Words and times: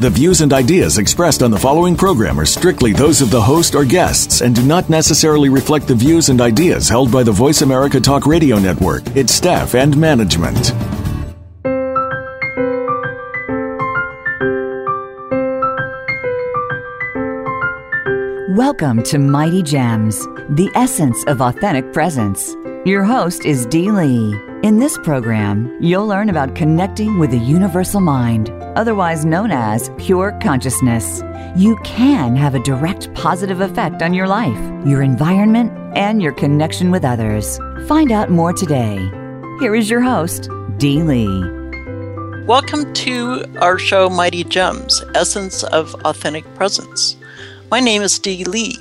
The 0.00 0.08
views 0.08 0.40
and 0.40 0.50
ideas 0.54 0.96
expressed 0.96 1.42
on 1.42 1.50
the 1.50 1.58
following 1.58 1.94
program 1.94 2.40
are 2.40 2.46
strictly 2.46 2.94
those 2.94 3.20
of 3.20 3.30
the 3.30 3.42
host 3.42 3.74
or 3.74 3.84
guests 3.84 4.40
and 4.40 4.54
do 4.54 4.62
not 4.62 4.88
necessarily 4.88 5.50
reflect 5.50 5.86
the 5.86 5.94
views 5.94 6.30
and 6.30 6.40
ideas 6.40 6.88
held 6.88 7.12
by 7.12 7.22
the 7.22 7.32
Voice 7.32 7.60
America 7.60 8.00
Talk 8.00 8.24
Radio 8.24 8.58
Network, 8.58 9.06
its 9.14 9.34
staff, 9.34 9.74
and 9.74 9.94
management. 9.98 10.72
Welcome 18.56 19.02
to 19.02 19.18
Mighty 19.18 19.62
Gems, 19.62 20.18
the 20.48 20.70
essence 20.74 21.22
of 21.26 21.42
authentic 21.42 21.92
presence. 21.92 22.56
Your 22.86 23.04
host 23.04 23.44
is 23.44 23.66
Dee 23.66 23.90
Lee. 23.90 24.34
In 24.62 24.78
this 24.78 24.96
program, 24.96 25.70
you'll 25.82 26.06
learn 26.06 26.30
about 26.30 26.54
connecting 26.54 27.18
with 27.18 27.30
the 27.30 27.38
universal 27.38 28.00
mind 28.00 28.48
otherwise 28.74 29.22
known 29.22 29.50
as 29.50 29.90
pure 29.98 30.32
consciousness. 30.40 31.22
You 31.54 31.76
can 31.84 32.34
have 32.36 32.54
a 32.54 32.62
direct 32.62 33.12
positive 33.12 33.60
effect 33.60 34.00
on 34.00 34.14
your 34.14 34.26
life, 34.26 34.56
your 34.86 35.02
environment, 35.02 35.70
and 35.94 36.22
your 36.22 36.32
connection 36.32 36.90
with 36.90 37.04
others. 37.04 37.58
Find 37.86 38.10
out 38.10 38.30
more 38.30 38.54
today. 38.54 38.96
Here 39.58 39.74
is 39.74 39.90
your 39.90 40.00
host, 40.00 40.48
Dee 40.78 41.02
Lee. 41.02 41.44
Welcome 42.46 42.94
to 42.94 43.44
our 43.60 43.78
show, 43.78 44.08
Mighty 44.08 44.42
Gems 44.42 45.04
Essence 45.14 45.64
of 45.64 45.94
Authentic 46.06 46.46
Presence. 46.54 47.16
My 47.70 47.80
name 47.80 48.00
is 48.00 48.18
Dee 48.18 48.44
Lee. 48.44 48.78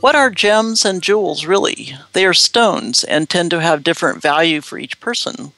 What 0.00 0.16
are 0.16 0.30
gems 0.30 0.86
and 0.86 1.02
jewels 1.02 1.44
really? 1.44 1.92
They 2.14 2.24
are 2.24 2.32
stones 2.32 3.04
and 3.04 3.28
tend 3.28 3.50
to 3.50 3.60
have 3.60 3.84
different 3.84 4.22
value 4.22 4.62
for 4.62 4.78
each 4.78 4.98
person. 4.98 5.52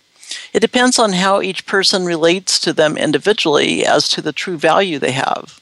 It 0.52 0.58
depends 0.58 0.98
on 0.98 1.12
how 1.12 1.40
each 1.40 1.64
person 1.64 2.04
relates 2.04 2.58
to 2.60 2.72
them 2.72 2.96
individually 2.96 3.86
as 3.86 4.08
to 4.08 4.20
the 4.20 4.32
true 4.32 4.56
value 4.56 4.98
they 4.98 5.12
have. 5.12 5.60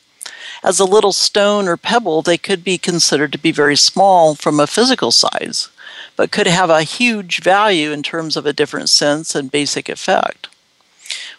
As 0.64 0.80
a 0.80 0.86
little 0.86 1.12
stone 1.12 1.68
or 1.68 1.76
pebble, 1.76 2.22
they 2.22 2.38
could 2.38 2.64
be 2.64 2.78
considered 2.78 3.32
to 3.32 3.38
be 3.38 3.52
very 3.52 3.76
small 3.76 4.34
from 4.34 4.58
a 4.58 4.66
physical 4.66 5.10
size, 5.10 5.68
but 6.16 6.30
could 6.30 6.46
have 6.46 6.70
a 6.70 6.82
huge 6.82 7.42
value 7.42 7.92
in 7.92 8.02
terms 8.02 8.34
of 8.34 8.46
a 8.46 8.54
different 8.54 8.88
sense 8.88 9.34
and 9.34 9.50
basic 9.50 9.90
effect. 9.90 10.48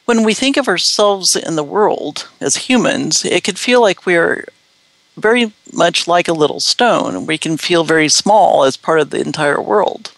When 0.06 0.23
we 0.23 0.36
think 0.36 0.58
of 0.58 0.67
ourselves 0.67 1.36
in 1.36 1.56
the 1.56 1.64
world 1.64 2.30
as 2.39 2.67
humans, 2.69 3.25
it 3.25 3.44
could 3.44 3.58
feel 3.58 3.81
like 3.81 4.06
we're 4.06 4.47
very 5.17 5.52
much 5.73 6.08
like 6.08 6.28
a 6.28 6.34
little 6.34 6.59
stone. 6.59 7.26
We 7.26 7.38
can 7.38 7.58
feel 7.58 7.84
very 7.84 8.09
small 8.09 8.64
as 8.64 8.78
part 8.78 9.00
of 9.00 9.09
the 9.09 9.22
entire 9.22 9.62
world. 9.62 10.12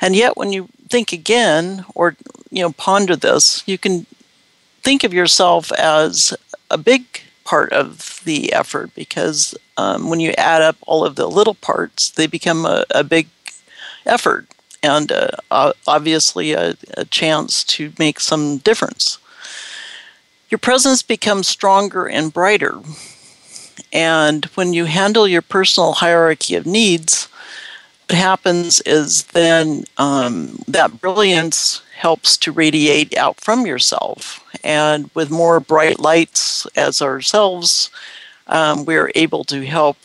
And 0.00 0.16
yet, 0.16 0.36
when 0.36 0.52
you 0.52 0.68
think 0.88 1.12
again 1.12 1.84
or 1.94 2.16
you 2.50 2.62
know 2.62 2.72
ponder 2.72 3.16
this, 3.16 3.62
you 3.66 3.78
can 3.78 4.06
think 4.82 5.04
of 5.04 5.14
yourself 5.14 5.72
as 5.72 6.34
a 6.70 6.78
big 6.78 7.04
part 7.44 7.72
of 7.72 8.20
the 8.24 8.52
effort 8.52 8.94
because 8.94 9.54
um, 9.76 10.08
when 10.08 10.20
you 10.20 10.32
add 10.38 10.62
up 10.62 10.76
all 10.86 11.04
of 11.04 11.16
the 11.16 11.28
little 11.28 11.54
parts, 11.54 12.10
they 12.10 12.26
become 12.26 12.64
a, 12.64 12.84
a 12.90 13.02
big 13.02 13.28
effort 14.06 14.46
and 14.82 15.12
uh, 15.12 15.72
obviously 15.86 16.52
a, 16.52 16.76
a 16.96 17.04
chance 17.04 17.64
to 17.64 17.92
make 17.98 18.20
some 18.20 18.58
difference. 18.58 19.18
Your 20.48 20.58
presence 20.58 21.02
becomes 21.02 21.48
stronger 21.48 22.08
and 22.08 22.32
brighter. 22.32 22.80
And 23.92 24.44
when 24.54 24.72
you 24.72 24.84
handle 24.84 25.26
your 25.26 25.42
personal 25.42 25.92
hierarchy 25.94 26.54
of 26.54 26.66
needs, 26.66 27.28
what 28.08 28.18
happens 28.18 28.80
is 28.82 29.24
then 29.24 29.84
um, 29.96 30.62
that 30.66 31.00
brilliance 31.00 31.82
helps 31.96 32.36
to 32.38 32.52
radiate 32.52 33.16
out 33.16 33.40
from 33.40 33.66
yourself. 33.66 34.44
And 34.64 35.10
with 35.14 35.30
more 35.30 35.60
bright 35.60 36.00
lights 36.00 36.66
as 36.76 37.02
ourselves, 37.02 37.90
um, 38.46 38.84
we're 38.84 39.12
able 39.14 39.44
to 39.44 39.64
help 39.66 39.96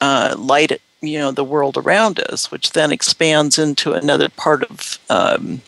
uh, 0.00 0.34
light 0.36 0.72
it, 0.72 0.82
you 1.00 1.18
know, 1.18 1.30
the 1.30 1.44
world 1.44 1.76
around 1.76 2.20
us, 2.20 2.50
which 2.50 2.72
then 2.72 2.90
expands 2.90 3.58
into 3.58 3.92
another 3.92 4.28
part 4.28 4.64
of 4.64 4.98
um, 5.08 5.60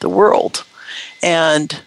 the 0.00 0.08
world. 0.08 0.64
And 1.22 1.82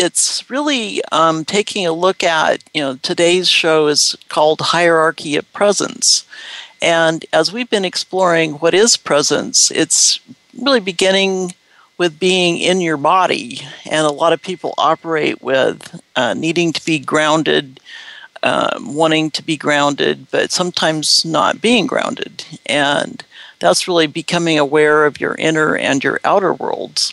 it's 0.00 0.48
really 0.48 1.02
um, 1.12 1.44
taking 1.44 1.86
a 1.86 1.92
look 1.92 2.24
at, 2.24 2.64
you 2.72 2.80
know, 2.80 2.96
today's 2.96 3.50
show 3.50 3.86
is 3.86 4.16
called 4.30 4.60
Hierarchy 4.62 5.36
of 5.36 5.52
Presence. 5.52 6.24
And 6.80 7.26
as 7.34 7.52
we've 7.52 7.68
been 7.68 7.84
exploring 7.84 8.52
what 8.54 8.72
is 8.72 8.96
presence, 8.96 9.70
it's 9.70 10.18
really 10.58 10.80
beginning 10.80 11.52
with 11.98 12.18
being 12.18 12.56
in 12.56 12.80
your 12.80 12.96
body. 12.96 13.60
And 13.84 14.06
a 14.06 14.10
lot 14.10 14.32
of 14.32 14.40
people 14.40 14.72
operate 14.78 15.42
with 15.42 16.00
uh, 16.16 16.32
needing 16.32 16.72
to 16.72 16.82
be 16.82 16.98
grounded, 16.98 17.78
um, 18.42 18.94
wanting 18.94 19.30
to 19.32 19.42
be 19.42 19.58
grounded, 19.58 20.28
but 20.30 20.50
sometimes 20.50 21.26
not 21.26 21.60
being 21.60 21.86
grounded. 21.86 22.42
And 22.64 23.22
that's 23.58 23.86
really 23.86 24.06
becoming 24.06 24.58
aware 24.58 25.04
of 25.04 25.20
your 25.20 25.34
inner 25.34 25.76
and 25.76 26.02
your 26.02 26.20
outer 26.24 26.54
worlds. 26.54 27.12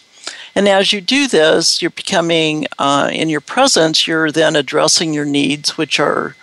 And 0.58 0.68
as 0.68 0.92
you 0.92 1.02
do 1.02 1.28
this, 1.28 1.84
you're 1.84 1.92
becoming 1.92 2.66
uh, 2.80 3.12
in 3.14 3.30
your 3.30 3.42
presence, 3.42 4.08
you're 4.08 4.32
then 4.32 4.56
addressing 4.56 5.14
your 5.14 5.24
needs, 5.24 5.78
which 5.78 6.00
are 6.00 6.36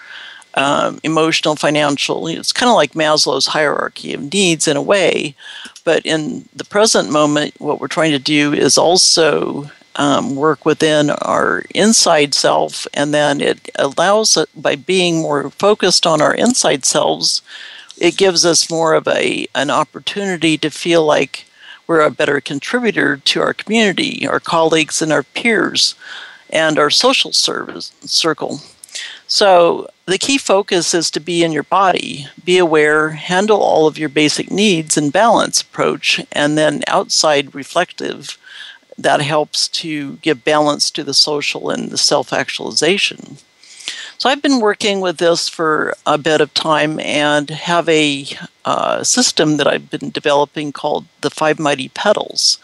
um, 0.54 1.00
emotional, 1.02 1.56
financial. 1.56 2.28
It's 2.28 2.52
kind 2.52 2.70
of 2.70 2.76
like 2.76 2.92
Maslow's 2.92 3.48
hierarchy 3.48 4.14
of 4.14 4.32
needs 4.32 4.68
in 4.68 4.76
a 4.76 4.82
way. 4.82 5.34
But 5.82 6.06
in 6.06 6.48
the 6.54 6.64
present 6.64 7.10
moment, 7.10 7.54
what 7.58 7.80
we're 7.80 7.88
trying 7.88 8.12
to 8.12 8.20
do 8.20 8.52
is 8.52 8.78
also 8.78 9.68
um, 9.96 10.36
work 10.36 10.64
within 10.64 11.10
our 11.10 11.64
inside 11.74 12.34
self, 12.34 12.86
and 12.94 13.12
then 13.12 13.40
it 13.40 13.68
allows 13.74 14.38
by 14.54 14.76
being 14.76 15.22
more 15.22 15.50
focused 15.50 16.06
on 16.06 16.22
our 16.22 16.32
inside 16.32 16.84
selves. 16.84 17.42
It 17.98 18.16
gives 18.16 18.46
us 18.46 18.70
more 18.70 18.94
of 18.94 19.08
a 19.08 19.48
an 19.56 19.70
opportunity 19.70 20.56
to 20.58 20.70
feel 20.70 21.04
like 21.04 21.46
we're 21.86 22.00
a 22.00 22.10
better 22.10 22.40
contributor 22.40 23.16
to 23.16 23.40
our 23.40 23.54
community, 23.54 24.26
our 24.26 24.40
colleagues, 24.40 25.02
and 25.02 25.12
our 25.12 25.22
peers, 25.22 25.94
and 26.50 26.78
our 26.78 26.90
social 26.90 27.32
service 27.32 27.92
circle. 28.00 28.60
So 29.26 29.88
the 30.06 30.18
key 30.18 30.38
focus 30.38 30.94
is 30.94 31.10
to 31.10 31.20
be 31.20 31.42
in 31.42 31.52
your 31.52 31.62
body, 31.62 32.28
be 32.44 32.58
aware, 32.58 33.10
handle 33.10 33.60
all 33.60 33.86
of 33.86 33.98
your 33.98 34.08
basic 34.08 34.50
needs 34.50 34.96
and 34.96 35.12
balance 35.12 35.62
approach, 35.62 36.20
and 36.30 36.56
then 36.58 36.82
outside 36.86 37.54
reflective. 37.54 38.38
That 38.96 39.22
helps 39.22 39.66
to 39.68 40.16
give 40.16 40.44
balance 40.44 40.90
to 40.92 41.02
the 41.02 41.14
social 41.14 41.70
and 41.70 41.90
the 41.90 41.98
self 41.98 42.32
actualization. 42.32 43.38
So 44.24 44.30
I've 44.30 44.40
been 44.40 44.60
working 44.60 45.02
with 45.02 45.18
this 45.18 45.50
for 45.50 45.92
a 46.06 46.16
bit 46.16 46.40
of 46.40 46.54
time 46.54 46.98
and 46.98 47.50
have 47.50 47.86
a 47.90 48.24
uh, 48.64 49.04
system 49.04 49.58
that 49.58 49.66
I've 49.66 49.90
been 49.90 50.08
developing 50.08 50.72
called 50.72 51.04
the 51.20 51.28
Five 51.28 51.58
Mighty 51.58 51.90
Petals. 51.90 52.56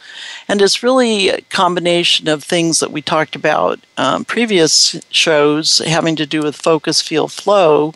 And 0.48 0.62
it's 0.62 0.82
really 0.82 1.28
a 1.28 1.42
combination 1.42 2.28
of 2.28 2.42
things 2.42 2.80
that 2.80 2.92
we 2.92 3.02
talked 3.02 3.36
about 3.36 3.78
um, 3.98 4.24
previous 4.24 4.98
shows 5.10 5.82
having 5.84 6.16
to 6.16 6.24
do 6.24 6.40
with 6.40 6.56
focus, 6.56 7.02
feel, 7.02 7.28
flow, 7.28 7.92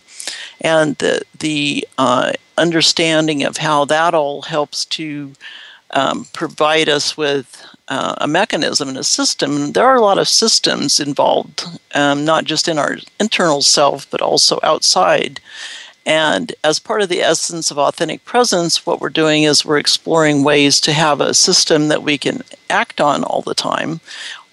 and 0.61 0.97
the, 0.97 1.23
the 1.39 1.89
uh, 1.97 2.33
understanding 2.59 3.45
of 3.45 3.57
how 3.57 3.87
that 3.87 4.13
all 4.13 4.43
helps 4.43 4.85
to 4.85 5.33
um, 5.93 6.27
provide 6.35 6.91
us 6.91 7.17
with 7.17 7.65
uh, 7.89 8.15
a 8.19 8.27
mechanism 8.27 8.89
and 8.89 8.98
a 8.98 9.04
system. 9.04 9.72
There 9.72 9.84
are 9.86 9.97
a 9.97 10.01
lot 10.01 10.19
of 10.19 10.28
systems 10.28 11.01
involved, 11.01 11.65
um, 11.95 12.25
not 12.25 12.45
just 12.45 12.69
in 12.69 12.78
our 12.78 12.97
internal 13.21 13.63
self, 13.63 14.10
but 14.10 14.22
also 14.22 14.59
outside. 14.63 15.41
And 16.07 16.53
as 16.63 16.78
part 16.78 17.01
of 17.03 17.09
the 17.09 17.22
essence 17.22 17.71
of 17.71 17.78
authentic 17.78 18.25
presence, 18.25 18.84
what 18.84 19.01
we're 19.01 19.09
doing 19.09 19.45
is 19.45 19.65
we're 19.65 19.78
exploring 19.78 20.45
ways 20.45 20.81
to 20.83 20.92
have 20.92 21.21
a 21.21 21.34
system 21.34 21.89
that 21.89 22.03
we 22.03 22.19
can 22.19 22.42
act 22.69 23.01
on 23.01 23.25
all 23.25 23.41
the 23.41 23.54
time, 23.54 24.01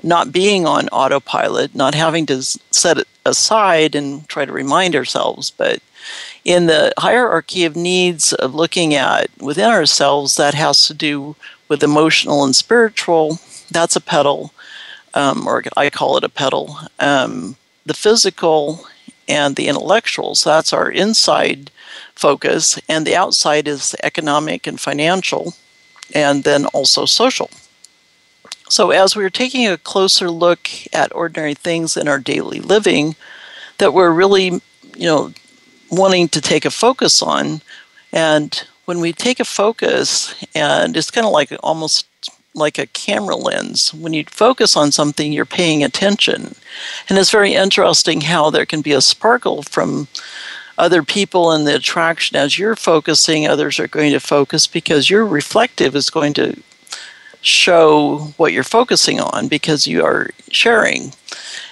not 0.02 0.32
being 0.32 0.66
on 0.66 0.88
autopilot, 0.90 1.76
not 1.76 1.94
having 1.94 2.26
to 2.28 2.42
set 2.42 2.98
it 2.98 3.08
aside 3.26 3.96
and 3.96 4.28
try 4.30 4.46
to 4.46 4.52
remind 4.52 4.96
ourselves, 4.96 5.52
but 5.52 5.82
in 6.44 6.66
the 6.68 6.94
hierarchy 6.98 7.66
of 7.66 7.76
needs 7.76 8.34
of 8.34 8.56
looking 8.56 8.94
at 8.94 9.30
within 9.40 9.70
ourselves, 9.70 10.38
that 10.38 10.54
has 10.54 10.88
to 10.88 10.94
do 10.94 11.36
with 11.72 11.84
emotional 11.84 12.44
and 12.44 12.54
spiritual. 12.54 13.40
That's 13.72 13.96
a 13.96 14.02
petal, 14.02 14.54
um, 15.14 15.48
or 15.48 15.64
I 15.78 15.90
call 15.90 16.18
it 16.18 16.24
a 16.26 16.30
petal. 16.30 16.78
Um, 17.00 17.56
the 17.86 17.94
physical 17.94 18.86
and 19.30 19.56
the 19.56 19.70
intellectual, 19.70 20.36
so 20.36 20.50
that's 20.50 20.74
our 20.74 20.92
inside 20.92 21.72
focus, 22.14 22.78
and 22.90 23.08
the 23.08 23.16
outside 23.16 23.70
is 23.70 23.96
economic 24.04 24.68
and 24.68 24.82
financial, 24.82 25.54
and 26.14 26.44
then 26.44 26.66
also 26.66 27.06
social. 27.06 27.50
So, 28.68 28.92
as 28.92 29.16
we're 29.16 29.30
taking 29.30 29.66
a 29.66 29.78
closer 29.78 30.30
look 30.30 30.68
at 30.92 31.16
ordinary 31.16 31.54
things 31.54 31.96
in 31.96 32.10
our 32.10 32.20
daily 32.20 32.60
living 32.60 33.16
that 33.78 33.94
we're 33.94 34.12
really, 34.12 34.62
you 34.98 35.08
know, 35.08 35.34
wanting 35.90 36.28
to 36.30 36.42
take 36.42 36.66
a 36.66 36.72
focus 36.72 37.22
on, 37.22 37.62
and 38.12 38.68
when 38.92 39.00
we 39.00 39.14
take 39.14 39.40
a 39.40 39.46
focus, 39.46 40.36
and 40.54 40.98
it's 40.98 41.12
kind 41.12 41.26
of 41.26 41.32
like 41.32 41.50
almost 41.64 42.06
like 42.54 42.78
a 42.78 42.88
camera 42.88 43.38
lens. 43.38 43.94
When 43.94 44.12
you 44.12 44.26
focus 44.26 44.76
on 44.76 44.92
something, 44.92 45.32
you're 45.32 45.46
paying 45.46 45.82
attention. 45.82 46.56
And 47.08 47.18
it's 47.18 47.32
very 47.32 47.54
interesting 47.54 48.20
how 48.20 48.50
there 48.50 48.66
can 48.66 48.82
be 48.82 48.92
a 48.92 49.00
sparkle 49.00 49.64
from 49.64 50.10
other 50.78 51.04
people 51.04 51.54
in 51.54 51.64
the 51.64 51.76
attraction. 51.76 52.36
As 52.36 52.60
you're 52.60 52.76
focusing, 52.76 53.48
others 53.48 53.80
are 53.80 53.88
going 53.88 54.12
to 54.12 54.20
focus 54.20 54.68
because 54.68 55.10
your 55.10 55.26
reflective 55.26 55.96
is 55.96 56.10
going 56.10 56.34
to 56.34 56.62
show 57.40 58.34
what 58.36 58.52
you're 58.52 58.66
focusing 58.66 59.22
on 59.22 59.48
because 59.48 59.88
you 59.88 60.04
are 60.04 60.32
sharing. 60.50 61.14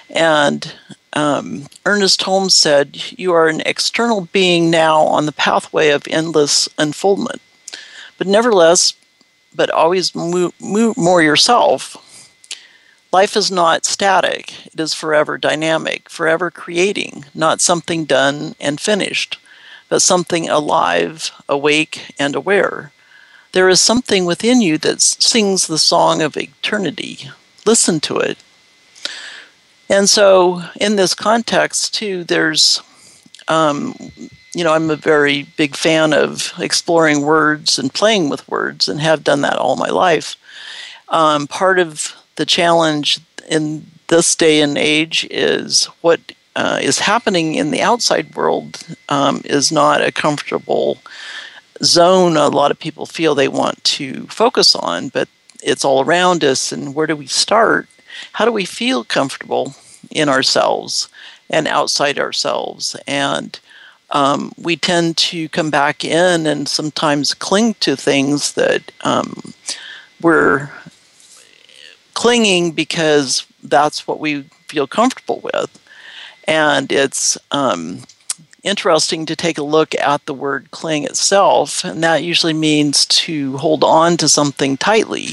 And 0.08 0.72
um, 1.12 1.66
Ernest 1.84 2.22
Holmes 2.22 2.54
said, 2.54 3.18
You 3.18 3.32
are 3.32 3.48
an 3.48 3.62
external 3.66 4.22
being 4.32 4.70
now 4.70 5.02
on 5.02 5.26
the 5.26 5.32
pathway 5.32 5.90
of 5.90 6.06
endless 6.08 6.68
unfoldment. 6.78 7.40
But 8.18 8.26
nevertheless, 8.26 8.94
but 9.54 9.70
always 9.70 10.14
move, 10.14 10.52
move 10.60 10.96
more 10.96 11.22
yourself. 11.22 11.96
Life 13.12 13.36
is 13.36 13.50
not 13.50 13.84
static, 13.84 14.66
it 14.66 14.78
is 14.78 14.94
forever 14.94 15.36
dynamic, 15.36 16.08
forever 16.08 16.48
creating, 16.50 17.24
not 17.34 17.60
something 17.60 18.04
done 18.04 18.54
and 18.60 18.80
finished, 18.80 19.38
but 19.88 20.00
something 20.00 20.48
alive, 20.48 21.32
awake, 21.48 22.14
and 22.20 22.36
aware. 22.36 22.92
There 23.50 23.68
is 23.68 23.80
something 23.80 24.26
within 24.26 24.60
you 24.60 24.78
that 24.78 25.00
sings 25.00 25.66
the 25.66 25.78
song 25.78 26.22
of 26.22 26.36
eternity. 26.36 27.28
Listen 27.66 27.98
to 28.00 28.18
it. 28.18 28.38
And 29.90 30.08
so, 30.08 30.62
in 30.80 30.96
this 30.96 31.14
context, 31.14 31.92
too, 31.92 32.24
there's 32.24 32.80
um, 33.48 33.94
you 34.54 34.64
know, 34.64 34.72
I'm 34.72 34.90
a 34.90 34.96
very 34.96 35.44
big 35.56 35.76
fan 35.76 36.12
of 36.12 36.52
exploring 36.58 37.22
words 37.22 37.78
and 37.78 37.92
playing 37.92 38.28
with 38.28 38.48
words 38.48 38.88
and 38.88 39.00
have 39.00 39.24
done 39.24 39.42
that 39.42 39.56
all 39.56 39.76
my 39.76 39.88
life. 39.90 40.36
Um, 41.08 41.46
part 41.46 41.78
of 41.78 42.14
the 42.36 42.46
challenge 42.46 43.20
in 43.48 43.86
this 44.08 44.34
day 44.34 44.60
and 44.60 44.76
age 44.76 45.26
is 45.30 45.84
what 46.00 46.20
uh, 46.56 46.78
is 46.82 46.98
happening 46.98 47.54
in 47.54 47.70
the 47.70 47.80
outside 47.80 48.34
world 48.34 48.78
um, 49.08 49.40
is 49.44 49.70
not 49.70 50.04
a 50.04 50.12
comfortable 50.12 50.98
zone 51.82 52.36
a 52.36 52.48
lot 52.48 52.70
of 52.70 52.78
people 52.78 53.06
feel 53.06 53.34
they 53.34 53.48
want 53.48 53.82
to 53.84 54.26
focus 54.26 54.74
on, 54.74 55.08
but 55.08 55.28
it's 55.62 55.84
all 55.84 56.04
around 56.04 56.44
us. 56.44 56.72
And 56.72 56.94
where 56.94 57.06
do 57.06 57.16
we 57.16 57.26
start? 57.26 57.88
How 58.32 58.44
do 58.44 58.52
we 58.52 58.64
feel 58.64 59.04
comfortable 59.04 59.74
in 60.10 60.28
ourselves 60.28 61.08
and 61.48 61.66
outside 61.66 62.18
ourselves? 62.18 62.96
And 63.06 63.58
um, 64.10 64.52
we 64.58 64.76
tend 64.76 65.16
to 65.18 65.48
come 65.50 65.70
back 65.70 66.04
in 66.04 66.46
and 66.46 66.68
sometimes 66.68 67.34
cling 67.34 67.74
to 67.80 67.96
things 67.96 68.52
that 68.54 68.90
um, 69.02 69.54
we're 70.20 70.70
clinging 72.14 72.72
because 72.72 73.46
that's 73.62 74.06
what 74.06 74.20
we 74.20 74.42
feel 74.68 74.86
comfortable 74.86 75.40
with. 75.40 75.76
And 76.44 76.90
it's 76.90 77.38
um, 77.50 78.00
interesting 78.62 79.26
to 79.26 79.36
take 79.36 79.58
a 79.58 79.62
look 79.62 79.94
at 79.94 80.26
the 80.26 80.34
word 80.34 80.70
cling 80.70 81.04
itself, 81.04 81.84
and 81.84 82.02
that 82.02 82.24
usually 82.24 82.52
means 82.52 83.06
to 83.06 83.56
hold 83.58 83.84
on 83.84 84.16
to 84.18 84.28
something 84.28 84.76
tightly. 84.76 85.28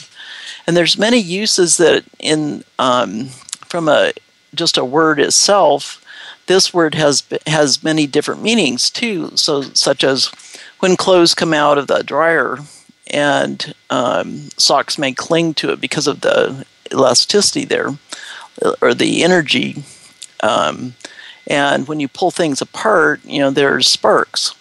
And 0.65 0.77
there's 0.77 0.97
many 0.97 1.17
uses 1.17 1.77
that 1.77 2.03
in 2.19 2.63
um, 2.77 3.27
from 3.65 3.89
a 3.89 4.11
just 4.53 4.77
a 4.77 4.85
word 4.85 5.19
itself 5.19 6.03
this 6.47 6.73
word 6.73 6.95
has 6.95 7.23
has 7.45 7.83
many 7.83 8.07
different 8.07 8.41
meanings 8.41 8.89
too. 8.89 9.35
So, 9.35 9.61
such 9.61 10.03
as 10.03 10.31
when 10.79 10.95
clothes 10.95 11.35
come 11.35 11.53
out 11.53 11.77
of 11.77 11.87
the 11.87 12.03
dryer 12.03 12.57
and 13.07 13.73
um, 13.89 14.49
socks 14.57 14.97
may 14.97 15.13
cling 15.13 15.53
to 15.55 15.71
it 15.71 15.79
because 15.79 16.07
of 16.07 16.21
the 16.21 16.65
elasticity 16.91 17.65
there 17.65 17.97
or 18.81 18.93
the 18.93 19.23
energy. 19.23 19.83
Um, 20.41 20.95
and 21.45 21.87
when 21.87 21.99
you 21.99 22.07
pull 22.07 22.31
things 22.31 22.61
apart, 22.61 23.23
you 23.23 23.39
know 23.39 23.51
there's 23.51 23.87
sparks. 23.87 24.55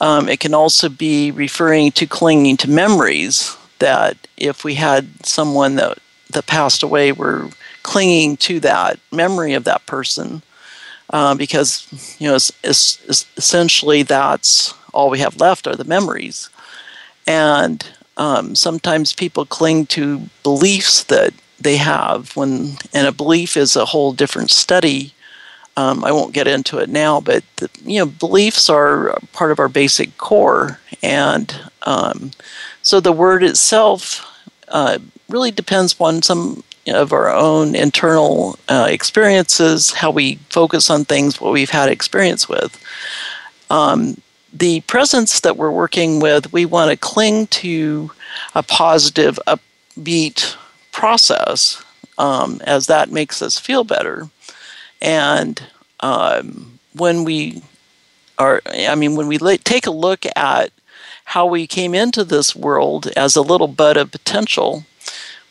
Um, 0.00 0.28
it 0.28 0.40
can 0.40 0.54
also 0.54 0.88
be 0.88 1.30
referring 1.30 1.92
to 1.92 2.06
clinging 2.06 2.56
to 2.58 2.70
memories. 2.70 3.56
That 3.80 4.16
if 4.36 4.62
we 4.62 4.74
had 4.74 5.26
someone 5.26 5.76
that 5.76 5.98
that 6.30 6.46
passed 6.46 6.82
away, 6.82 7.12
we're 7.12 7.50
clinging 7.82 8.36
to 8.38 8.60
that 8.60 8.98
memory 9.10 9.54
of 9.54 9.64
that 9.64 9.86
person 9.86 10.42
uh, 11.10 11.34
because 11.34 12.16
you 12.20 12.28
know 12.28 12.36
it's, 12.36 12.52
it's, 12.62 13.02
it's 13.08 13.26
essentially 13.36 14.02
that's 14.02 14.74
all 14.92 15.10
we 15.10 15.18
have 15.18 15.40
left 15.40 15.66
are 15.66 15.76
the 15.76 15.84
memories, 15.84 16.48
and 17.26 17.86
um, 18.16 18.54
sometimes 18.54 19.12
people 19.12 19.44
cling 19.44 19.86
to 19.86 20.28
beliefs 20.42 21.04
that 21.04 21.32
they 21.60 21.76
have 21.76 22.36
when 22.36 22.76
and 22.92 23.06
a 23.06 23.12
belief 23.12 23.56
is 23.56 23.76
a 23.76 23.86
whole 23.86 24.12
different 24.12 24.50
study. 24.50 25.12
Um, 25.76 26.04
I 26.04 26.12
won't 26.12 26.34
get 26.34 26.48
into 26.48 26.78
it 26.78 26.88
now, 26.88 27.20
but 27.20 27.44
the, 27.56 27.70
you 27.84 27.98
know 27.98 28.06
beliefs 28.06 28.68
are 28.68 29.18
part 29.32 29.50
of 29.50 29.58
our 29.58 29.68
basic 29.68 30.16
core, 30.16 30.78
and 31.02 31.54
um, 31.82 32.30
so 32.82 33.00
the 33.00 33.12
word 33.12 33.42
itself 33.42 34.26
uh, 34.68 34.98
really 35.28 35.50
depends 35.50 35.96
on 36.00 36.22
some 36.22 36.62
of 36.90 37.12
our 37.12 37.30
own 37.30 37.74
internal 37.74 38.58
uh, 38.68 38.86
experiences, 38.88 39.92
how 39.92 40.10
we 40.10 40.36
focus 40.50 40.90
on 40.90 41.04
things, 41.04 41.40
what 41.40 41.52
we've 41.52 41.70
had 41.70 41.88
experience 41.88 42.48
with. 42.48 42.78
Um, 43.70 44.20
the 44.52 44.80
presence 44.82 45.40
that 45.40 45.56
we're 45.56 45.70
working 45.70 46.20
with, 46.20 46.52
we 46.52 46.64
want 46.64 46.90
to 46.90 46.96
cling 46.96 47.46
to 47.48 48.10
a 48.54 48.62
positive, 48.62 49.38
upbeat 49.46 50.56
process 50.92 51.82
um, 52.18 52.60
as 52.66 52.86
that 52.86 53.10
makes 53.10 53.40
us 53.42 53.58
feel 53.58 53.84
better. 53.84 54.28
And 55.00 55.62
um, 56.00 56.78
when 56.94 57.24
we 57.24 57.62
are, 58.38 58.60
I 58.66 58.94
mean, 58.94 59.16
when 59.16 59.26
we 59.26 59.38
take 59.58 59.86
a 59.86 59.90
look 59.90 60.24
at 60.36 60.70
how 61.24 61.46
we 61.46 61.66
came 61.66 61.94
into 61.94 62.24
this 62.24 62.54
world 62.54 63.06
as 63.16 63.36
a 63.36 63.42
little 63.42 63.68
bud 63.68 63.96
of 63.96 64.10
potential, 64.10 64.84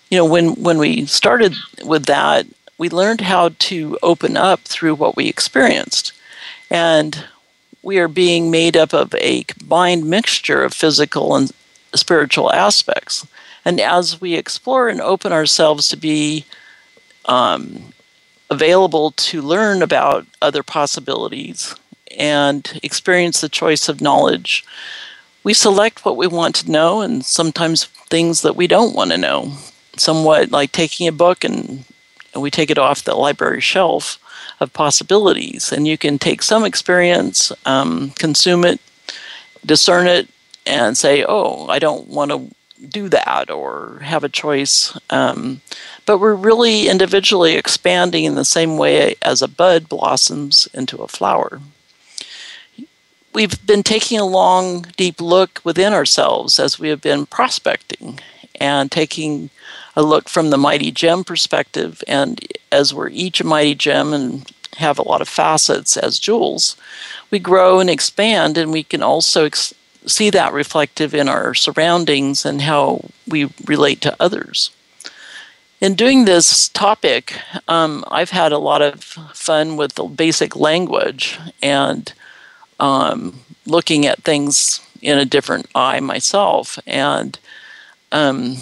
you 0.10 0.18
know, 0.18 0.26
when 0.26 0.56
when 0.56 0.78
we 0.78 1.06
started 1.06 1.56
with 1.84 2.06
that, 2.06 2.48
we 2.78 2.90
learned 2.90 3.22
how 3.22 3.50
to 3.60 3.98
open 4.02 4.38
up 4.38 4.62
through 4.62 4.96
what 4.96 5.16
we 5.16 5.28
experienced, 5.28 6.14
and 6.70 7.26
we 7.84 8.00
are 8.00 8.08
being 8.08 8.52
made 8.52 8.76
up 8.76 8.94
of 8.94 9.14
a 9.16 9.44
combined 9.44 10.06
mixture 10.06 10.64
of 10.64 10.74
physical 10.74 11.36
and 11.36 11.52
spiritual 11.94 12.52
aspects. 12.52 13.26
And 13.64 13.80
as 13.80 14.20
we 14.20 14.36
explore 14.36 14.90
and 14.90 15.00
open 15.00 15.32
ourselves 15.32 15.88
to 15.90 15.98
be 15.98 16.46
um, 17.26 17.94
available 18.50 19.12
to 19.12 19.42
learn 19.42 19.82
about 19.82 20.26
other 20.42 20.64
possibilities 20.64 21.76
and 22.18 22.80
experience 22.82 23.42
the 23.42 23.50
choice 23.50 23.88
of 23.88 24.02
knowledge, 24.02 24.66
we 25.44 25.54
select 25.54 26.04
what 26.04 26.18
we 26.18 26.28
want 26.28 26.56
to 26.56 26.72
know 26.72 27.02
and 27.02 27.24
sometimes 27.24 27.86
things 28.10 28.42
that 28.42 28.56
we 28.56 28.66
don't 28.66 28.96
want 28.96 29.12
to 29.12 29.18
know 29.18 29.54
somewhat 30.00 30.52
like 30.52 30.72
taking 30.72 31.08
a 31.08 31.12
book 31.12 31.44
and, 31.44 31.86
and 32.34 32.42
we 32.42 32.52
take 32.52 32.70
it 32.70 32.78
off 32.78 33.04
the 33.04 33.16
library 33.16 33.62
shelf 33.62 34.20
of 34.60 34.74
possibilities. 34.74 35.72
And 35.72 35.88
you 35.88 35.98
can 35.98 36.20
take 36.20 36.42
some 36.42 36.66
experience, 36.66 37.52
um, 37.66 38.12
consume 38.12 38.66
it, 38.66 38.80
discern 39.66 40.08
it, 40.08 40.28
and 40.66 40.98
say, 40.98 41.26
oh, 41.28 41.68
I 41.68 41.80
don't 41.80 42.08
want 42.08 42.32
to 42.32 42.50
do 42.88 43.10
that 43.10 43.50
or 43.50 44.00
have 44.04 44.24
a 44.24 44.30
choice. 44.30 44.98
Um, 45.10 45.62
but 46.06 46.20
we're 46.20 46.36
really 46.36 46.88
individually 46.88 47.56
expanding 47.56 48.24
in 48.24 48.36
the 48.36 48.46
same 48.46 48.78
way 48.78 49.16
as 49.22 49.42
a 49.42 49.48
bud 49.48 49.90
blossoms 49.90 50.68
into 50.74 50.98
a 50.98 51.08
flower. 51.08 51.62
We've 53.34 53.66
been 53.66 53.84
taking 53.84 54.20
a 54.20 54.26
long, 54.26 54.88
deep 54.98 55.22
look 55.22 55.62
within 55.64 55.94
ourselves 55.94 56.60
as 56.60 56.80
we 56.80 56.90
have 56.90 57.02
been 57.02 57.26
prospecting 57.26 58.20
and 58.60 58.92
taking 58.92 59.50
a 60.00 60.02
look 60.02 60.30
from 60.30 60.50
the 60.50 60.58
mighty 60.58 60.92
gem 60.92 61.26
perspective. 61.26 62.02
And 62.08 62.40
as 62.72 62.94
we're 62.94 63.10
each 63.10 63.42
a 63.42 63.46
mighty 63.46 63.76
gem 63.76 64.14
and 64.14 64.50
have 64.78 64.98
a 64.98 65.04
lot 65.04 65.22
of 65.22 65.28
facets 65.28 65.98
as 65.98 66.20
jewels, 66.20 66.78
we 67.30 67.38
grow 67.38 67.82
and 67.82 67.90
expand, 67.90 68.58
and 68.58 68.72
we 68.72 68.84
can 68.84 69.04
also 69.04 69.44
ex- 69.44 69.74
see 70.06 70.30
that 70.30 70.54
reflective 70.54 71.14
in 71.14 71.28
our 71.28 71.54
surroundings 71.54 72.46
and 72.46 72.62
how 72.62 73.10
we 73.28 73.52
relate 73.66 74.00
to 74.02 74.16
others. 74.22 74.72
In 75.82 75.96
doing 75.96 76.24
this 76.24 76.70
topic, 76.70 77.38
um, 77.68 78.06
I've 78.10 78.32
had 78.32 78.54
a 78.54 78.58
lot 78.58 78.82
of 78.82 79.04
fun 79.34 79.76
with 79.76 79.96
the 79.96 80.06
basic 80.06 80.56
language 80.56 81.38
and 81.62 82.12
um, 82.80 83.42
looking 83.66 84.06
at 84.06 84.24
things 84.24 84.80
in 85.02 85.18
a 85.18 85.26
different 85.26 85.68
eye 85.76 86.00
myself. 86.00 86.80
And 86.88 87.38
um, 88.12 88.58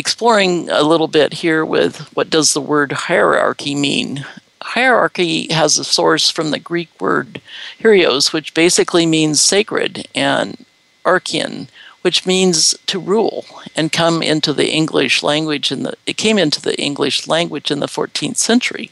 exploring 0.00 0.68
a 0.68 0.82
little 0.82 1.06
bit 1.06 1.34
here 1.34 1.64
with 1.64 1.98
what 2.16 2.30
does 2.30 2.52
the 2.52 2.60
word 2.60 2.92
hierarchy 2.92 3.74
mean? 3.74 4.24
Hierarchy 4.62 5.52
has 5.52 5.78
a 5.78 5.84
source 5.84 6.30
from 6.30 6.50
the 6.50 6.58
Greek 6.58 6.88
word 7.00 7.40
hieros, 7.80 8.32
which 8.32 8.54
basically 8.54 9.06
means 9.06 9.40
sacred, 9.40 10.08
and 10.14 10.64
archein, 11.04 11.68
which 12.02 12.26
means 12.26 12.76
to 12.86 12.98
rule 12.98 13.44
and 13.76 13.92
come 13.92 14.22
into 14.22 14.52
the 14.52 14.70
English 14.70 15.22
language 15.22 15.70
in 15.70 15.82
the 15.82 15.96
it 16.06 16.16
came 16.16 16.38
into 16.38 16.60
the 16.60 16.78
English 16.80 17.26
language 17.26 17.70
in 17.70 17.80
the 17.80 17.86
14th 17.86 18.36
century. 18.36 18.90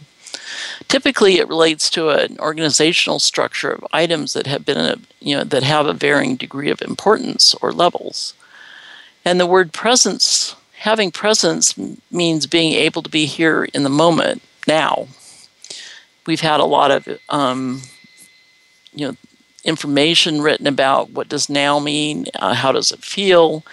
Typically, 0.88 1.38
it 1.38 1.48
relates 1.48 1.90
to 1.90 2.10
an 2.10 2.38
organizational 2.38 3.18
structure 3.18 3.70
of 3.70 3.86
items 3.92 4.32
that 4.32 4.46
have 4.46 4.64
been, 4.64 4.78
a, 4.78 4.96
you 5.20 5.36
know, 5.36 5.44
that 5.44 5.62
have 5.62 5.86
a 5.86 5.92
varying 5.92 6.36
degree 6.36 6.70
of 6.70 6.80
importance 6.80 7.54
or 7.60 7.72
levels. 7.72 8.34
And 9.24 9.38
the 9.38 9.46
word 9.46 9.72
presence, 9.72 10.56
having 10.88 11.10
presence, 11.10 11.76
means 12.10 12.46
being 12.46 12.72
able 12.72 13.02
to 13.02 13.10
be 13.10 13.26
here 13.26 13.64
in 13.74 13.82
the 13.82 13.90
moment 13.90 14.40
now. 14.66 15.06
We've 16.26 16.40
had 16.40 16.60
a 16.60 16.64
lot 16.64 16.90
of, 16.90 17.06
um, 17.28 17.82
you 18.94 19.06
know, 19.06 19.16
information 19.64 20.40
written 20.40 20.66
about 20.66 21.10
what 21.10 21.28
does 21.28 21.50
now 21.50 21.78
mean, 21.78 22.24
uh, 22.36 22.54
how 22.54 22.72
does 22.72 22.90
it 22.90 23.04
feel. 23.04 23.66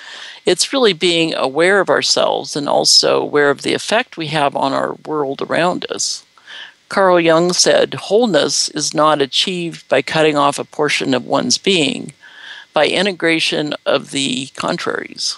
It's 0.46 0.74
really 0.74 0.92
being 0.92 1.34
aware 1.34 1.80
of 1.80 1.90
ourselves 1.90 2.54
and 2.54 2.68
also 2.68 3.22
aware 3.22 3.50
of 3.50 3.62
the 3.62 3.74
effect 3.74 4.18
we 4.18 4.28
have 4.28 4.54
on 4.54 4.74
our 4.74 4.96
world 5.06 5.42
around 5.42 5.86
us. 5.90 6.26
Carl 6.90 7.22
Jung 7.22 7.54
said, 7.54 7.94
Wholeness 7.94 8.68
is 8.68 8.94
not 8.94 9.22
achieved 9.22 9.88
by 9.88 10.02
cutting 10.02 10.36
off 10.36 10.60
a 10.60 10.66
portion 10.66 11.14
of 11.14 11.26
one's 11.26 11.58
being, 11.58 12.12
by 12.74 12.88
integration 12.88 13.74
of 13.86 14.12
the 14.12 14.48
contraries. 14.48 15.38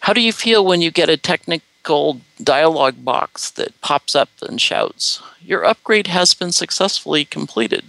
How 0.00 0.12
do 0.12 0.20
you 0.20 0.32
feel 0.32 0.64
when 0.64 0.80
you 0.80 0.90
get 0.90 1.08
a 1.08 1.16
technical 1.16 2.20
dialog 2.42 3.04
box 3.04 3.50
that 3.52 3.80
pops 3.80 4.14
up 4.14 4.28
and 4.42 4.60
shouts, 4.60 5.22
Your 5.40 5.64
upgrade 5.64 6.08
has 6.08 6.34
been 6.34 6.52
successfully 6.52 7.24
completed? 7.24 7.84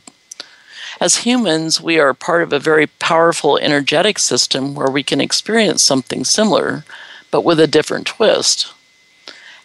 As 1.00 1.18
humans, 1.18 1.82
we 1.82 2.00
are 2.00 2.14
part 2.14 2.44
of 2.44 2.54
a 2.54 2.60
very 2.60 2.88
powerful 2.88 3.58
energetic 3.58 4.20
system 4.20 4.76
where 4.76 4.92
we 4.92 5.04
can 5.04 5.20
experience 5.20 5.82
something 5.82 6.24
similar, 6.24 6.86
but 7.32 7.42
with 7.42 7.60
a 7.60 7.68
different 7.68 8.08
twist 8.08 8.74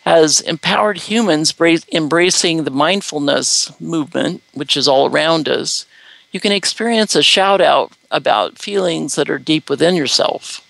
as 0.07 0.41
empowered 0.41 0.99
humans 0.99 1.53
embracing 1.93 2.63
the 2.63 2.71
mindfulness 2.71 3.79
movement, 3.81 4.41
which 4.55 4.77
is 4.77 4.87
all 4.87 5.11
around 5.11 5.49
us, 5.49 5.85
you 6.31 6.39
can 6.39 6.53
experience 6.53 7.17
a 7.17 7.25
shout 7.25 7.61
out 7.61 7.93
about 8.09 8.57
feelings 8.57 9.17
that 9.17 9.29
are 9.29 9.39
deep 9.39 9.69
within 9.69 9.97
yourself. 9.97 10.66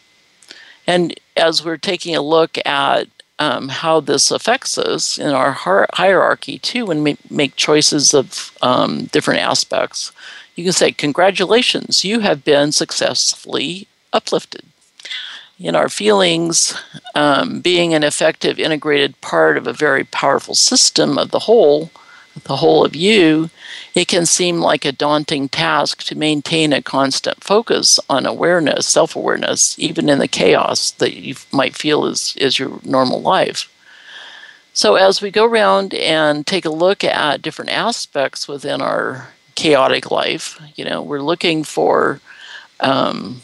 And 0.87 1.19
as 1.37 1.65
we're 1.65 1.77
taking 1.77 2.15
a 2.15 2.23
look 2.23 2.59
at 2.65 3.09
um, 3.39 3.69
how 3.69 4.01
this 4.01 4.31
affects 4.31 4.79
us 4.79 5.19
in 5.19 5.31
our 5.31 5.53
hierarchy, 5.53 6.59
too, 6.59 6.87
when 6.87 7.03
we 7.03 7.19
make 7.29 7.57
choices 7.57 8.15
of 8.15 8.57
um, 8.63 9.07
different 9.07 9.41
aspects, 9.41 10.13
you 10.55 10.65
can 10.65 10.73
say, 10.73 10.93
Congratulations, 10.93 12.05
you 12.05 12.21
have 12.21 12.45
been 12.45 12.73
successfully 12.73 13.89
uplifted. 14.13 14.65
In 15.59 15.75
our 15.75 15.89
feelings, 15.89 16.75
um, 17.15 17.61
being 17.61 17.95
an 17.95 18.05
effective 18.05 18.59
integrated 18.59 19.21
part 19.21 19.57
of 19.57 19.67
a 19.67 19.73
very 19.73 20.05
powerful 20.05 20.55
system 20.55 21.19
of 21.19 21.31
the 21.31 21.41
whole, 21.41 21.91
the 22.45 22.57
whole 22.57 22.85
of 22.85 22.95
you, 22.95 23.49
it 23.97 24.09
can 24.09 24.27
seem 24.27 24.61
like 24.61 24.85
a 24.85 24.93
daunting 24.93 25.49
task 25.49 26.03
to 26.03 26.15
maintain 26.15 26.75
a 26.75 26.83
constant 26.83 27.43
focus 27.43 27.99
on 28.11 28.27
awareness, 28.27 28.87
self 28.87 29.17
awareness, 29.17 29.77
even 29.79 30.11
in 30.11 30.19
the 30.19 30.29
chaos 30.29 30.91
that 30.93 31.15
you 31.15 31.35
might 31.51 31.75
feel 31.75 32.05
is, 32.05 32.37
is 32.37 32.59
your 32.59 32.79
normal 32.85 33.23
life. 33.23 33.73
So, 34.75 34.97
as 34.97 35.23
we 35.23 35.31
go 35.31 35.47
around 35.47 35.95
and 35.95 36.47
take 36.47 36.67
a 36.67 36.71
look 36.71 37.05
at 37.05 37.41
different 37.41 37.71
aspects 37.71 38.47
within 38.47 38.83
our 38.83 39.29
chaotic 39.55 40.11
life, 40.11 40.61
you 40.75 40.85
know, 40.85 41.01
we're 41.01 41.23
looking 41.23 41.65
for 41.65 42.21
um, 42.81 43.41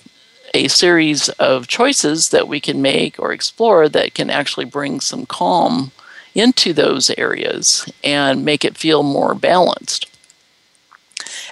a 0.52 0.68
series 0.68 1.30
of 1.30 1.66
choices 1.66 2.28
that 2.28 2.47
we 2.47 2.61
can 2.61 2.82
make 2.82 3.18
or 3.18 3.32
explore 3.32 3.88
that 3.88 4.12
can 4.12 4.28
actually 4.28 4.66
bring 4.66 5.00
some 5.00 5.25
calm 5.25 5.92
into 6.35 6.75
those 6.75 7.09
areas 7.16 7.90
and 8.04 8.44
make 8.44 8.66
it 8.66 8.76
feel 8.76 9.02
more 9.02 9.35
balanced. 9.35 10.12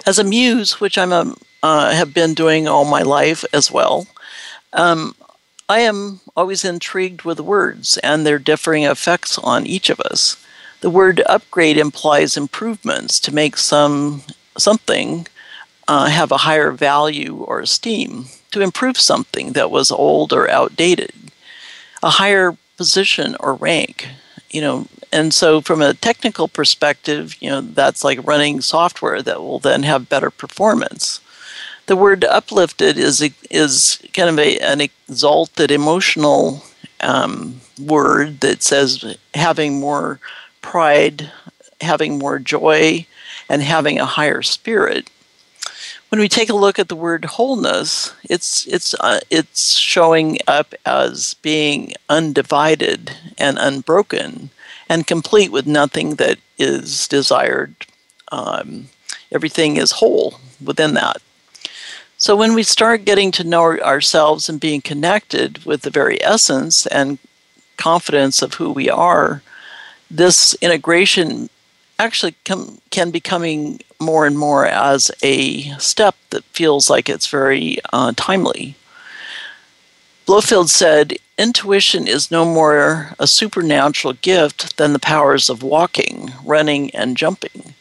As 0.05 0.17
a 0.19 0.23
muse, 0.23 0.79
which 0.79 0.97
I'm 0.97 1.11
a, 1.11 1.35
uh, 1.63 1.91
have 1.91 2.13
been 2.13 2.33
doing 2.33 2.67
all 2.67 2.85
my 2.85 3.01
life 3.01 3.45
as 3.53 3.71
well, 3.71 4.07
um, 4.73 5.15
I 5.69 5.79
am 5.79 6.21
always 6.35 6.65
intrigued 6.65 7.21
with 7.21 7.39
words 7.39 7.97
and 7.99 8.25
their 8.25 8.39
differing 8.39 8.83
effects 8.83 9.37
on 9.37 9.65
each 9.65 9.89
of 9.89 9.99
us. 10.01 10.35
The 10.81 10.89
word 10.89 11.21
upgrade 11.27 11.77
implies 11.77 12.35
improvements 12.35 13.19
to 13.21 13.33
make 13.33 13.55
some 13.57 14.23
something 14.57 15.27
uh, 15.87 16.07
have 16.07 16.31
a 16.31 16.37
higher 16.37 16.71
value 16.71 17.37
or 17.37 17.59
esteem 17.59 18.25
to 18.51 18.61
improve 18.61 18.97
something 18.97 19.53
that 19.53 19.71
was 19.71 19.91
old 19.91 20.33
or 20.33 20.49
outdated, 20.49 21.13
a 22.03 22.09
higher 22.09 22.57
position 22.75 23.35
or 23.39 23.53
rank, 23.53 24.07
you 24.49 24.61
know. 24.61 24.87
And 25.11 25.33
so, 25.33 25.61
from 25.61 25.81
a 25.81 25.93
technical 25.93 26.47
perspective, 26.47 27.35
you 27.41 27.49
know, 27.49 27.61
that's 27.61 28.03
like 28.03 28.25
running 28.25 28.61
software 28.61 29.21
that 29.21 29.41
will 29.41 29.59
then 29.59 29.83
have 29.83 30.09
better 30.09 30.31
performance. 30.31 31.19
The 31.87 31.97
word 31.97 32.23
uplifted 32.23 32.97
is 32.97 33.21
is 33.49 34.01
kind 34.13 34.29
of 34.29 34.39
a, 34.39 34.59
an 34.59 34.79
exalted 34.81 35.71
emotional 35.71 36.63
um, 37.01 37.59
word 37.79 38.39
that 38.39 38.63
says 38.63 39.17
having 39.33 39.79
more 39.79 40.19
pride, 40.61 41.31
having 41.81 42.17
more 42.17 42.39
joy, 42.39 43.05
and 43.49 43.61
having 43.61 43.99
a 43.99 44.05
higher 44.05 44.41
spirit 44.41 45.09
when 46.11 46.19
we 46.19 46.27
take 46.27 46.49
a 46.49 46.53
look 46.53 46.77
at 46.77 46.89
the 46.89 46.95
word 46.95 47.23
wholeness, 47.23 48.13
it's 48.29 48.67
it's 48.67 48.93
uh, 48.95 49.21
it's 49.29 49.75
showing 49.75 50.39
up 50.45 50.75
as 50.85 51.35
being 51.35 51.93
undivided 52.09 53.15
and 53.37 53.57
unbroken 53.57 54.49
and 54.91 55.07
complete 55.07 55.53
with 55.53 55.65
nothing 55.65 56.15
that 56.15 56.37
is 56.57 57.07
desired. 57.07 57.73
Um, 58.29 58.89
everything 59.31 59.77
is 59.77 59.91
whole 59.93 60.41
within 60.61 60.95
that. 60.95 61.21
So 62.17 62.35
when 62.35 62.53
we 62.53 62.63
start 62.63 63.05
getting 63.05 63.31
to 63.31 63.45
know 63.45 63.79
ourselves 63.79 64.49
and 64.49 64.59
being 64.59 64.81
connected 64.81 65.63
with 65.63 65.83
the 65.83 65.89
very 65.89 66.21
essence 66.21 66.85
and 66.87 67.19
confidence 67.77 68.41
of 68.41 68.55
who 68.55 68.69
we 68.69 68.89
are, 68.89 69.41
this 70.09 70.55
integration 70.55 71.49
actually 71.97 72.35
com- 72.43 72.81
can 72.89 73.11
be 73.11 73.21
coming 73.21 73.79
more 73.97 74.25
and 74.25 74.37
more 74.37 74.65
as 74.65 75.09
a 75.23 75.69
step 75.77 76.15
that 76.31 76.43
feels 76.43 76.89
like 76.89 77.07
it's 77.07 77.27
very 77.27 77.77
uh, 77.93 78.11
timely. 78.17 78.75
Blofeld 80.31 80.69
said, 80.69 81.17
Intuition 81.37 82.07
is 82.07 82.31
no 82.31 82.45
more 82.45 83.13
a 83.19 83.27
supernatural 83.27 84.13
gift 84.13 84.77
than 84.77 84.93
the 84.93 84.99
powers 84.99 85.49
of 85.49 85.61
walking, 85.61 86.31
running, 86.45 86.89
and 86.91 87.17
jumping. 87.17 87.73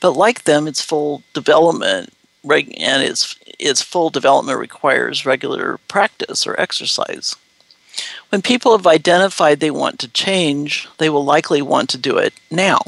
But 0.00 0.16
like 0.16 0.42
them, 0.42 0.66
its 0.66 0.82
full 0.82 1.22
development 1.32 2.12
and 2.44 3.04
its, 3.04 3.38
its 3.60 3.82
full 3.82 4.10
development 4.10 4.58
requires 4.58 5.24
regular 5.24 5.78
practice 5.86 6.44
or 6.44 6.60
exercise. 6.60 7.36
When 8.30 8.42
people 8.42 8.76
have 8.76 8.86
identified 8.86 9.60
they 9.60 9.70
want 9.70 10.00
to 10.00 10.08
change, 10.08 10.88
they 10.98 11.08
will 11.08 11.24
likely 11.24 11.62
want 11.62 11.88
to 11.90 11.98
do 11.98 12.18
it 12.18 12.34
now 12.50 12.80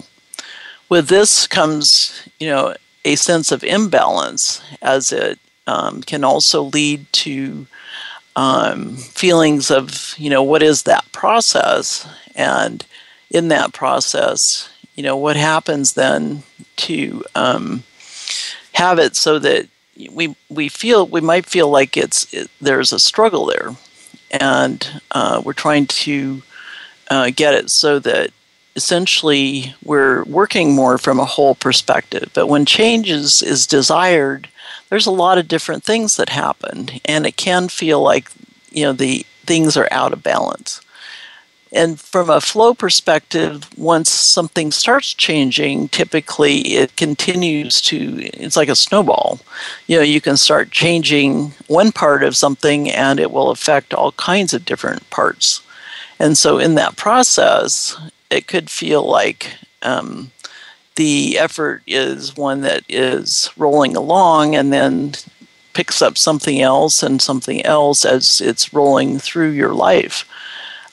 with 0.89 1.09
this 1.09 1.47
comes, 1.47 2.29
you 2.39 2.49
know, 2.49 2.75
a 3.05 3.15
sense 3.17 3.53
of 3.53 3.63
imbalance 3.65 4.61
as 4.83 5.13
it 5.13 5.39
um, 5.67 6.03
can 6.03 6.25
also 6.25 6.63
lead 6.63 7.07
to 7.13 7.67
um, 8.37 8.97
feelings 8.97 9.71
of, 9.71 10.15
you 10.19 10.31
know, 10.31 10.43
what 10.43 10.63
is 10.63 10.83
that 10.85 11.11
process? 11.13 12.09
And 12.35 12.85
in 13.31 13.49
that 13.49 13.73
process, 13.73 14.69
you 14.95 15.03
know, 15.03 15.17
what 15.17 15.37
happens 15.37 15.95
then 15.95 16.43
to 16.77 17.25
um, 17.35 17.83
have 18.73 18.99
it 18.99 19.17
so 19.17 19.39
that 19.39 19.69
we 20.11 20.35
we 20.49 20.69
feel 20.69 21.07
we 21.07 21.21
might 21.21 21.47
feel 21.47 21.71
like 21.71 21.97
it's 21.97 22.33
it, 22.35 22.51
there's 22.61 22.93
a 22.93 22.99
struggle 22.99 23.47
there, 23.47 23.77
and 24.31 25.01
uh, 25.13 25.41
we're 25.45 25.53
trying 25.53 25.87
to 25.87 26.43
uh, 27.11 27.31
get 27.35 27.55
it 27.55 27.71
so 27.71 27.99
that 28.01 28.31
essentially 28.77 29.75
we're 29.85 30.25
working 30.25 30.75
more 30.75 30.99
from 30.99 31.21
a 31.21 31.25
whole 31.25 31.55
perspective. 31.55 32.31
But 32.35 32.49
when 32.49 32.67
change 32.67 33.11
is, 33.11 33.43
is 33.43 33.67
desired, 33.67 34.49
there's 34.91 35.07
a 35.07 35.11
lot 35.11 35.39
of 35.39 35.49
different 35.49 35.85
things 35.85 36.17
that 36.17 36.29
happen, 36.29 36.91
and 37.05 37.27
it 37.27 37.37
can 37.37 37.69
feel 37.69 38.01
like 38.03 38.31
you 38.71 38.85
know 38.85 38.93
the 38.93 39.27
things 39.47 39.77
are 39.77 39.89
out 39.91 40.13
of 40.13 40.23
balance. 40.23 40.81
And 41.73 41.99
from 41.99 42.31
a 42.31 42.41
flow 42.41 42.73
perspective, 42.73 43.69
once 43.77 44.09
something 44.09 44.71
starts 44.71 45.13
changing, 45.13 45.89
typically 45.89 46.61
it 46.75 46.97
continues 46.97 47.81
to, 47.83 48.23
it's 48.33 48.57
like 48.57 48.69
a 48.69 48.77
snowball. 48.77 49.41
You 49.89 49.97
know, 49.97 50.03
you 50.05 50.21
can 50.21 50.37
start 50.37 50.71
changing 50.71 51.53
one 51.67 51.91
part 51.91 52.23
of 52.23 52.37
something 52.37 52.89
and 52.89 53.19
it 53.19 53.33
will 53.33 53.51
affect 53.51 53.93
all 53.93 54.13
kinds 54.13 54.55
of 54.55 54.65
different 54.65 55.11
parts 55.11 55.63
And 56.19 56.39
so, 56.39 56.59
in 56.59 56.77
that 56.77 56.97
process, 56.97 57.97
it 58.31 58.47
could 58.47 58.71
feel 58.71 59.03
like 59.03 59.51
um, 59.83 60.31
the 60.97 61.39
effort 61.39 61.83
is 61.87 62.37
one 62.37 62.61
that 62.63 62.85
is 62.89 63.51
rolling 63.57 63.97
along 63.97 64.55
and 64.55 64.73
then 64.73 65.13
picks 65.73 66.01
up 66.01 66.17
something 66.17 66.61
else 66.61 67.03
and 67.03 67.21
something 67.21 67.65
else 67.65 68.05
as 68.05 68.41
it's 68.41 68.73
rolling 68.73 69.19
through 69.19 69.51
your 69.51 69.75
life. 69.75 70.29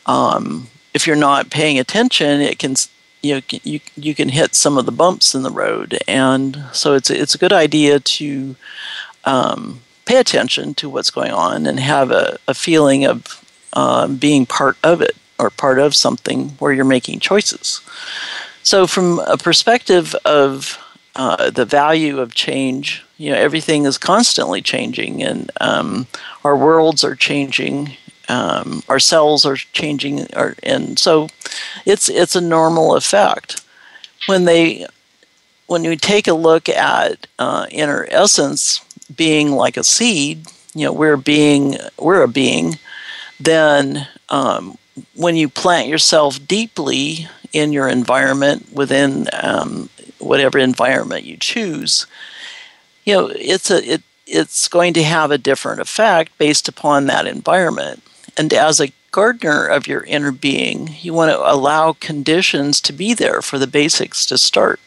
Um, 0.06 0.68
if 0.94 1.06
you're 1.06 1.16
not 1.16 1.52
paying 1.52 1.80
attention, 1.80 2.42
it 2.42 2.60
can 2.60 2.76
you 3.22 3.36
know, 3.36 3.42
you 3.64 3.80
you 3.96 4.16
can 4.16 4.30
hit 4.30 4.56
some 4.56 4.78
of 4.78 4.86
the 4.86 4.92
bumps 4.92 5.36
in 5.36 5.44
the 5.44 5.52
road, 5.52 6.00
and 6.08 6.64
so 6.74 6.96
it's 6.96 7.10
it's 7.10 7.36
a 7.36 7.38
good 7.38 7.54
idea 7.54 8.00
to 8.00 8.56
um, 9.26 9.82
pay 10.06 10.18
attention 10.18 10.74
to 10.76 10.90
what's 10.90 11.12
going 11.12 11.32
on 11.32 11.68
and 11.68 11.80
have 11.80 12.10
a, 12.10 12.38
a 12.48 12.56
feeling 12.56 13.06
of 13.06 13.46
uh, 13.74 14.08
being 14.08 14.48
part 14.48 14.76
of 14.84 15.02
it 15.02 15.16
or 15.38 15.50
part 15.52 15.78
of 15.78 15.96
something 15.96 16.50
where 16.60 16.74
you're 16.74 16.84
making 16.84 17.20
choices. 17.20 17.82
So, 18.64 18.86
from 18.88 19.20
a 19.20 19.38
perspective 19.38 20.16
of 20.24 20.78
uh, 21.16 21.50
the 21.50 21.66
value 21.66 22.20
of 22.20 22.36
change, 22.36 23.04
you 23.18 23.32
know, 23.32 23.38
everything 23.38 23.86
is 23.86 23.98
constantly 23.98 24.62
changing, 24.62 25.24
and 25.24 25.52
um, 25.60 26.08
our 26.44 26.56
worlds 26.56 27.04
are 27.04 27.16
changing, 27.16 27.98
um, 28.30 28.84
our 28.88 29.00
cells 29.00 29.46
are 29.46 29.56
changing, 29.56 30.28
or, 30.36 30.56
and 30.64 30.98
so 30.98 31.28
it's 31.86 32.08
it's 32.08 32.36
a 32.36 32.42
normal 32.42 32.96
effect. 32.96 33.64
When 34.28 34.46
they, 34.46 34.86
when 35.66 35.84
you 35.84 35.96
take 35.96 36.28
a 36.28 36.34
look 36.34 36.70
at 36.70 37.28
uh, 37.40 37.66
inner 37.72 38.08
essence 38.12 38.86
being 39.16 39.52
like 39.52 39.78
a 39.78 39.84
seed, 39.84 40.46
you 40.76 40.86
know, 40.86 40.94
we're 40.94 41.18
being 41.18 41.78
we're 42.00 42.22
a 42.22 42.28
being, 42.28 42.78
then 43.40 44.08
um, 44.30 44.78
when 45.16 45.36
you 45.36 45.50
plant 45.50 45.88
yourself 45.88 46.46
deeply 46.48 47.28
in 47.54 47.72
your 47.74 47.88
environment 47.88 48.72
within 48.72 49.28
um, 49.34 49.90
whatever 50.20 50.58
environment 50.58 51.26
you 51.26 51.38
choose, 51.38 52.06
you 53.06 53.14
know 53.14 53.28
it's 53.28 53.72
a 53.72 53.94
it 53.94 54.02
it's 54.32 54.68
going 54.68 54.94
to 54.94 55.04
have 55.04 55.32
a 55.32 55.38
different 55.38 55.82
effect 55.82 56.38
based 56.38 56.68
upon 56.68 57.06
that 57.06 57.28
environment. 57.28 58.02
And 58.38 58.54
as 58.54 58.80
a 58.80 58.94
gardener 59.12 59.66
of 59.66 59.88
your 59.88 60.04
inner 60.04 60.32
being, 60.32 60.96
you 61.02 61.14
want 61.14 61.32
to 61.32 61.52
allow 61.52 61.94
conditions 61.94 62.80
to 62.82 62.94
be 62.94 63.14
there 63.14 63.42
for 63.42 63.60
the 63.60 63.68
basics 63.68 64.26
to 64.28 64.38
start. 64.38 64.80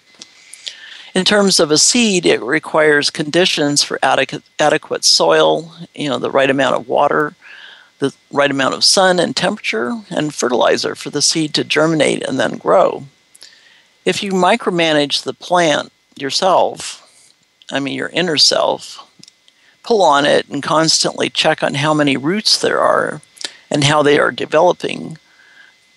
In 1.15 1.25
terms 1.25 1.61
of 1.61 1.71
a 1.71 1.79
seed, 1.79 2.27
it 2.27 2.43
requires 2.43 3.11
conditions 3.11 3.85
for 3.85 3.99
adequate, 4.03 4.43
adequate 4.59 5.05
soil, 5.05 5.73
you 5.95 6.09
know, 6.09 6.19
the 6.19 6.31
right 6.31 6.51
amount 6.51 6.75
of 6.75 6.89
water, 6.89 7.35
the 8.11 8.15
right 8.33 8.51
amount 8.51 8.75
of 8.75 8.85
sun 8.85 9.19
and 9.19 9.35
temperature 9.35 9.93
and 10.11 10.35
fertilizer 10.35 10.95
for 10.95 11.11
the 11.11 11.23
seed 11.23 11.55
to 11.55 11.65
germinate 11.65 12.23
and 12.23 12.39
then 12.39 12.59
grow. 12.59 13.05
If 14.05 14.23
you 14.23 14.33
micromanage 14.33 15.23
the 15.23 15.33
plant 15.33 15.93
yourself, 16.17 17.01
I 17.71 17.81
mean 17.81 17.95
your 17.95 18.11
inner 18.11 18.37
self, 18.37 19.11
pull 19.83 20.03
on 20.03 20.25
it 20.25 20.49
and 20.49 20.63
constantly 20.63 21.31
check 21.31 21.63
on 21.63 21.75
how 21.75 21.95
many 21.95 22.17
roots 22.17 22.59
there 22.59 22.81
are 22.81 23.21
and 23.71 23.85
how 23.85 24.03
they 24.03 24.19
are 24.19 24.31
developing, 24.31 25.19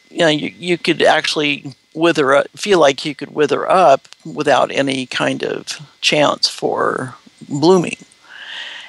you 0.10 0.20
know, 0.20 0.28
you, 0.28 0.54
you 0.58 0.78
could 0.78 1.02
actually 1.02 1.74
wither 1.94 2.36
up, 2.36 2.48
feel 2.56 2.80
like 2.80 3.06
you 3.06 3.16
could 3.16 3.34
wither 3.34 3.70
up 3.70 4.08
without 4.26 4.72
any 4.72 5.06
kind 5.06 5.44
of 5.44 5.82
chance 6.02 6.48
for 6.48 7.16
blooming. 7.48 7.98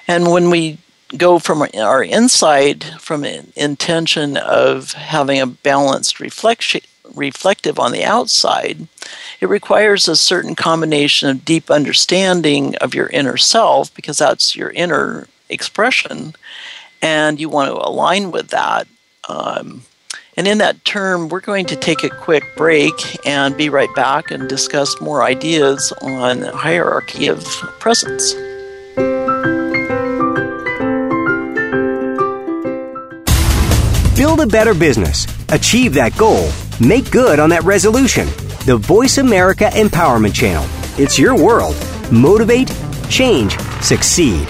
And 0.06 0.30
when 0.30 0.50
we 0.50 0.78
go 1.16 1.38
from 1.38 1.62
our 1.62 2.02
inside 2.02 2.84
from 3.00 3.24
an 3.24 3.52
intention 3.56 4.36
of 4.36 4.92
having 4.92 5.40
a 5.40 5.46
balanced 5.46 6.20
reflection 6.20 6.82
reflective 7.14 7.78
on 7.78 7.92
the 7.92 8.04
outside 8.04 8.86
it 9.40 9.48
requires 9.48 10.06
a 10.06 10.16
certain 10.16 10.54
combination 10.54 11.28
of 11.30 11.44
deep 11.44 11.70
understanding 11.70 12.76
of 12.76 12.94
your 12.94 13.06
inner 13.08 13.38
self 13.38 13.94
because 13.94 14.18
that's 14.18 14.54
your 14.54 14.70
inner 14.70 15.26
expression 15.48 16.34
and 17.00 17.40
you 17.40 17.48
want 17.48 17.70
to 17.70 17.88
align 17.88 18.30
with 18.30 18.48
that 18.48 18.86
um, 19.28 19.82
and 20.36 20.46
in 20.46 20.58
that 20.58 20.84
term 20.84 21.30
we're 21.30 21.40
going 21.40 21.64
to 21.64 21.76
take 21.76 22.04
a 22.04 22.10
quick 22.10 22.44
break 22.56 23.26
and 23.26 23.56
be 23.56 23.70
right 23.70 23.94
back 23.94 24.30
and 24.30 24.46
discuss 24.46 25.00
more 25.00 25.22
ideas 25.22 25.90
on 26.02 26.42
hierarchy 26.42 27.28
of 27.28 27.42
presence 27.80 28.34
Build 34.18 34.40
a 34.40 34.46
better 34.48 34.74
business. 34.74 35.28
Achieve 35.50 35.94
that 35.94 36.18
goal. 36.18 36.50
Make 36.84 37.12
good 37.12 37.38
on 37.38 37.50
that 37.50 37.62
resolution. 37.62 38.26
The 38.66 38.76
Voice 38.76 39.18
America 39.18 39.70
Empowerment 39.74 40.34
Channel. 40.34 40.68
It's 41.00 41.20
your 41.20 41.36
world. 41.36 41.76
Motivate, 42.10 42.68
change, 43.08 43.56
succeed. 43.80 44.48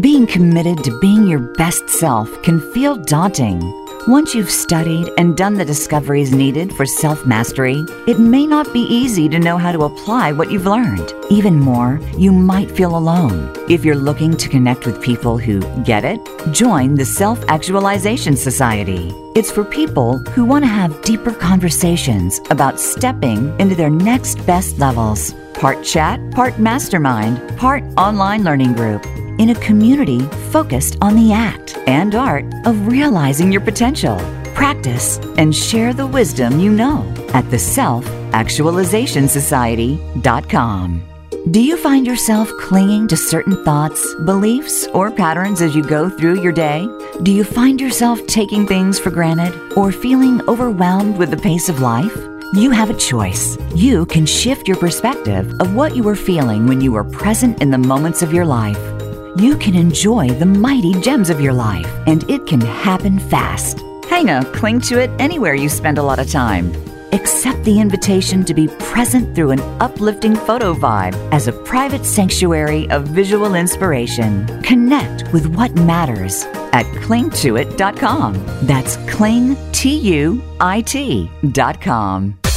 Being 0.00 0.26
committed 0.26 0.82
to 0.82 0.98
being 0.98 1.28
your 1.28 1.38
best 1.54 1.88
self 1.88 2.42
can 2.42 2.58
feel 2.74 2.96
daunting. 2.96 3.60
Once 4.08 4.34
you've 4.34 4.50
studied 4.50 5.10
and 5.18 5.36
done 5.36 5.54
the 5.54 5.64
discoveries 5.64 6.32
needed 6.32 6.72
for 6.72 6.86
self 6.86 7.26
mastery, 7.26 7.84
it 8.06 8.18
may 8.18 8.46
not 8.46 8.72
be 8.72 8.80
easy 8.80 9.28
to 9.28 9.38
know 9.38 9.58
how 9.58 9.70
to 9.70 9.84
apply 9.84 10.32
what 10.32 10.50
you've 10.50 10.64
learned. 10.64 11.12
Even 11.28 11.60
more, 11.60 12.00
you 12.16 12.32
might 12.32 12.70
feel 12.70 12.96
alone. 12.96 13.54
If 13.68 13.84
you're 13.84 13.94
looking 13.94 14.38
to 14.38 14.48
connect 14.48 14.86
with 14.86 15.02
people 15.02 15.36
who 15.36 15.60
get 15.82 16.06
it, 16.06 16.18
join 16.50 16.94
the 16.94 17.04
Self 17.04 17.44
Actualization 17.48 18.38
Society. 18.38 19.12
It's 19.36 19.50
for 19.50 19.64
people 19.64 20.18
who 20.30 20.46
want 20.46 20.64
to 20.64 20.70
have 20.70 21.02
deeper 21.02 21.32
conversations 21.32 22.40
about 22.48 22.80
stepping 22.80 23.54
into 23.60 23.74
their 23.74 23.90
next 23.90 24.46
best 24.46 24.78
levels. 24.78 25.34
Part 25.52 25.84
chat, 25.84 26.18
part 26.30 26.58
mastermind, 26.58 27.58
part 27.58 27.84
online 27.98 28.44
learning 28.44 28.72
group 28.72 29.04
in 29.40 29.48
a 29.50 29.54
community 29.60 30.20
focused 30.52 30.98
on 31.00 31.16
the 31.16 31.32
act 31.32 31.78
and 31.86 32.14
art 32.14 32.44
of 32.66 32.86
realizing 32.86 33.50
your 33.50 33.62
potential. 33.62 34.18
Practice 34.54 35.16
and 35.38 35.56
share 35.56 35.94
the 35.94 36.06
wisdom 36.06 36.60
you 36.60 36.70
know 36.70 37.02
at 37.32 37.50
the 37.50 37.58
Self 37.58 38.06
Actualization 38.34 39.26
Society.com. 39.28 41.02
Do 41.50 41.62
you 41.62 41.78
find 41.78 42.06
yourself 42.06 42.50
clinging 42.60 43.08
to 43.08 43.16
certain 43.16 43.64
thoughts, 43.64 44.14
beliefs, 44.26 44.86
or 44.88 45.10
patterns 45.10 45.62
as 45.62 45.74
you 45.74 45.82
go 45.82 46.10
through 46.10 46.42
your 46.42 46.52
day? 46.52 46.86
Do 47.22 47.32
you 47.32 47.42
find 47.42 47.80
yourself 47.80 48.24
taking 48.26 48.66
things 48.66 48.98
for 48.98 49.08
granted 49.10 49.54
or 49.74 49.90
feeling 49.90 50.46
overwhelmed 50.48 51.16
with 51.16 51.30
the 51.30 51.38
pace 51.38 51.70
of 51.70 51.80
life? 51.80 52.14
You 52.52 52.72
have 52.72 52.90
a 52.90 52.94
choice. 53.10 53.56
You 53.74 54.04
can 54.04 54.26
shift 54.26 54.68
your 54.68 54.76
perspective 54.76 55.50
of 55.60 55.74
what 55.74 55.96
you 55.96 56.02
were 56.02 56.16
feeling 56.16 56.66
when 56.66 56.82
you 56.82 56.92
were 56.92 57.04
present 57.04 57.62
in 57.62 57.70
the 57.70 57.78
moments 57.78 58.20
of 58.20 58.34
your 58.34 58.44
life 58.44 58.99
you 59.36 59.56
can 59.56 59.74
enjoy 59.74 60.30
the 60.30 60.46
mighty 60.46 60.92
gems 61.00 61.30
of 61.30 61.40
your 61.40 61.52
life, 61.52 61.86
and 62.06 62.28
it 62.30 62.46
can 62.46 62.60
happen 62.60 63.18
fast. 63.18 63.78
Hang 64.08 64.30
a 64.30 64.44
cling 64.52 64.80
to 64.82 65.00
it 65.00 65.10
anywhere 65.20 65.54
you 65.54 65.68
spend 65.68 65.98
a 65.98 66.02
lot 66.02 66.18
of 66.18 66.30
time. 66.30 66.72
Accept 67.12 67.62
the 67.64 67.80
invitation 67.80 68.44
to 68.44 68.54
be 68.54 68.68
present 68.78 69.34
through 69.34 69.50
an 69.50 69.60
uplifting 69.80 70.34
photo 70.34 70.74
vibe 70.74 71.14
as 71.32 71.48
a 71.48 71.52
private 71.52 72.04
sanctuary 72.04 72.88
of 72.90 73.04
visual 73.08 73.54
inspiration. 73.54 74.46
Connect 74.62 75.32
with 75.32 75.46
what 75.54 75.72
matters 75.74 76.44
at 76.72 76.86
clingtoit.com. 77.02 78.34
That's 78.62 78.96
cling, 79.08 79.56
T 79.72 79.96
U 79.98 80.42
I 80.60 80.80
T.com. 80.82 82.39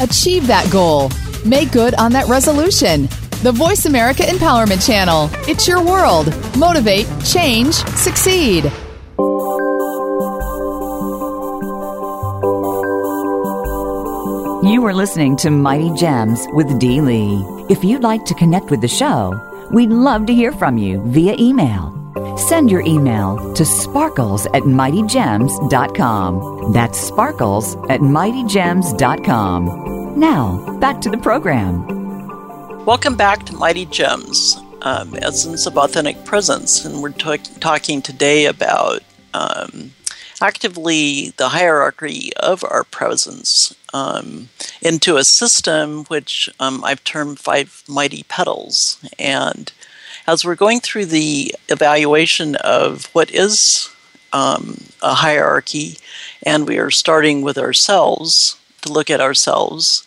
Achieve 0.00 0.46
that 0.46 0.66
goal. 0.72 1.10
Make 1.44 1.72
good 1.72 1.94
on 1.96 2.10
that 2.12 2.26
resolution. 2.26 3.02
The 3.42 3.52
Voice 3.52 3.84
America 3.84 4.22
Empowerment 4.22 4.86
Channel. 4.86 5.28
It's 5.46 5.68
your 5.68 5.84
world. 5.84 6.34
Motivate, 6.56 7.06
change, 7.22 7.74
succeed. 7.74 8.64
You 14.64 14.82
are 14.86 14.94
listening 14.94 15.36
to 15.36 15.50
Mighty 15.50 15.90
Gems 15.92 16.46
with 16.54 16.78
Dee 16.78 17.02
Lee. 17.02 17.44
If 17.68 17.84
you'd 17.84 18.02
like 18.02 18.24
to 18.24 18.34
connect 18.34 18.70
with 18.70 18.80
the 18.80 18.88
show, 18.88 19.38
we'd 19.70 19.90
love 19.90 20.24
to 20.26 20.34
hear 20.34 20.52
from 20.52 20.78
you 20.78 21.02
via 21.08 21.36
email 21.38 21.99
Send 22.40 22.70
your 22.70 22.80
email 22.86 23.52
to 23.52 23.66
sparkles 23.66 24.46
at 24.46 24.62
mightygems.com. 24.62 26.72
That's 26.72 26.98
sparkles 26.98 27.74
at 27.90 28.00
mightygems.com. 28.00 30.18
Now, 30.18 30.78
back 30.78 31.02
to 31.02 31.10
the 31.10 31.18
program. 31.18 31.86
Welcome 32.86 33.14
back 33.14 33.44
to 33.44 33.54
Mighty 33.54 33.84
Gems, 33.84 34.58
um, 34.80 35.14
Essence 35.16 35.66
of 35.66 35.76
Authentic 35.76 36.24
Presence. 36.24 36.82
And 36.82 37.02
we're 37.02 37.10
t- 37.10 37.36
talking 37.60 38.00
today 38.00 38.46
about 38.46 39.02
um, 39.34 39.92
actively 40.40 41.34
the 41.36 41.50
hierarchy 41.50 42.34
of 42.36 42.64
our 42.64 42.84
presence 42.84 43.74
um, 43.92 44.48
into 44.80 45.18
a 45.18 45.24
system 45.24 46.06
which 46.06 46.48
um, 46.58 46.82
I've 46.84 47.04
termed 47.04 47.38
five 47.38 47.82
mighty 47.86 48.22
petals. 48.22 48.98
And 49.18 49.70
as 50.30 50.44
we're 50.44 50.54
going 50.54 50.78
through 50.78 51.06
the 51.06 51.52
evaluation 51.68 52.54
of 52.54 53.06
what 53.06 53.32
is 53.32 53.90
um, 54.32 54.76
a 55.02 55.14
hierarchy, 55.14 55.98
and 56.44 56.68
we 56.68 56.78
are 56.78 56.90
starting 56.90 57.42
with 57.42 57.58
ourselves 57.58 58.56
to 58.80 58.92
look 58.92 59.10
at 59.10 59.20
ourselves, 59.20 60.06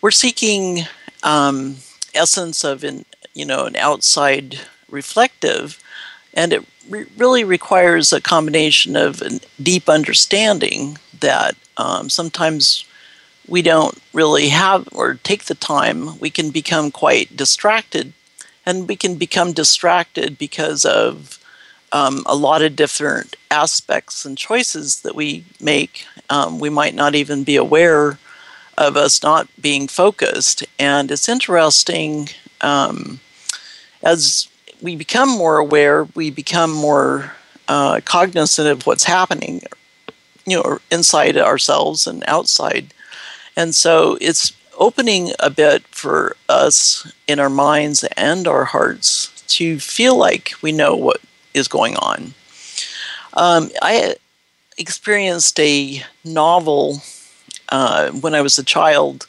we're 0.00 0.10
seeking 0.10 0.80
um, 1.22 1.76
essence 2.14 2.64
of 2.64 2.82
in, 2.82 3.04
you 3.34 3.44
know 3.44 3.66
an 3.66 3.76
outside 3.76 4.58
reflective, 4.90 5.78
and 6.32 6.54
it 6.54 6.64
re- 6.88 7.04
really 7.18 7.44
requires 7.44 8.10
a 8.10 8.22
combination 8.22 8.96
of 8.96 9.20
a 9.20 9.38
deep 9.62 9.86
understanding 9.86 10.96
that 11.20 11.54
um, 11.76 12.08
sometimes 12.08 12.86
we 13.46 13.60
don't 13.60 13.98
really 14.14 14.48
have 14.48 14.88
or 14.92 15.14
take 15.22 15.44
the 15.44 15.54
time. 15.54 16.18
We 16.20 16.30
can 16.30 16.48
become 16.48 16.90
quite 16.90 17.36
distracted 17.36 18.14
and 18.68 18.86
we 18.86 18.96
can 18.96 19.14
become 19.14 19.54
distracted 19.54 20.36
because 20.36 20.84
of 20.84 21.38
um, 21.90 22.22
a 22.26 22.36
lot 22.36 22.60
of 22.60 22.76
different 22.76 23.34
aspects 23.50 24.26
and 24.26 24.36
choices 24.36 25.00
that 25.00 25.14
we 25.14 25.46
make. 25.58 26.04
Um, 26.28 26.58
we 26.58 26.68
might 26.68 26.94
not 26.94 27.14
even 27.14 27.44
be 27.44 27.56
aware 27.56 28.18
of 28.76 28.94
us 28.94 29.22
not 29.22 29.48
being 29.58 29.88
focused. 29.88 30.66
And 30.78 31.10
it's 31.10 31.30
interesting 31.30 32.28
um, 32.60 33.20
as 34.02 34.48
we 34.82 34.96
become 34.96 35.30
more 35.30 35.56
aware, 35.56 36.04
we 36.14 36.30
become 36.30 36.70
more 36.70 37.32
uh, 37.68 38.02
cognizant 38.04 38.68
of 38.68 38.86
what's 38.86 39.04
happening, 39.04 39.62
you 40.44 40.58
know, 40.58 40.78
inside 40.90 41.38
ourselves 41.38 42.06
and 42.06 42.22
outside. 42.26 42.92
And 43.56 43.74
so 43.74 44.18
it's 44.20 44.52
opening 44.78 45.32
a 45.38 45.50
bit 45.50 45.82
for 45.88 46.36
us 46.48 47.12
in 47.26 47.38
our 47.38 47.50
minds 47.50 48.04
and 48.16 48.48
our 48.48 48.64
hearts 48.64 49.32
to 49.48 49.78
feel 49.78 50.16
like 50.16 50.52
we 50.62 50.72
know 50.72 50.94
what 50.94 51.20
is 51.54 51.68
going 51.68 51.96
on. 51.96 52.34
Um, 53.34 53.70
I 53.82 54.16
experienced 54.78 55.58
a 55.60 56.02
novel 56.24 57.02
uh, 57.68 58.10
when 58.10 58.34
I 58.34 58.40
was 58.40 58.58
a 58.58 58.64
child 58.64 59.26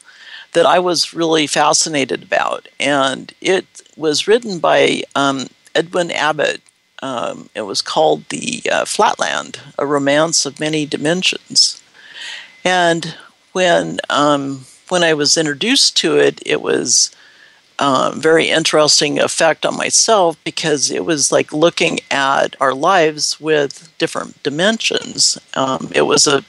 that 0.52 0.66
I 0.66 0.78
was 0.78 1.14
really 1.14 1.46
fascinated 1.46 2.22
about, 2.22 2.68
and 2.78 3.32
it 3.40 3.66
was 3.96 4.26
written 4.26 4.58
by 4.58 5.02
um, 5.14 5.46
Edwin 5.74 6.10
Abbott. 6.10 6.62
Um, 7.02 7.48
it 7.54 7.62
was 7.62 7.82
called 7.82 8.28
The 8.28 8.62
uh, 8.70 8.84
Flatland, 8.84 9.60
A 9.78 9.86
Romance 9.86 10.44
of 10.44 10.60
Many 10.60 10.86
Dimensions. 10.86 11.82
And 12.64 13.14
when 13.52 14.00
um, 14.10 14.66
when 14.90 15.04
I 15.04 15.14
was 15.14 15.36
introduced 15.36 15.96
to 15.98 16.16
it, 16.16 16.40
it 16.44 16.60
was 16.60 17.14
uh, 17.78 18.12
very 18.14 18.48
interesting 18.48 19.18
effect 19.18 19.64
on 19.64 19.76
myself 19.76 20.36
because 20.44 20.90
it 20.90 21.04
was 21.04 21.32
like 21.32 21.52
looking 21.52 22.00
at 22.10 22.54
our 22.60 22.74
lives 22.74 23.40
with 23.40 23.92
different 23.96 24.42
dimensions. 24.42 25.38
Um, 25.54 25.90
it 25.94 26.02
was 26.02 26.26
a 26.26 26.44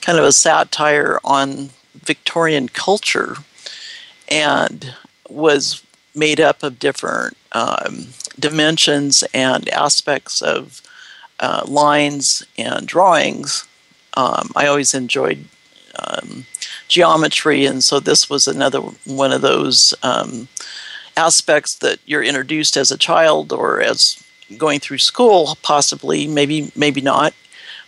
kind 0.00 0.18
of 0.18 0.24
a 0.24 0.32
satire 0.32 1.20
on 1.24 1.70
Victorian 1.94 2.68
culture 2.68 3.36
and 4.28 4.94
was 5.28 5.82
made 6.14 6.40
up 6.40 6.62
of 6.62 6.78
different 6.78 7.36
um, 7.52 8.08
dimensions 8.38 9.24
and 9.34 9.68
aspects 9.68 10.40
of 10.40 10.80
uh, 11.40 11.64
lines 11.66 12.46
and 12.56 12.86
drawings. 12.86 13.66
Um, 14.16 14.52
I 14.56 14.66
always 14.66 14.94
enjoyed 14.94 15.44
um, 15.98 16.46
geometry, 16.88 17.66
and 17.66 17.82
so 17.82 18.00
this 18.00 18.30
was 18.30 18.46
another 18.46 18.80
one 19.04 19.32
of 19.32 19.42
those 19.42 19.94
um, 20.02 20.48
aspects 21.16 21.74
that 21.76 21.98
you're 22.06 22.22
introduced 22.22 22.76
as 22.76 22.90
a 22.90 22.98
child 22.98 23.52
or 23.52 23.80
as 23.80 24.22
going 24.56 24.80
through 24.80 24.98
school, 24.98 25.58
possibly, 25.62 26.26
maybe, 26.26 26.70
maybe 26.76 27.00
not, 27.00 27.34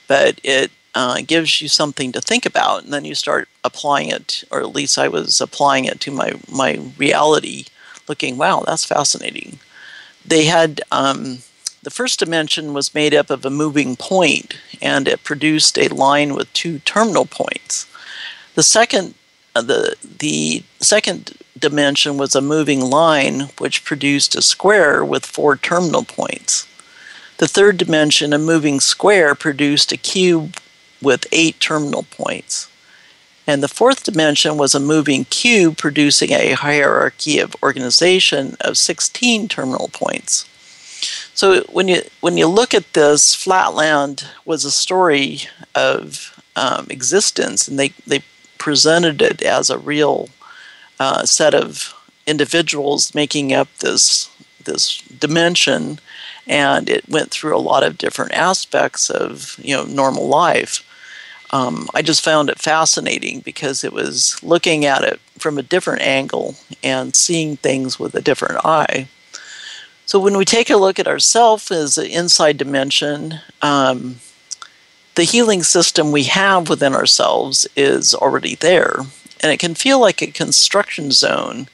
but 0.06 0.40
it 0.42 0.70
uh, 0.94 1.20
gives 1.26 1.61
you 1.61 1.68
something 1.68 2.12
to 2.12 2.20
think 2.20 2.44
about, 2.44 2.82
and 2.82 2.92
then 2.92 3.04
you 3.04 3.14
start 3.14 3.48
applying 3.62 4.08
it, 4.08 4.44
or 4.50 4.61
at 4.61 4.74
least 4.74 4.98
I 4.98 5.08
was 5.08 5.40
applying 5.40 5.84
it 5.84 6.00
to 6.00 6.11
my 6.11 6.32
my 6.50 6.80
reality, 6.96 7.66
looking, 8.08 8.37
wow, 8.37 8.64
that's 8.66 8.84
fascinating. 8.84 9.58
They 10.24 10.44
had 10.44 10.80
um, 10.90 11.38
the 11.82 11.90
first 11.90 12.18
dimension 12.18 12.74
was 12.74 12.94
made 12.94 13.14
up 13.14 13.30
of 13.30 13.44
a 13.44 13.50
moving 13.50 13.96
point, 13.96 14.58
and 14.82 15.06
it 15.06 15.24
produced 15.24 15.78
a 15.78 15.88
line 15.88 16.34
with 16.34 16.52
two 16.52 16.80
terminal 16.80 17.26
points. 17.26 17.87
The 18.59 18.64
second 18.64 19.14
uh, 19.55 19.62
the 19.62 19.94
the 20.03 20.64
second 20.81 21.38
dimension 21.57 22.16
was 22.16 22.35
a 22.35 22.40
moving 22.40 22.81
line 22.81 23.51
which 23.59 23.85
produced 23.85 24.35
a 24.35 24.42
square 24.42 25.05
with 25.05 25.25
four 25.25 25.57
terminal 25.57 26.03
points. 26.03 26.66
The 27.37 27.47
third 27.47 27.77
dimension, 27.77 28.33
a 28.33 28.38
moving 28.53 28.81
square, 28.81 29.37
produced 29.37 29.92
a 29.92 29.97
cube 29.97 30.57
with 31.01 31.29
eight 31.31 31.61
terminal 31.61 32.03
points. 32.03 32.68
And 33.47 33.62
the 33.62 33.68
fourth 33.68 34.03
dimension 34.03 34.57
was 34.57 34.75
a 34.75 34.81
moving 34.81 35.27
cube 35.27 35.77
producing 35.77 36.33
a 36.33 36.55
hierarchy 36.55 37.38
of 37.38 37.55
organization 37.62 38.57
of 38.61 38.77
16 38.77 39.47
terminal 39.47 39.88
points. 39.92 40.49
So 41.33 41.62
when 41.73 41.87
you 41.87 42.03
when 42.21 42.37
you 42.37 42.49
look 42.49 42.75
at 42.75 42.94
this, 42.94 43.37
Flatland 43.37 44.27
was 44.44 44.64
a 44.64 44.73
story 44.73 45.42
of 45.77 46.42
um, 46.57 46.88
existence, 46.90 47.68
and 47.68 47.79
they 47.79 47.90
they 48.05 48.25
presented 48.59 49.23
it 49.23 49.42
as 49.42 49.71
a 49.71 49.79
real 49.79 50.29
uh, 51.01 51.25
set 51.25 51.55
of 51.55 51.94
individuals 52.27 53.14
making 53.14 53.53
up 53.53 53.68
this 53.79 54.31
this 54.64 55.01
dimension, 55.03 55.99
and 56.47 56.90
it 56.90 57.09
went 57.09 57.31
through 57.31 57.57
a 57.57 57.68
lot 57.71 57.83
of 57.83 57.97
different 57.97 58.33
aspects 58.33 59.11
of 59.11 59.59
you 59.62 59.75
know 59.75 59.85
normal 59.85 60.29
life. 60.29 60.85
Um, 61.51 61.88
I 61.94 62.03
just 62.03 62.23
found 62.23 62.51
it 62.51 62.59
fascinating 62.59 63.40
because 63.40 63.83
it 63.83 63.92
was 63.92 64.42
looking 64.42 64.85
at 64.85 65.03
it 65.03 65.18
from 65.38 65.57
a 65.57 65.62
different 65.62 66.03
angle 66.03 66.57
and 66.83 67.16
seeing 67.16 67.57
things 67.57 67.99
with 67.99 68.14
a 68.14 68.21
different 68.21 68.64
eye. 68.66 69.09
So 70.05 70.18
when 70.18 70.37
we 70.37 70.44
take 70.44 70.71
a 70.71 70.77
look 70.77 70.99
at 70.99 71.09
ourselves 71.09 71.71
as 71.71 71.97
an 71.97 72.07
inside 72.07 72.59
dimension, 72.59 73.40
um, 73.62 74.16
the 75.18 75.24
healing 75.24 75.64
system 75.64 76.12
we 76.12 76.22
have 76.22 76.68
within 76.68 76.94
ourselves 76.94 77.66
is 77.74 78.14
already 78.14 78.54
there. 78.54 79.00
And 79.40 79.50
it 79.50 79.59
can 79.59 79.74
feel 79.74 79.98
like 79.98 80.22
a 80.22 80.28
construction 80.28 81.11
zone 81.11 81.66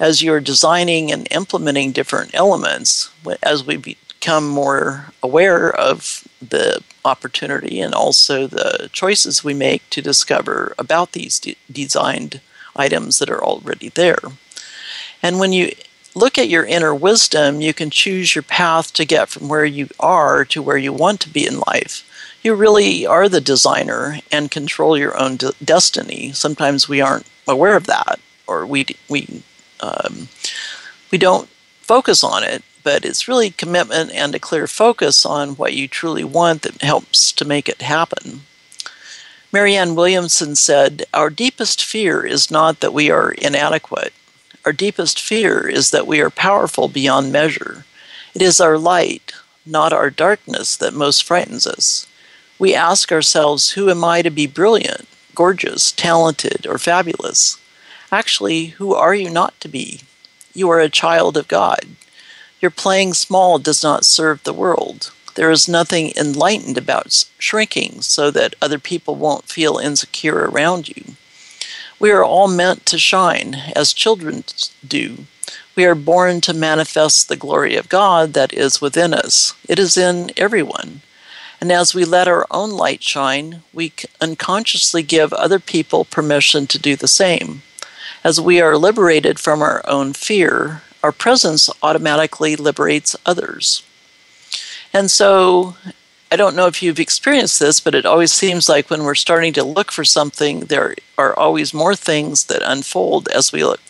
as 0.00 0.20
you're 0.20 0.40
designing 0.40 1.12
and 1.12 1.28
implementing 1.30 1.92
different 1.92 2.34
elements 2.34 3.12
as 3.40 3.64
we 3.64 3.76
become 3.76 4.48
more 4.48 5.12
aware 5.22 5.72
of 5.72 6.26
the 6.42 6.82
opportunity 7.04 7.80
and 7.80 7.94
also 7.94 8.48
the 8.48 8.90
choices 8.92 9.44
we 9.44 9.54
make 9.54 9.88
to 9.90 10.02
discover 10.02 10.74
about 10.76 11.12
these 11.12 11.38
de- 11.38 11.56
designed 11.70 12.40
items 12.74 13.20
that 13.20 13.30
are 13.30 13.44
already 13.44 13.90
there. 13.90 14.18
And 15.22 15.38
when 15.38 15.52
you 15.52 15.70
look 16.16 16.36
at 16.36 16.48
your 16.48 16.64
inner 16.64 16.96
wisdom, 16.96 17.60
you 17.60 17.72
can 17.72 17.90
choose 17.90 18.34
your 18.34 18.42
path 18.42 18.92
to 18.94 19.04
get 19.04 19.28
from 19.28 19.48
where 19.48 19.64
you 19.64 19.88
are 20.00 20.44
to 20.46 20.60
where 20.60 20.76
you 20.76 20.92
want 20.92 21.20
to 21.20 21.28
be 21.28 21.46
in 21.46 21.60
life 21.60 22.04
you 22.42 22.54
really 22.54 23.06
are 23.06 23.28
the 23.28 23.40
designer 23.40 24.20
and 24.30 24.50
control 24.50 24.96
your 24.96 25.18
own 25.18 25.36
de- 25.36 25.52
destiny. 25.64 26.32
Sometimes 26.32 26.88
we 26.88 27.00
aren't 27.00 27.26
aware 27.46 27.76
of 27.76 27.86
that, 27.86 28.20
or 28.46 28.66
we 28.66 28.86
we 29.08 29.42
um, 29.80 30.28
we 31.10 31.18
don't 31.18 31.48
focus 31.80 32.22
on 32.22 32.42
it. 32.44 32.62
But 32.84 33.04
it's 33.04 33.28
really 33.28 33.50
commitment 33.50 34.12
and 34.12 34.34
a 34.34 34.38
clear 34.38 34.66
focus 34.66 35.26
on 35.26 35.56
what 35.56 35.74
you 35.74 35.88
truly 35.88 36.24
want 36.24 36.62
that 36.62 36.80
helps 36.80 37.32
to 37.32 37.44
make 37.44 37.68
it 37.68 37.82
happen. 37.82 38.42
Marianne 39.52 39.94
Williamson 39.94 40.56
said, 40.56 41.04
Our 41.12 41.28
deepest 41.28 41.84
fear 41.84 42.24
is 42.24 42.50
not 42.50 42.80
that 42.80 42.94
we 42.94 43.10
are 43.10 43.32
inadequate. 43.32 44.14
Our 44.64 44.72
deepest 44.72 45.20
fear 45.20 45.68
is 45.68 45.90
that 45.90 46.06
we 46.06 46.20
are 46.20 46.30
powerful 46.30 46.88
beyond 46.88 47.30
measure. 47.30 47.84
It 48.34 48.40
is 48.40 48.60
our 48.60 48.78
light, 48.78 49.32
not 49.66 49.92
our 49.92 50.08
darkness, 50.08 50.76
that 50.76 50.94
most 50.94 51.24
frightens 51.24 51.66
us 51.66 52.07
we 52.58 52.74
ask 52.74 53.12
ourselves, 53.12 53.72
who 53.72 53.90
am 53.90 54.04
I 54.04 54.22
to 54.22 54.30
be 54.30 54.46
brilliant, 54.46 55.06
gorgeous, 55.34 55.92
talented, 55.92 56.66
or 56.66 56.78
fabulous? 56.78 57.58
Actually, 58.10 58.66
who 58.78 58.94
are 58.94 59.14
you 59.14 59.30
not 59.30 59.58
to 59.60 59.68
be? 59.68 60.00
You 60.54 60.68
are 60.70 60.80
a 60.80 60.88
child 60.88 61.36
of 61.36 61.46
God. 61.46 61.86
Your 62.60 62.70
playing 62.70 63.14
small 63.14 63.58
does 63.58 63.82
not 63.82 64.04
serve 64.04 64.42
the 64.42 64.52
world. 64.52 65.12
There 65.36 65.50
is 65.52 65.68
nothing 65.68 66.12
enlightened 66.16 66.76
about 66.76 67.26
shrinking 67.38 68.00
so 68.00 68.32
that 68.32 68.56
other 68.60 68.80
people 68.80 69.14
won't 69.14 69.44
feel 69.44 69.78
insecure 69.78 70.48
around 70.50 70.88
you. 70.88 71.14
We 72.00 72.10
are 72.10 72.24
all 72.24 72.48
meant 72.48 72.86
to 72.86 72.98
shine, 72.98 73.54
as 73.76 73.92
children 73.92 74.42
do. 74.86 75.26
We 75.76 75.84
are 75.84 75.94
born 75.94 76.40
to 76.40 76.52
manifest 76.52 77.28
the 77.28 77.36
glory 77.36 77.76
of 77.76 77.88
God 77.88 78.32
that 78.34 78.52
is 78.52 78.80
within 78.80 79.14
us. 79.14 79.54
It 79.68 79.78
is 79.78 79.96
in 79.96 80.32
everyone. 80.36 81.02
And 81.60 81.72
as 81.72 81.94
we 81.94 82.04
let 82.04 82.28
our 82.28 82.46
own 82.50 82.70
light 82.70 83.02
shine, 83.02 83.62
we 83.72 83.92
unconsciously 84.20 85.02
give 85.02 85.32
other 85.32 85.58
people 85.58 86.04
permission 86.04 86.66
to 86.68 86.78
do 86.78 86.94
the 86.94 87.08
same. 87.08 87.62
As 88.22 88.40
we 88.40 88.60
are 88.60 88.76
liberated 88.76 89.38
from 89.38 89.60
our 89.60 89.82
own 89.88 90.12
fear, 90.12 90.82
our 91.02 91.12
presence 91.12 91.68
automatically 91.82 92.56
liberates 92.56 93.16
others. 93.26 93.82
And 94.92 95.10
so 95.10 95.76
I 96.30 96.36
don't 96.36 96.56
know 96.56 96.66
if 96.66 96.82
you've 96.82 97.00
experienced 97.00 97.58
this, 97.58 97.80
but 97.80 97.94
it 97.94 98.06
always 98.06 98.32
seems 98.32 98.68
like 98.68 98.90
when 98.90 99.02
we're 99.02 99.14
starting 99.14 99.52
to 99.54 99.64
look 99.64 99.90
for 99.90 100.04
something, 100.04 100.60
there 100.60 100.94
are 101.16 101.36
always 101.38 101.72
more 101.72 101.96
things 101.96 102.44
that 102.44 102.62
unfold 102.64 103.28
as 103.28 103.52
we 103.52 103.64
look 103.64 103.80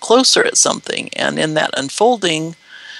closer 0.00 0.44
at 0.44 0.56
something. 0.56 1.08
And 1.14 1.38
in 1.38 1.54
that 1.54 1.70
unfolding, 1.76 2.56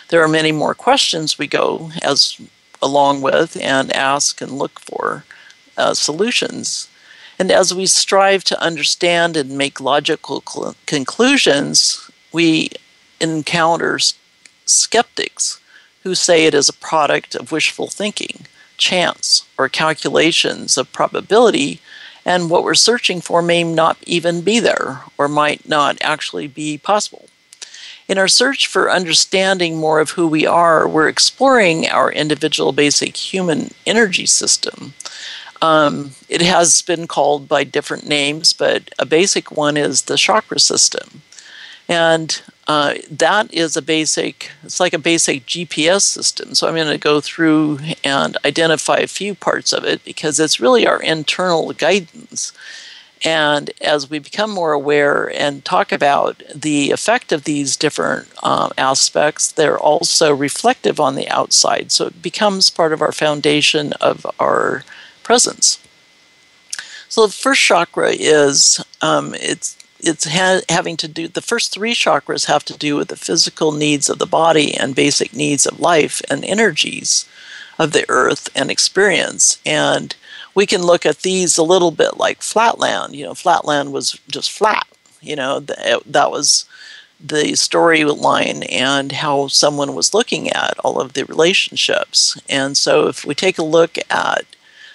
there 0.09 0.23
are 0.23 0.29
many 0.29 0.53
more 0.53 0.75
questions 0.75 1.39
we 1.39 1.47
go 1.47 1.91
as 2.03 2.41
along 2.83 3.23
with 3.23 3.57
and 3.61 3.93
ask 3.93 4.41
and 4.41 4.53
look 4.53 4.81
for 4.81 5.25
uh, 5.77 5.95
solutions. 5.95 6.89
And 7.39 7.51
as 7.51 7.75
we 7.75 7.87
strive 7.87 8.45
to 8.45 8.63
understand 8.63 9.37
and 9.37 9.59
make 9.59 9.81
logical 9.81 10.43
cl- 10.47 10.75
conclusions, 10.87 12.11
we 12.33 12.71
encounter 13.21 13.99
skeptics 14.65 15.61
who 16.03 16.15
say 16.15 16.45
it 16.45 16.55
is 16.55 16.69
a 16.69 16.73
product 16.73 17.35
of 17.35 17.53
wishful 17.53 17.89
thinking, 17.89 18.47
chance, 18.77 19.45
or 19.59 19.69
calculations 19.69 20.79
of 20.79 20.93
probability, 20.93 21.81
and 22.25 22.51
what 22.51 22.65
we're 22.65 22.75
searching 22.75 23.21
for 23.21 23.43
may 23.43 23.63
not 23.63 23.97
even 24.05 24.41
be 24.41 24.59
there 24.59 25.03
or 25.17 25.29
might 25.29 25.69
not 25.69 25.97
actually 26.01 26.47
be 26.47 26.79
possible. 26.79 27.26
In 28.09 28.19
our 28.19 28.29
search 28.29 28.69
for 28.69 28.91
understanding 28.91 29.77
more 29.77 29.99
of 30.01 30.11
who 30.11 30.29
we 30.29 30.47
are, 30.47 30.87
we're 30.87 31.09
exploring 31.09 31.89
our 31.89 32.11
individual 32.11 32.73
basic 32.73 33.17
human 33.17 33.73
energy 33.85 34.27
system. 34.27 34.95
Um, 35.61 36.13
it 36.29 36.43
has 36.43 36.83
been 36.83 37.09
called 37.09 37.49
by 37.49 37.65
different 37.65 38.07
names, 38.07 38.53
but 38.53 38.91
a 38.99 39.07
basic 39.07 39.51
one 39.51 39.77
is 39.77 40.03
the 40.03 40.17
chakra 40.17 40.61
system. 40.61 41.23
And 41.89 42.41
uh, 42.69 42.95
that 43.11 43.53
is 43.53 43.77
a 43.77 43.83
basic, 43.83 44.51
it's 44.63 44.81
like 44.81 44.93
a 44.93 44.99
basic 44.99 45.47
GPS 45.47 46.03
system. 46.03 46.55
So 46.55 46.69
I'm 46.69 46.75
going 46.75 46.89
to 46.89 46.99
go 46.99 47.21
through 47.21 47.79
and 48.05 48.37
identify 48.45 48.97
a 48.99 49.07
few 49.07 49.35
parts 49.35 49.73
of 49.73 49.85
it 49.85 50.05
because 50.05 50.39
it's 50.39 50.61
really 50.61 50.87
our 50.87 51.01
internal 51.01 51.73
guidance. 51.73 52.53
And 53.27 53.73
as 53.81 54.09
we 54.09 54.21
become 54.21 54.53
more 54.53 54.73
aware 54.73 55.29
and 55.37 55.65
talk 55.65 55.91
about 55.91 56.45
the 56.55 56.93
effect 56.93 57.33
of 57.33 57.43
these 57.43 57.77
different 57.77 58.29
um, 58.45 58.71
aspects, 58.79 59.51
they're 59.51 59.79
also 59.79 60.33
reflective 60.33 61.01
on 61.01 61.17
the 61.17 61.29
outside. 61.29 61.91
So 61.91 62.07
it 62.07 62.23
becomes 62.23 62.71
part 62.71 62.93
of 62.93 63.03
our 63.03 63.11
foundation 63.11 63.95
of 63.95 64.25
our 64.39 64.85
presence. 65.25 65.81
So 67.09 67.27
the 67.27 67.33
first 67.33 67.63
chakra 67.63 68.13
is 68.13 68.85
um, 69.03 69.35
it's 69.35 69.77
it's 69.99 70.29
ha- 70.29 70.61
having 70.69 70.97
to 70.99 71.09
do 71.09 71.27
the 71.27 71.43
first 71.43 71.73
three 71.73 71.95
chakras 71.95 72.45
have 72.45 72.65
to 72.67 72.79
do 72.79 72.95
with 72.95 73.09
the 73.09 73.17
physical 73.17 73.73
needs 73.73 74.09
of 74.09 74.21
the 74.21 74.27
body 74.27 74.73
and 74.73 74.95
basic 74.95 75.35
needs 75.35 75.67
of 75.67 75.81
life 75.81 76.23
and 76.31 76.45
energies 76.45 77.29
of 77.77 77.91
the 77.91 78.05
earth 78.09 78.49
and 78.55 78.71
experience 78.71 79.61
and 79.67 80.15
we 80.57 80.67
can 80.67 80.83
look 80.83 81.07
at 81.07 81.19
these 81.19 81.57
a 81.57 81.63
little 81.63 81.93
bit 81.93 82.17
like 82.17 82.43
flatland 82.43 83.15
you 83.15 83.25
know 83.25 83.35
flatland 83.35 83.93
was 83.93 84.19
just 84.29 84.51
flat 84.51 84.87
you 85.21 85.37
know 85.37 85.61
that 85.61 86.31
was 86.31 86.65
the 87.19 87.53
storyline 87.53 88.67
and 88.71 89.13
how 89.13 89.47
someone 89.47 89.95
was 89.95 90.13
looking 90.13 90.51
at 90.51 90.79
all 90.81 91.01
of 91.01 91.13
the 91.13 91.25
relationships 91.27 92.41
and 92.49 92.77
so 92.77 93.07
if 93.07 93.25
we 93.25 93.35
take 93.35 93.59
a 93.59 93.65
look 93.65 93.97
at 94.11 94.45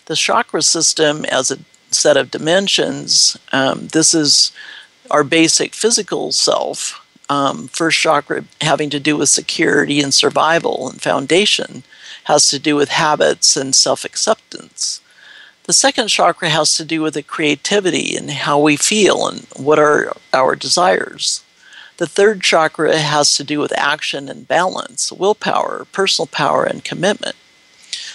the 0.05 0.15
chakra 0.15 0.61
system 0.61 1.23
as 1.25 1.49
a 1.51 1.59
set 1.93 2.17
of 2.17 2.31
dimensions. 2.31 3.37
Um, 3.51 3.87
this 3.87 4.13
is 4.13 4.51
our 5.09 5.23
basic 5.23 5.73
physical 5.73 6.31
self. 6.31 7.05
Um, 7.29 7.67
first 7.67 7.99
chakra 7.99 8.45
having 8.59 8.89
to 8.89 8.99
do 8.99 9.15
with 9.17 9.29
security 9.29 10.01
and 10.01 10.13
survival 10.13 10.89
and 10.89 11.01
foundation 11.01 11.83
has 12.25 12.49
to 12.49 12.59
do 12.59 12.75
with 12.75 12.89
habits 12.89 13.55
and 13.55 13.73
self 13.75 14.03
acceptance. 14.03 15.00
The 15.71 15.75
second 15.75 16.09
chakra 16.09 16.49
has 16.49 16.73
to 16.73 16.83
do 16.83 17.01
with 17.01 17.13
the 17.13 17.23
creativity 17.23 18.17
and 18.17 18.29
how 18.29 18.59
we 18.59 18.75
feel 18.75 19.25
and 19.25 19.47
what 19.55 19.79
are 19.79 20.11
our 20.33 20.53
desires. 20.53 21.45
The 21.95 22.07
third 22.07 22.41
chakra 22.41 22.97
has 22.97 23.33
to 23.37 23.45
do 23.45 23.61
with 23.61 23.71
action 23.79 24.27
and 24.27 24.45
balance, 24.45 25.13
willpower, 25.13 25.87
personal 25.93 26.27
power, 26.27 26.65
and 26.65 26.83
commitment. 26.83 27.37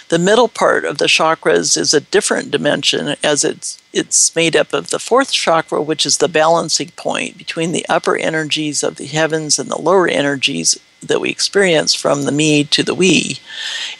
The 0.09 0.19
middle 0.19 0.47
part 0.47 0.85
of 0.85 0.99
the 0.99 1.07
chakras 1.07 1.75
is 1.75 1.95
a 1.95 1.99
different 1.99 2.51
dimension 2.51 3.15
as 3.23 3.43
it's 3.43 3.81
it's 3.91 4.35
made 4.35 4.55
up 4.55 4.71
of 4.71 4.91
the 4.91 4.99
fourth 4.99 5.31
chakra, 5.31 5.81
which 5.81 6.05
is 6.05 6.19
the 6.19 6.29
balancing 6.29 6.89
point 6.89 7.39
between 7.39 7.71
the 7.71 7.87
upper 7.89 8.15
energies 8.15 8.83
of 8.83 8.97
the 8.97 9.07
heavens 9.07 9.57
and 9.57 9.71
the 9.71 9.81
lower 9.81 10.07
energies 10.07 10.77
that 11.01 11.21
we 11.21 11.29
experience 11.29 11.93
from 11.93 12.23
the 12.23 12.31
me 12.31 12.63
to 12.65 12.83
the 12.83 12.95
we. 12.95 13.39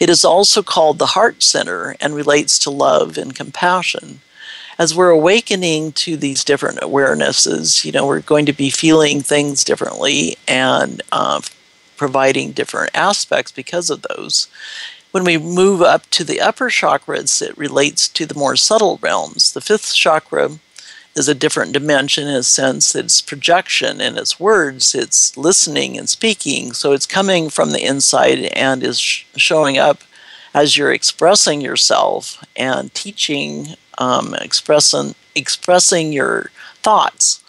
It 0.00 0.10
is 0.10 0.24
also 0.24 0.62
called 0.62 0.98
the 0.98 1.06
heart 1.06 1.42
center 1.42 1.96
and 2.00 2.14
relates 2.14 2.58
to 2.60 2.70
love 2.70 3.16
and 3.16 3.34
compassion. 3.34 4.20
As 4.78 4.94
we're 4.94 5.10
awakening 5.10 5.92
to 5.92 6.16
these 6.16 6.44
different 6.44 6.78
awarenesses, 6.78 7.84
you 7.84 7.90
know, 7.90 8.06
we're 8.06 8.20
going 8.20 8.46
to 8.46 8.52
be 8.52 8.70
feeling 8.70 9.20
things 9.20 9.64
differently 9.64 10.36
and 10.46 11.02
uh, 11.10 11.40
providing 11.96 12.52
different 12.52 12.90
aspects 12.94 13.50
because 13.50 13.90
of 13.90 14.02
those. 14.02 14.48
When 15.10 15.24
we 15.24 15.36
move 15.36 15.82
up 15.82 16.06
to 16.10 16.22
the 16.22 16.40
upper 16.40 16.68
chakras, 16.68 17.42
it 17.42 17.58
relates 17.58 18.08
to 18.10 18.26
the 18.26 18.38
more 18.38 18.56
subtle 18.56 18.98
realms. 19.02 19.52
The 19.52 19.60
fifth 19.60 19.94
chakra 19.94 20.58
is 21.18 21.28
a 21.28 21.34
different 21.34 21.72
dimension 21.72 22.28
in 22.28 22.34
a 22.34 22.42
sense. 22.42 22.94
It's 22.94 23.20
projection 23.20 24.00
and 24.00 24.16
it's 24.16 24.40
words, 24.40 24.94
it's 24.94 25.36
listening 25.36 25.98
and 25.98 26.08
speaking. 26.08 26.72
So 26.72 26.92
it's 26.92 27.06
coming 27.06 27.50
from 27.50 27.72
the 27.72 27.84
inside 27.84 28.38
and 28.54 28.82
is 28.82 29.00
sh- 29.00 29.24
showing 29.36 29.76
up 29.76 30.02
as 30.54 30.76
you're 30.76 30.92
expressing 30.92 31.60
yourself 31.60 32.42
and 32.56 32.94
teaching, 32.94 33.74
um, 33.98 34.34
expressing, 34.34 35.14
expressing 35.34 36.12
your 36.12 36.50
thoughts. 36.82 37.42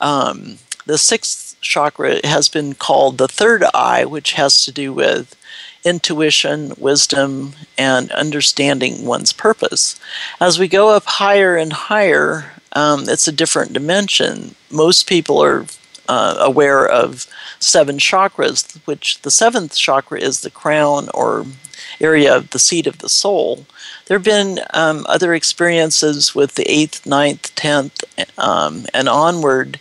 Um, 0.00 0.58
the 0.84 0.98
sixth 0.98 1.56
chakra 1.60 2.26
has 2.26 2.48
been 2.48 2.74
called 2.74 3.18
the 3.18 3.28
third 3.28 3.64
eye, 3.72 4.04
which 4.04 4.32
has 4.32 4.64
to 4.64 4.72
do 4.72 4.92
with 4.92 5.36
intuition, 5.84 6.72
wisdom, 6.76 7.54
and 7.78 8.10
understanding 8.12 9.04
one's 9.04 9.32
purpose. 9.32 9.98
As 10.40 10.58
we 10.58 10.68
go 10.68 10.90
up 10.90 11.04
higher 11.04 11.56
and 11.56 11.72
higher, 11.72 12.52
um, 12.72 13.08
it's 13.08 13.28
a 13.28 13.32
different 13.32 13.72
dimension. 13.72 14.54
Most 14.70 15.08
people 15.08 15.42
are 15.42 15.66
uh, 16.08 16.36
aware 16.38 16.86
of 16.86 17.26
seven 17.58 17.98
chakras, 17.98 18.78
which 18.86 19.20
the 19.22 19.30
seventh 19.30 19.76
chakra 19.76 20.20
is 20.20 20.40
the 20.40 20.50
crown 20.50 21.08
or 21.14 21.46
area 22.00 22.34
of 22.36 22.50
the 22.50 22.58
seat 22.58 22.86
of 22.86 22.98
the 22.98 23.08
soul. 23.08 23.66
There 24.06 24.18
have 24.18 24.24
been 24.24 24.60
um, 24.74 25.06
other 25.08 25.34
experiences 25.34 26.34
with 26.34 26.54
the 26.54 26.70
eighth, 26.70 27.06
ninth, 27.06 27.54
tenth, 27.54 28.04
um, 28.38 28.86
and 28.92 29.08
onward 29.08 29.78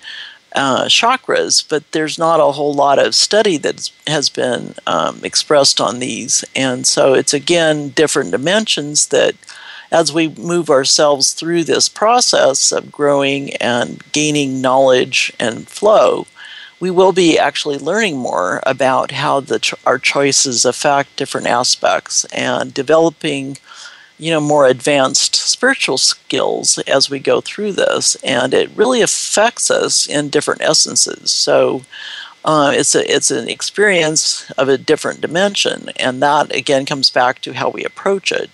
uh, 0.53 0.85
chakras, 0.85 1.63
but 1.67 1.89
there's 1.91 2.17
not 2.17 2.39
a 2.39 2.51
whole 2.51 2.73
lot 2.73 2.99
of 2.99 3.15
study 3.15 3.57
that 3.57 3.89
has 4.07 4.29
been 4.29 4.75
um, 4.85 5.21
expressed 5.23 5.79
on 5.79 5.99
these. 5.99 6.43
And 6.55 6.85
so 6.85 7.13
it's 7.13 7.33
again 7.33 7.89
different 7.89 8.31
dimensions 8.31 9.07
that 9.07 9.35
as 9.91 10.13
we 10.13 10.29
move 10.29 10.69
ourselves 10.69 11.33
through 11.33 11.65
this 11.65 11.89
process 11.89 12.71
of 12.71 12.91
growing 12.91 13.53
and 13.57 14.01
gaining 14.11 14.61
knowledge 14.61 15.33
and 15.39 15.67
flow, 15.67 16.25
we 16.79 16.89
will 16.89 17.11
be 17.11 17.37
actually 17.37 17.77
learning 17.77 18.17
more 18.17 18.61
about 18.65 19.11
how 19.11 19.39
the 19.39 19.77
our 19.85 19.99
choices 19.99 20.65
affect 20.65 21.15
different 21.15 21.47
aspects 21.47 22.25
and 22.25 22.73
developing 22.73 23.57
you 24.17 24.31
know 24.31 24.39
more 24.39 24.65
advanced 24.65 25.35
spiritual 25.35 25.97
skills 25.97 26.79
as 26.87 27.09
we 27.09 27.19
go 27.19 27.41
through 27.41 27.73
this. 27.73 28.15
And 28.23 28.53
it 28.53 28.71
really 28.75 29.01
affects 29.01 29.69
us 29.69 30.07
in 30.07 30.29
different 30.29 30.61
essences. 30.61 31.31
So 31.31 31.83
uh, 32.45 32.73
it's 32.75 32.95
a 32.95 33.13
it's 33.13 33.29
an 33.29 33.49
experience 33.49 34.49
of 34.51 34.69
a 34.69 34.77
different 34.77 35.21
dimension. 35.21 35.89
And 35.97 36.21
that 36.23 36.55
again 36.55 36.85
comes 36.85 37.09
back 37.09 37.41
to 37.41 37.53
how 37.53 37.69
we 37.69 37.83
approach 37.83 38.31
it 38.31 38.49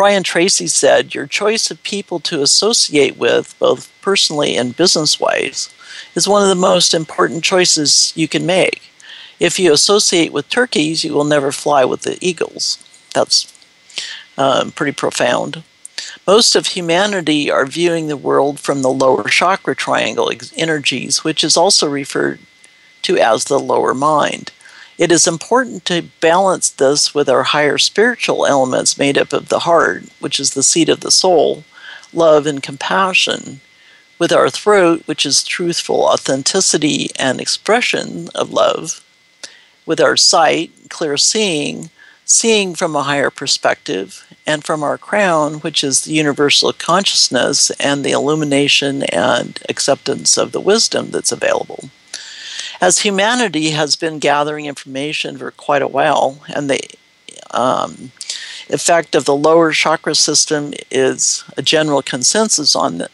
brian 0.00 0.22
tracy 0.22 0.66
said 0.66 1.14
your 1.14 1.26
choice 1.26 1.70
of 1.70 1.82
people 1.82 2.18
to 2.20 2.40
associate 2.40 3.18
with 3.18 3.54
both 3.58 3.92
personally 4.00 4.56
and 4.56 4.74
business 4.74 5.20
wise 5.20 5.68
is 6.14 6.26
one 6.26 6.42
of 6.42 6.48
the 6.48 6.54
most 6.54 6.94
important 6.94 7.44
choices 7.44 8.10
you 8.16 8.26
can 8.26 8.46
make 8.46 8.80
If 9.38 9.58
you 9.58 9.72
associate 9.72 10.32
with 10.32 10.50
turkeys, 10.50 11.02
you 11.02 11.14
will 11.14 11.24
never 11.24 11.50
fly 11.50 11.84
with 11.86 12.02
the 12.02 12.18
eagles. 12.20 12.78
That's 13.14 13.50
um, 14.36 14.70
pretty 14.70 14.92
profound. 14.92 15.62
Most 16.26 16.54
of 16.54 16.68
humanity 16.68 17.50
are 17.50 17.64
viewing 17.64 18.06
the 18.06 18.18
world 18.18 18.60
from 18.60 18.82
the 18.82 18.90
lower 18.90 19.28
chakra 19.28 19.74
triangle 19.74 20.30
energies, 20.56 21.24
which 21.24 21.42
is 21.42 21.56
also 21.56 21.88
referred 21.88 22.38
to 23.02 23.16
as 23.16 23.44
the 23.44 23.58
lower 23.58 23.94
mind. 23.94 24.52
It 25.00 25.10
is 25.10 25.26
important 25.26 25.86
to 25.86 26.10
balance 26.20 26.68
this 26.68 27.14
with 27.14 27.30
our 27.30 27.44
higher 27.44 27.78
spiritual 27.78 28.44
elements 28.44 28.98
made 28.98 29.16
up 29.16 29.32
of 29.32 29.48
the 29.48 29.60
heart, 29.60 30.04
which 30.18 30.38
is 30.38 30.50
the 30.50 30.62
seat 30.62 30.90
of 30.90 31.00
the 31.00 31.10
soul, 31.10 31.64
love 32.12 32.46
and 32.46 32.62
compassion, 32.62 33.62
with 34.18 34.30
our 34.30 34.50
throat, 34.50 35.04
which 35.06 35.24
is 35.24 35.42
truthful 35.42 36.02
authenticity 36.02 37.08
and 37.18 37.40
expression 37.40 38.28
of 38.34 38.52
love, 38.52 39.02
with 39.86 40.02
our 40.02 40.18
sight, 40.18 40.70
clear 40.90 41.16
seeing, 41.16 41.88
seeing 42.26 42.74
from 42.74 42.94
a 42.94 43.04
higher 43.04 43.30
perspective, 43.30 44.26
and 44.46 44.64
from 44.64 44.82
our 44.82 44.98
crown, 44.98 45.60
which 45.60 45.82
is 45.82 46.02
the 46.02 46.12
universal 46.12 46.74
consciousness 46.74 47.70
and 47.80 48.04
the 48.04 48.10
illumination 48.10 49.04
and 49.04 49.60
acceptance 49.66 50.36
of 50.36 50.52
the 50.52 50.60
wisdom 50.60 51.10
that's 51.10 51.32
available 51.32 51.88
as 52.80 53.00
humanity 53.00 53.70
has 53.70 53.96
been 53.96 54.18
gathering 54.18 54.66
information 54.66 55.36
for 55.36 55.50
quite 55.50 55.82
a 55.82 55.88
while, 55.88 56.40
and 56.54 56.70
the 56.70 56.80
um, 57.50 58.12
effect 58.68 59.14
of 59.14 59.24
the 59.24 59.36
lower 59.36 59.72
chakra 59.72 60.14
system 60.14 60.72
is 60.90 61.44
a 61.56 61.62
general 61.62 62.02
consensus 62.02 62.74
on 62.74 62.98
the, 62.98 63.10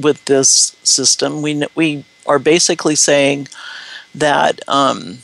with 0.00 0.24
this 0.24 0.76
system. 0.82 1.42
We 1.42 1.64
we 1.74 2.04
are 2.26 2.38
basically 2.38 2.96
saying 2.96 3.48
that 4.14 4.60
um, 4.68 5.18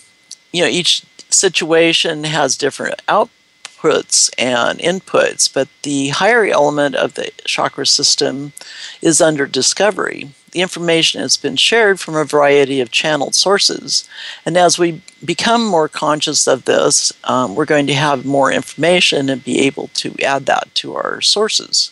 you 0.53 0.63
know 0.63 0.69
each 0.69 1.05
situation 1.31 2.25
has 2.25 2.57
different 2.57 3.05
outputs 3.07 4.31
and 4.39 4.79
inputs, 4.79 5.53
but 5.53 5.69
the 5.83 6.09
higher 6.09 6.45
element 6.45 6.95
of 6.97 7.15
the 7.15 7.31
chakra 7.45 7.87
system 7.87 8.53
is 9.01 9.21
under 9.21 9.47
discovery 9.47 10.31
the 10.53 10.61
information 10.61 11.21
has 11.21 11.37
been 11.37 11.57
shared 11.57 12.01
from 12.01 12.17
a 12.17 12.25
variety 12.25 12.81
of 12.81 12.91
channeled 12.91 13.35
sources. 13.35 14.09
And 14.45 14.57
as 14.57 14.79
we 14.79 15.03
become 15.25 15.65
more 15.67 15.89
conscious 15.89 16.47
of 16.47 16.65
this, 16.65 17.13
um, 17.25 17.55
we're 17.55 17.65
going 17.65 17.87
to 17.89 17.95
have 17.95 18.25
more 18.25 18.53
information 18.53 19.29
and 19.29 19.45
be 19.45 19.61
able 19.61 19.89
to 19.95 20.15
add 20.23 20.47
that 20.47 20.75
to 20.77 20.95
our 20.95 21.21
sources 21.21 21.91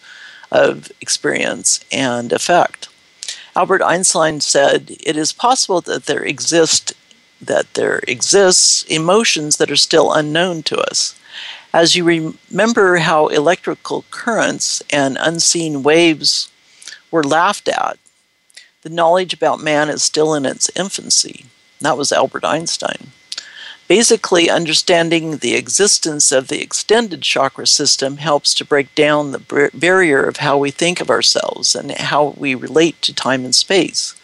of 0.51 0.91
experience 1.01 1.81
and 1.91 2.33
effect. 2.33 2.89
Albert 3.57 3.83
Einstein 3.83 4.41
said, 4.41 4.97
"It 5.01 5.17
is 5.17 5.33
possible 5.33 5.81
that 5.83 6.07
there 6.07 6.23
exist 6.23 6.93
that 7.41 7.75
there 7.75 8.01
exists 8.09 8.85
emotions 8.85 9.57
that 9.57 9.71
are 9.71 9.77
still 9.77 10.13
unknown 10.13 10.63
to 10.65 10.79
us." 10.79 11.15
As 11.73 11.97
you 11.97 12.05
remember 12.05 12.99
how 12.99 13.27
electrical 13.27 14.05
currents 14.11 14.81
and 14.91 15.19
unseen 15.21 15.83
waves 15.83 16.49
were 17.11 17.25
laughed 17.25 17.69
at 17.69 17.99
the 18.85 18.91
knowledge 18.91 19.33
about 19.33 19.61
man 19.61 19.89
is 19.89 20.03
still 20.03 20.35
in 20.35 20.45
its 20.45 20.71
infancy. 20.77 21.47
That 21.81 21.97
was 21.97 22.13
Albert 22.13 22.45
Einstein. 22.45 23.13
Basically, 23.89 24.51
understanding 24.51 25.39
the 25.39 25.55
existence 25.55 26.31
of 26.31 26.49
the 26.49 26.63
extended 26.63 27.23
chakra 27.23 27.67
system 27.67 28.19
helps 28.19 28.53
to 28.55 28.65
break 28.65 28.95
down 28.95 29.33
the 29.33 29.71
barrier 29.75 30.23
of 30.23 30.39
how 30.39 30.59
we 30.59 30.71
think 30.71 31.01
of 31.01 31.11
ourselves 31.11 31.75
and 31.75 31.93
how 31.93 32.35
we 32.37 32.55
relate 32.55 33.01
to 33.03 33.15
time 33.15 33.45
and 33.45 33.55
space. 33.55 34.15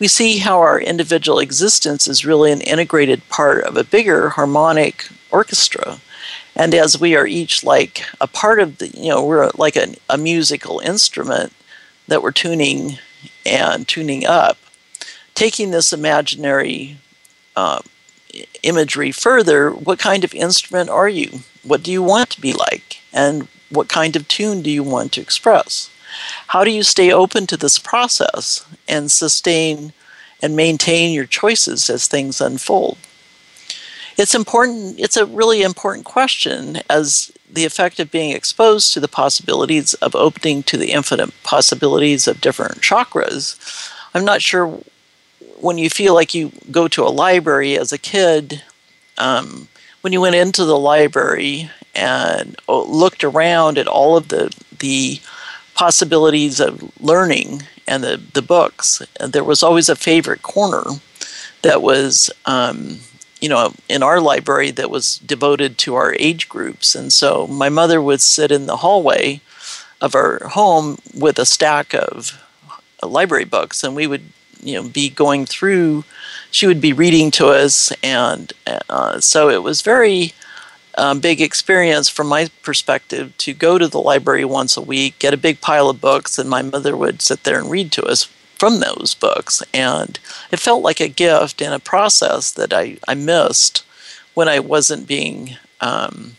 We 0.00 0.08
see 0.08 0.38
how 0.38 0.58
our 0.58 0.80
individual 0.80 1.38
existence 1.38 2.08
is 2.08 2.26
really 2.26 2.50
an 2.50 2.60
integrated 2.60 3.28
part 3.28 3.62
of 3.62 3.76
a 3.76 3.84
bigger 3.84 4.30
harmonic 4.30 5.08
orchestra. 5.30 6.00
And 6.56 6.74
as 6.74 7.00
we 7.00 7.14
are 7.14 7.26
each 7.26 7.62
like 7.62 8.04
a 8.20 8.26
part 8.26 8.58
of 8.58 8.78
the, 8.78 8.88
you 8.88 9.10
know, 9.10 9.24
we're 9.24 9.50
like 9.56 9.76
a, 9.76 9.94
a 10.08 10.18
musical 10.18 10.80
instrument 10.80 11.52
that 12.08 12.22
we're 12.22 12.32
tuning 12.32 12.98
and 13.44 13.86
tuning 13.86 14.26
up, 14.26 14.58
taking 15.34 15.70
this 15.70 15.92
imaginary 15.92 16.98
uh, 17.56 17.80
imagery 18.62 19.12
further, 19.12 19.70
what 19.70 19.98
kind 19.98 20.24
of 20.24 20.34
instrument 20.34 20.90
are 20.90 21.08
you? 21.08 21.40
What 21.62 21.82
do 21.82 21.92
you 21.92 22.02
want 22.02 22.30
to 22.30 22.40
be 22.40 22.52
like? 22.52 22.98
And 23.12 23.48
what 23.70 23.88
kind 23.88 24.16
of 24.16 24.28
tune 24.28 24.62
do 24.62 24.70
you 24.70 24.82
want 24.82 25.12
to 25.12 25.20
express? 25.20 25.90
How 26.48 26.64
do 26.64 26.70
you 26.70 26.82
stay 26.82 27.12
open 27.12 27.46
to 27.48 27.56
this 27.56 27.78
process 27.78 28.66
and 28.88 29.10
sustain 29.10 29.92
and 30.42 30.56
maintain 30.56 31.12
your 31.12 31.26
choices 31.26 31.88
as 31.88 32.06
things 32.06 32.40
unfold? 32.40 32.98
It's 34.18 34.34
important, 34.34 35.00
it's 35.00 35.16
a 35.16 35.24
really 35.24 35.62
important 35.62 36.04
question 36.04 36.80
as 36.90 37.32
the 37.52 37.64
effect 37.64 38.00
of 38.00 38.10
being 38.10 38.30
exposed 38.30 38.92
to 38.92 39.00
the 39.00 39.08
possibilities 39.08 39.94
of 39.94 40.14
opening 40.14 40.62
to 40.64 40.76
the 40.76 40.92
infinite 40.92 41.30
possibilities 41.42 42.26
of 42.26 42.40
different 42.40 42.80
chakras. 42.80 43.90
I'm 44.14 44.24
not 44.24 44.40
sure 44.42 44.80
when 45.60 45.78
you 45.78 45.90
feel 45.90 46.14
like 46.14 46.34
you 46.34 46.50
go 46.70 46.88
to 46.88 47.04
a 47.04 47.08
library 47.08 47.78
as 47.78 47.92
a 47.92 47.98
kid, 47.98 48.62
um, 49.18 49.68
when 50.00 50.12
you 50.12 50.20
went 50.20 50.34
into 50.34 50.64
the 50.64 50.78
library 50.78 51.70
and 51.94 52.56
uh, 52.68 52.82
looked 52.82 53.22
around 53.22 53.78
at 53.78 53.86
all 53.86 54.16
of 54.16 54.28
the 54.28 54.54
the 54.78 55.20
possibilities 55.74 56.60
of 56.60 56.92
learning 57.00 57.62
and 57.86 58.02
the, 58.02 58.20
the 58.34 58.42
books, 58.42 59.02
there 59.20 59.44
was 59.44 59.62
always 59.62 59.88
a 59.88 59.96
favorite 59.96 60.42
corner 60.42 60.82
that 61.62 61.80
was 61.80 62.30
um, 62.46 62.98
you 63.42 63.48
know, 63.48 63.74
in 63.88 64.04
our 64.04 64.20
library 64.20 64.70
that 64.70 64.88
was 64.88 65.18
devoted 65.18 65.76
to 65.76 65.96
our 65.96 66.14
age 66.20 66.48
groups. 66.48 66.94
And 66.94 67.12
so 67.12 67.48
my 67.48 67.68
mother 67.68 68.00
would 68.00 68.22
sit 68.22 68.52
in 68.52 68.66
the 68.66 68.78
hallway 68.78 69.40
of 70.00 70.14
our 70.14 70.48
home 70.50 70.98
with 71.12 71.40
a 71.40 71.44
stack 71.44 71.92
of 71.92 72.40
library 73.02 73.44
books, 73.44 73.82
and 73.82 73.96
we 73.96 74.06
would, 74.06 74.22
you 74.62 74.74
know, 74.74 74.88
be 74.88 75.10
going 75.10 75.44
through. 75.44 76.04
She 76.52 76.68
would 76.68 76.80
be 76.80 76.92
reading 76.92 77.32
to 77.32 77.48
us, 77.48 77.92
and 78.00 78.52
uh, 78.88 79.18
so 79.18 79.48
it 79.48 79.64
was 79.64 79.82
very 79.82 80.34
um, 80.96 81.18
big 81.18 81.40
experience 81.40 82.08
from 82.08 82.28
my 82.28 82.48
perspective 82.62 83.36
to 83.38 83.52
go 83.52 83.76
to 83.76 83.88
the 83.88 83.98
library 83.98 84.44
once 84.44 84.76
a 84.76 84.80
week, 84.82 85.18
get 85.18 85.34
a 85.34 85.38
big 85.38 85.60
pile 85.60 85.90
of 85.90 86.00
books, 86.00 86.38
and 86.38 86.48
my 86.48 86.62
mother 86.62 86.96
would 86.96 87.20
sit 87.20 87.42
there 87.42 87.58
and 87.58 87.70
read 87.70 87.90
to 87.92 88.04
us 88.04 88.28
from 88.62 88.78
those 88.78 89.16
books. 89.18 89.60
And 89.74 90.20
it 90.52 90.60
felt 90.60 90.84
like 90.84 91.00
a 91.00 91.08
gift 91.08 91.60
and 91.60 91.74
a 91.74 91.80
process 91.80 92.52
that 92.52 92.72
I, 92.72 92.96
I 93.08 93.14
missed 93.14 93.84
when 94.34 94.48
I 94.48 94.60
wasn't 94.60 95.08
being 95.08 95.56
um, 95.80 96.36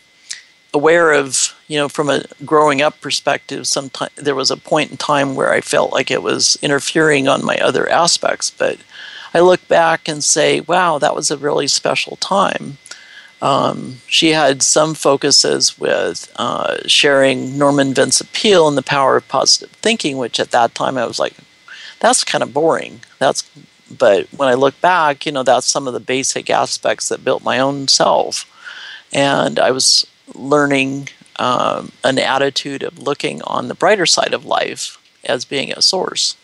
aware 0.72 1.12
of, 1.12 1.54
you 1.68 1.76
know, 1.76 1.90
from 1.90 2.08
a 2.08 2.24
growing 2.42 2.80
up 2.80 2.98
perspective. 3.02 3.66
Sometimes 3.66 4.14
there 4.14 4.34
was 4.34 4.50
a 4.50 4.56
point 4.56 4.90
in 4.90 4.96
time 4.96 5.34
where 5.34 5.52
I 5.52 5.60
felt 5.60 5.92
like 5.92 6.10
it 6.10 6.22
was 6.22 6.56
interfering 6.62 7.28
on 7.28 7.44
my 7.44 7.58
other 7.58 7.86
aspects. 7.90 8.50
But 8.50 8.78
I 9.34 9.40
look 9.40 9.68
back 9.68 10.08
and 10.08 10.24
say, 10.24 10.62
wow, 10.62 10.96
that 10.96 11.14
was 11.14 11.30
a 11.30 11.36
really 11.36 11.68
special 11.68 12.16
time. 12.16 12.78
Um, 13.42 13.96
she 14.06 14.30
had 14.30 14.62
some 14.62 14.94
focuses 14.94 15.78
with 15.78 16.32
uh, 16.36 16.78
sharing 16.86 17.58
Norman 17.58 17.92
Vincent 17.92 18.32
Peale 18.32 18.66
and 18.66 18.78
the 18.78 18.82
power 18.82 19.18
of 19.18 19.28
positive 19.28 19.72
thinking, 19.72 20.16
which 20.16 20.40
at 20.40 20.52
that 20.52 20.74
time 20.74 20.96
I 20.96 21.04
was 21.04 21.18
like, 21.18 21.34
that's 22.04 22.22
kind 22.22 22.42
of 22.42 22.52
boring. 22.52 23.00
That's 23.18 23.50
but 23.90 24.26
when 24.36 24.46
I 24.46 24.54
look 24.54 24.78
back, 24.82 25.24
you 25.24 25.32
know, 25.32 25.42
that's 25.42 25.66
some 25.66 25.88
of 25.88 25.94
the 25.94 26.00
basic 26.00 26.50
aspects 26.50 27.08
that 27.08 27.24
built 27.24 27.42
my 27.42 27.58
own 27.58 27.88
self. 27.88 28.44
And 29.10 29.58
I 29.58 29.70
was 29.70 30.06
learning 30.34 31.08
um, 31.38 31.92
an 32.02 32.18
attitude 32.18 32.82
of 32.82 32.98
looking 32.98 33.40
on 33.42 33.68
the 33.68 33.74
brighter 33.74 34.04
side 34.04 34.34
of 34.34 34.44
life 34.44 34.98
as 35.24 35.46
being 35.46 35.72
a 35.72 35.80
source. 35.80 36.36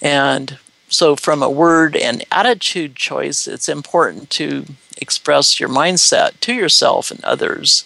And 0.00 0.58
so, 0.88 1.16
from 1.16 1.42
a 1.42 1.50
word 1.50 1.96
and 1.96 2.24
attitude 2.30 2.94
choice, 2.94 3.48
it's 3.48 3.68
important 3.68 4.30
to 4.30 4.64
express 4.96 5.58
your 5.58 5.68
mindset 5.68 6.38
to 6.40 6.54
yourself 6.54 7.10
and 7.10 7.22
others, 7.24 7.84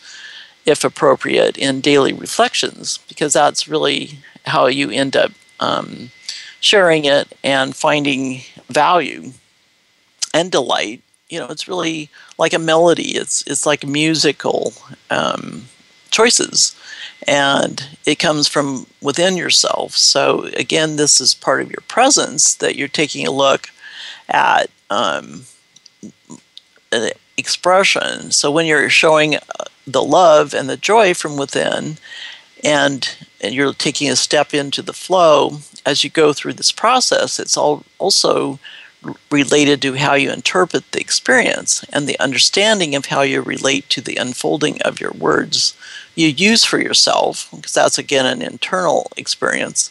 if 0.67 0.85
appropriate, 0.85 1.57
in 1.57 1.81
daily 1.81 2.13
reflections, 2.13 2.99
because 3.09 3.33
that's 3.33 3.67
really 3.67 4.19
how 4.45 4.67
you 4.67 4.91
end 4.91 5.17
up 5.17 5.33
um, 5.59 6.11
sharing 6.63 7.05
it 7.05 7.37
and 7.45 7.77
finding 7.77 8.41
value 8.69 9.33
and 10.33 10.51
delight. 10.51 11.03
You 11.29 11.41
know, 11.41 11.49
it's 11.49 11.69
really 11.69 12.09
like 12.39 12.55
a 12.55 12.59
melody. 12.59 13.17
It's 13.17 13.43
it's 13.47 13.67
like 13.67 13.87
musical 13.87 14.73
um, 15.11 15.65
choices, 16.11 16.75
and 17.27 17.87
it 18.07 18.19
comes 18.19 18.49
from 18.49 18.87
within 19.03 19.37
yourself. 19.37 19.97
So 19.97 20.45
again, 20.57 20.97
this 20.97 21.21
is 21.21 21.35
part 21.35 21.63
of 21.63 21.71
your 21.71 21.83
presence 21.89 22.55
that 22.55 22.77
you're 22.77 22.89
taking 22.89 23.27
a 23.27 23.31
look 23.31 23.71
at 24.29 24.71
um, 24.91 25.45
expression. 27.37 28.31
So 28.31 28.51
when 28.51 28.67
you're 28.67 28.91
showing 28.91 29.37
uh, 29.37 29.65
the 29.87 30.03
love 30.03 30.55
and 30.55 30.69
the 30.69 30.77
joy 30.77 31.15
from 31.15 31.37
within, 31.37 31.97
and 32.63 33.17
and 33.41 33.55
you're 33.55 33.73
taking 33.73 34.09
a 34.09 34.17
step 34.17 34.55
into 34.55 34.83
the 34.83 34.93
flow 34.93 35.59
as 35.85 36.05
you 36.05 36.11
go 36.11 36.33
through 36.33 36.53
this 36.53 36.73
process, 36.73 37.41
it's 37.41 37.57
all 37.57 37.85
also 37.99 38.59
related 39.31 39.83
to 39.83 39.95
how 39.95 40.15
you 40.15 40.31
interpret 40.31 40.91
the 40.93 41.01
experience 41.01 41.85
and 41.93 42.07
the 42.07 42.19
understanding 42.21 42.95
of 42.95 43.07
how 43.07 43.23
you 43.23 43.43
relate 43.43 43.89
to 43.91 44.01
the 44.01 44.17
unfolding 44.17 44.81
of 44.83 45.01
your 45.01 45.11
words 45.11 45.77
you 46.15 46.29
use 46.29 46.65
for 46.65 46.79
yourself, 46.79 47.49
because 47.55 47.75
that's 47.75 47.99
again 47.99 48.27
an 48.27 48.43
internal 48.43 49.11
experience, 49.17 49.91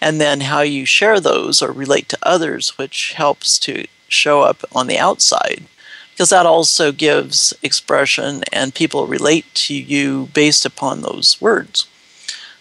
and 0.00 0.20
then 0.20 0.40
how 0.40 0.60
you 0.60 0.84
share 0.84 1.20
those 1.20 1.62
or 1.62 1.70
relate 1.70 2.08
to 2.08 2.18
others, 2.22 2.78
which 2.78 3.12
helps 3.12 3.58
to 3.60 3.86
show 4.08 4.42
up 4.42 4.64
on 4.74 4.86
the 4.86 4.98
outside. 4.98 5.64
Because 6.12 6.30
that 6.30 6.46
also 6.46 6.90
gives 6.90 7.54
expression 7.62 8.42
and 8.52 8.74
people 8.74 9.06
relate 9.06 9.44
to 9.54 9.74
you 9.74 10.30
based 10.34 10.64
upon 10.64 11.02
those 11.02 11.40
words. 11.40 11.86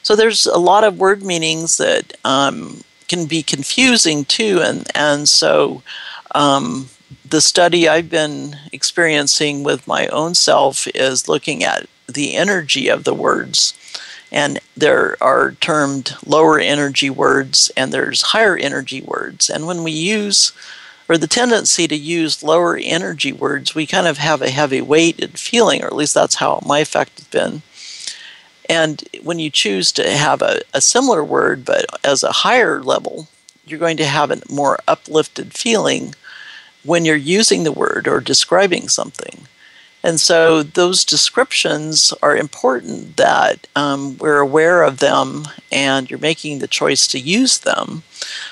So 0.08 0.16
there's 0.16 0.46
a 0.46 0.58
lot 0.58 0.86
of 0.86 1.00
word 1.00 1.22
meanings 1.22 1.80
that 1.80 2.14
um, 2.24 2.80
can 3.10 3.26
be 3.26 3.44
confusing 3.44 4.24
too, 4.24 4.62
and 4.64 4.90
and 4.96 5.28
so 5.28 5.84
um, 6.34 6.88
the 7.30 7.42
study 7.42 7.90
I've 7.90 8.10
been 8.10 8.56
experiencing 8.72 9.64
with 9.64 9.86
my 9.86 10.08
own 10.08 10.34
self 10.34 10.88
is 10.96 11.28
looking 11.28 11.62
at 11.62 11.88
the 12.08 12.38
energy 12.38 12.88
of 12.88 13.04
the 13.04 13.14
words. 13.14 13.74
And 14.32 14.60
there 14.78 15.18
are 15.20 15.52
termed 15.60 16.16
lower 16.26 16.58
energy 16.58 17.10
words 17.10 17.70
and 17.76 17.92
there's 17.92 18.32
higher 18.32 18.56
energy 18.56 19.02
words. 19.02 19.50
And 19.50 19.68
when 19.68 19.84
we 19.84 19.92
use, 19.92 20.54
or 21.10 21.18
the 21.18 21.28
tendency 21.28 21.86
to 21.86 21.98
use 21.98 22.44
lower 22.44 22.78
energy 22.78 23.34
words, 23.34 23.76
we 23.76 23.86
kind 23.86 24.08
of 24.08 24.20
have 24.20 24.42
a 24.42 24.52
heavy 24.52 24.80
weighted 24.80 25.38
feeling, 25.38 25.84
or 25.84 25.88
at 25.88 25.96
least 25.96 26.14
that's 26.14 26.36
how 26.36 26.62
my 26.66 26.80
effect 26.80 27.20
has 27.20 27.28
been. 27.28 27.62
And 28.70 29.04
when 29.24 29.40
you 29.40 29.50
choose 29.50 29.92
to 29.94 30.10
have 30.10 30.42
a, 30.42 30.62
a 30.74 30.82
similar 30.82 31.24
word, 31.24 31.64
but 31.66 31.86
as 32.04 32.24
a 32.24 32.32
higher 32.32 32.82
level, 32.82 33.28
you're 33.66 33.80
going 33.80 33.98
to 33.98 34.06
have 34.06 34.32
a 34.32 34.42
more 34.50 34.80
uplifted 34.88 35.54
feeling 35.54 36.16
when 36.84 37.06
you're 37.06 37.16
using 37.16 37.64
the 37.64 37.72
word 37.72 38.08
or 38.08 38.20
describing 38.22 38.88
something. 38.88 39.48
And 40.04 40.20
so 40.22 40.64
those 40.64 41.04
descriptions 41.04 42.14
are 42.22 42.38
important 42.38 43.18
that 43.18 43.68
um, 43.76 44.18
we're 44.20 44.40
aware 44.40 44.84
of 44.84 45.00
them 45.00 45.46
and 45.72 46.10
you're 46.10 46.20
making 46.20 46.60
the 46.60 46.68
choice 46.68 47.08
to 47.08 47.20
use 47.20 47.58
them 47.60 48.04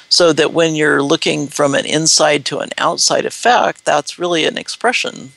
so 0.10 0.34
that 0.34 0.54
when 0.54 0.76
you're 0.76 1.02
looking 1.02 1.48
from 1.48 1.76
an 1.76 1.86
inside 1.86 2.46
to 2.46 2.60
an 2.60 2.72
outside 2.78 3.26
effect, 3.26 3.86
that's 3.86 4.20
really 4.20 4.46
an 4.46 4.58
expression 4.58 5.32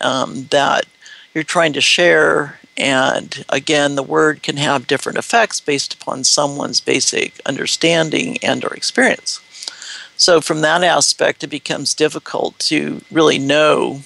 um, 0.00 0.46
that 0.50 0.84
you're 1.32 1.44
trying 1.44 1.72
to 1.72 1.80
share. 1.80 2.58
And 2.82 3.44
again, 3.48 3.94
the 3.94 4.02
word 4.02 4.42
can 4.42 4.56
have 4.56 4.88
different 4.88 5.16
effects 5.16 5.60
based 5.60 5.94
upon 5.94 6.24
someone's 6.24 6.80
basic 6.80 7.40
understanding 7.46 8.38
and 8.42 8.64
or 8.64 8.74
experience. 8.74 9.40
So 10.16 10.40
from 10.40 10.62
that 10.62 10.82
aspect, 10.82 11.44
it 11.44 11.46
becomes 11.46 11.94
difficult 11.94 12.58
to 12.70 13.00
really 13.12 13.38
know 13.38 14.00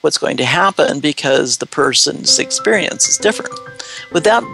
what's 0.00 0.16
going 0.16 0.36
to 0.36 0.44
happen 0.44 1.00
because 1.00 1.58
the 1.58 1.66
person's 1.66 2.38
experience 2.38 3.08
is 3.08 3.18
different. 3.18 3.52
With 4.12 4.22
that 4.24 4.44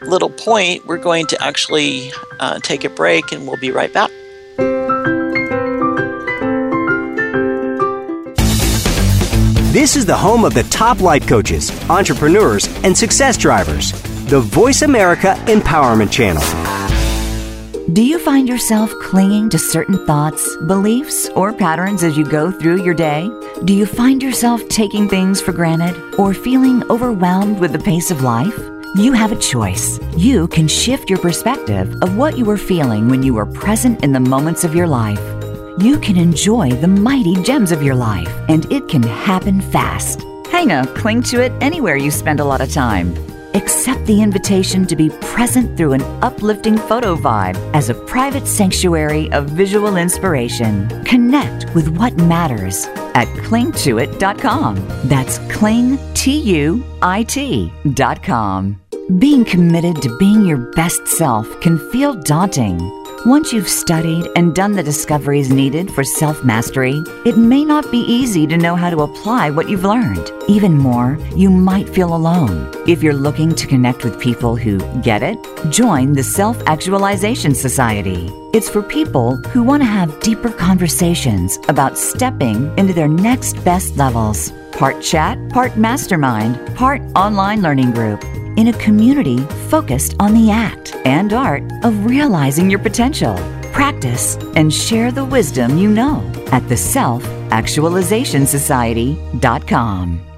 little 0.00 0.30
point, 0.30 0.86
we're 0.86 0.96
going 0.96 1.26
to 1.26 1.42
actually 1.42 2.10
uh, 2.40 2.60
take 2.60 2.82
a 2.84 2.88
break 2.88 3.30
and 3.30 3.46
we'll 3.46 3.60
be 3.60 3.70
right 3.70 3.92
back. 3.92 4.10
This 9.72 9.96
is 9.96 10.06
the 10.06 10.16
home 10.16 10.46
of 10.46 10.54
the 10.54 10.62
top 10.62 11.02
life 11.02 11.26
coaches, 11.26 11.70
entrepreneurs, 11.90 12.66
and 12.84 12.96
success 12.96 13.36
drivers. 13.36 13.92
The 14.24 14.40
Voice 14.40 14.80
America 14.80 15.34
Empowerment 15.44 16.10
Channel. 16.10 16.42
Do 17.92 18.02
you 18.02 18.18
find 18.18 18.48
yourself 18.48 18.90
clinging 19.02 19.50
to 19.50 19.58
certain 19.58 20.06
thoughts, 20.06 20.56
beliefs, 20.66 21.28
or 21.36 21.52
patterns 21.52 22.02
as 22.02 22.16
you 22.16 22.24
go 22.24 22.50
through 22.50 22.82
your 22.82 22.94
day? 22.94 23.28
Do 23.66 23.74
you 23.74 23.84
find 23.84 24.22
yourself 24.22 24.66
taking 24.70 25.06
things 25.06 25.42
for 25.42 25.52
granted 25.52 25.94
or 26.18 26.32
feeling 26.32 26.82
overwhelmed 26.90 27.60
with 27.60 27.72
the 27.72 27.78
pace 27.78 28.10
of 28.10 28.22
life? 28.22 28.58
You 28.94 29.12
have 29.12 29.32
a 29.32 29.38
choice. 29.38 30.00
You 30.16 30.48
can 30.48 30.66
shift 30.66 31.10
your 31.10 31.18
perspective 31.18 31.94
of 32.00 32.16
what 32.16 32.38
you 32.38 32.46
were 32.46 32.56
feeling 32.56 33.10
when 33.10 33.22
you 33.22 33.34
were 33.34 33.44
present 33.44 34.02
in 34.02 34.12
the 34.12 34.20
moments 34.20 34.64
of 34.64 34.74
your 34.74 34.86
life. 34.86 35.37
You 35.80 36.00
can 36.00 36.16
enjoy 36.16 36.72
the 36.72 36.88
mighty 36.88 37.40
gems 37.42 37.70
of 37.70 37.84
your 37.84 37.94
life, 37.94 38.28
and 38.48 38.64
it 38.72 38.88
can 38.88 39.00
happen 39.04 39.60
fast. 39.60 40.22
Hang 40.50 40.72
a 40.72 40.84
cling 40.96 41.22
to 41.24 41.40
it 41.40 41.52
anywhere 41.60 41.96
you 41.96 42.10
spend 42.10 42.40
a 42.40 42.44
lot 42.44 42.60
of 42.60 42.72
time. 42.72 43.14
Accept 43.54 44.04
the 44.04 44.20
invitation 44.20 44.86
to 44.86 44.96
be 44.96 45.08
present 45.20 45.76
through 45.76 45.92
an 45.92 46.02
uplifting 46.20 46.76
photo 46.76 47.14
vibe 47.14 47.56
as 47.74 47.90
a 47.90 47.94
private 48.06 48.48
sanctuary 48.48 49.30
of 49.30 49.50
visual 49.50 49.96
inspiration. 49.98 50.88
Connect 51.04 51.72
with 51.76 51.96
what 51.96 52.16
matters 52.16 52.86
at 53.14 53.28
clingtoit.com. 53.46 54.84
That's 55.04 55.38
cling, 55.48 55.96
T 56.14 56.40
U 56.58 56.84
I 57.02 57.22
T.com. 57.22 58.80
Being 59.18 59.44
committed 59.44 60.02
to 60.02 60.18
being 60.18 60.44
your 60.44 60.58
best 60.72 61.06
self 61.06 61.60
can 61.60 61.78
feel 61.92 62.14
daunting. 62.14 62.97
Once 63.28 63.52
you've 63.52 63.68
studied 63.68 64.26
and 64.36 64.54
done 64.54 64.72
the 64.72 64.82
discoveries 64.82 65.52
needed 65.52 65.90
for 65.90 66.02
self 66.02 66.42
mastery, 66.44 66.94
it 67.26 67.36
may 67.36 67.62
not 67.62 67.84
be 67.90 67.98
easy 67.98 68.46
to 68.46 68.56
know 68.56 68.74
how 68.74 68.88
to 68.88 69.02
apply 69.02 69.50
what 69.50 69.68
you've 69.68 69.84
learned. 69.84 70.32
Even 70.48 70.78
more, 70.78 71.18
you 71.36 71.50
might 71.50 71.86
feel 71.90 72.16
alone. 72.16 72.72
If 72.88 73.02
you're 73.02 73.12
looking 73.12 73.54
to 73.54 73.66
connect 73.66 74.02
with 74.02 74.18
people 74.18 74.56
who 74.56 74.78
get 75.02 75.22
it, 75.22 75.36
join 75.68 76.14
the 76.14 76.22
Self 76.22 76.56
Actualization 76.66 77.54
Society. 77.54 78.30
It's 78.54 78.70
for 78.70 78.82
people 78.82 79.36
who 79.52 79.62
want 79.62 79.82
to 79.82 79.86
have 79.86 80.20
deeper 80.20 80.48
conversations 80.50 81.58
about 81.68 81.98
stepping 81.98 82.72
into 82.78 82.94
their 82.94 83.08
next 83.08 83.62
best 83.62 83.98
levels. 83.98 84.54
Part 84.72 85.02
chat, 85.02 85.36
part 85.50 85.76
mastermind, 85.76 86.74
part 86.74 87.02
online 87.14 87.60
learning 87.60 87.90
group 87.90 88.24
in 88.58 88.68
a 88.68 88.78
community 88.78 89.38
focused 89.70 90.16
on 90.18 90.34
the 90.34 90.50
act 90.50 90.96
and 91.04 91.32
art 91.32 91.62
of 91.84 92.04
realizing 92.04 92.68
your 92.68 92.80
potential. 92.80 93.36
Practice 93.72 94.36
and 94.56 94.74
share 94.74 95.12
the 95.12 95.24
wisdom 95.24 95.78
you 95.78 95.88
know 95.88 96.20
at 96.50 96.68
the 96.68 96.76
Self 96.76 97.24
Actualization 97.52 98.46
Society.com. 98.46 100.27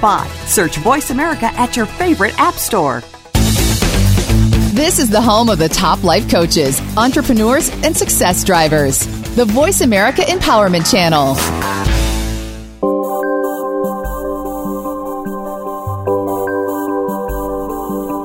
spot 0.00 0.26
spot. 0.26 0.48
Search 0.48 0.76
Voice 0.78 1.10
America 1.10 1.46
at 1.60 1.76
your 1.76 1.84
favorite 1.84 2.34
app 2.38 2.54
store. 2.54 3.02
This 4.72 4.98
is 4.98 5.10
the 5.10 5.20
home 5.20 5.50
of 5.50 5.58
the 5.58 5.68
top 5.68 6.02
life 6.02 6.28
coaches, 6.30 6.80
entrepreneurs, 6.96 7.68
and 7.84 7.94
success 7.94 8.42
drivers. 8.42 9.06
The 9.36 9.44
Voice 9.44 9.82
America 9.82 10.22
Empowerment 10.22 10.90
Channel. 10.90 11.36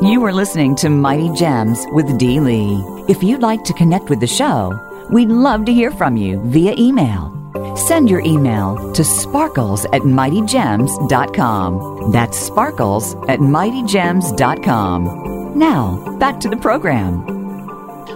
You 0.09 0.23
are 0.23 0.31
listening 0.31 0.75
to 0.77 0.89
Mighty 0.89 1.29
Gems 1.33 1.85
with 1.91 2.17
Dee 2.17 2.39
Lee. 2.39 2.81
If 3.09 3.21
you'd 3.21 3.41
like 3.41 3.65
to 3.65 3.73
connect 3.73 4.09
with 4.09 4.21
the 4.21 4.27
show, 4.27 4.71
we'd 5.11 5.29
love 5.29 5.65
to 5.65 5.73
hear 5.73 5.91
from 5.91 6.15
you 6.15 6.39
via 6.45 6.73
email 6.77 7.44
Send 7.75 8.09
your 8.09 8.21
email 8.21 8.93
to 8.93 9.03
sparkles 9.03 9.83
at 9.87 10.03
mightygems.com. 10.03 12.11
That's 12.13 12.39
sparkles 12.39 13.15
at 13.27 13.39
mightygems.com. 13.39 15.59
Now, 15.59 16.17
back 16.17 16.39
to 16.39 16.47
the 16.47 16.55
program. 16.55 17.25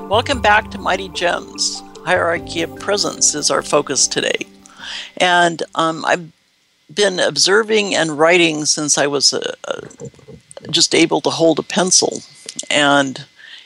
Welcome 0.08 0.42
back 0.42 0.72
to 0.72 0.78
Mighty 0.78 1.10
Gems. 1.10 1.84
Hierarchy 2.06 2.62
of 2.62 2.74
Presence 2.78 3.36
is 3.36 3.52
our 3.52 3.62
focus 3.62 4.08
today. 4.08 4.48
And 5.18 5.62
um, 5.76 6.06
I've 6.06 6.32
been 6.94 7.20
observing 7.20 7.96
and 7.96 8.18
writing 8.18 8.64
since 8.64 8.98
I 8.98 9.08
was 9.08 9.34
a, 9.34 9.56
a, 9.66 9.82
just 10.70 10.96
able 10.96 11.20
to 11.22 11.30
hold 11.30 11.60
a 11.60 11.64
pencil. 11.64 12.22
And 12.70 13.26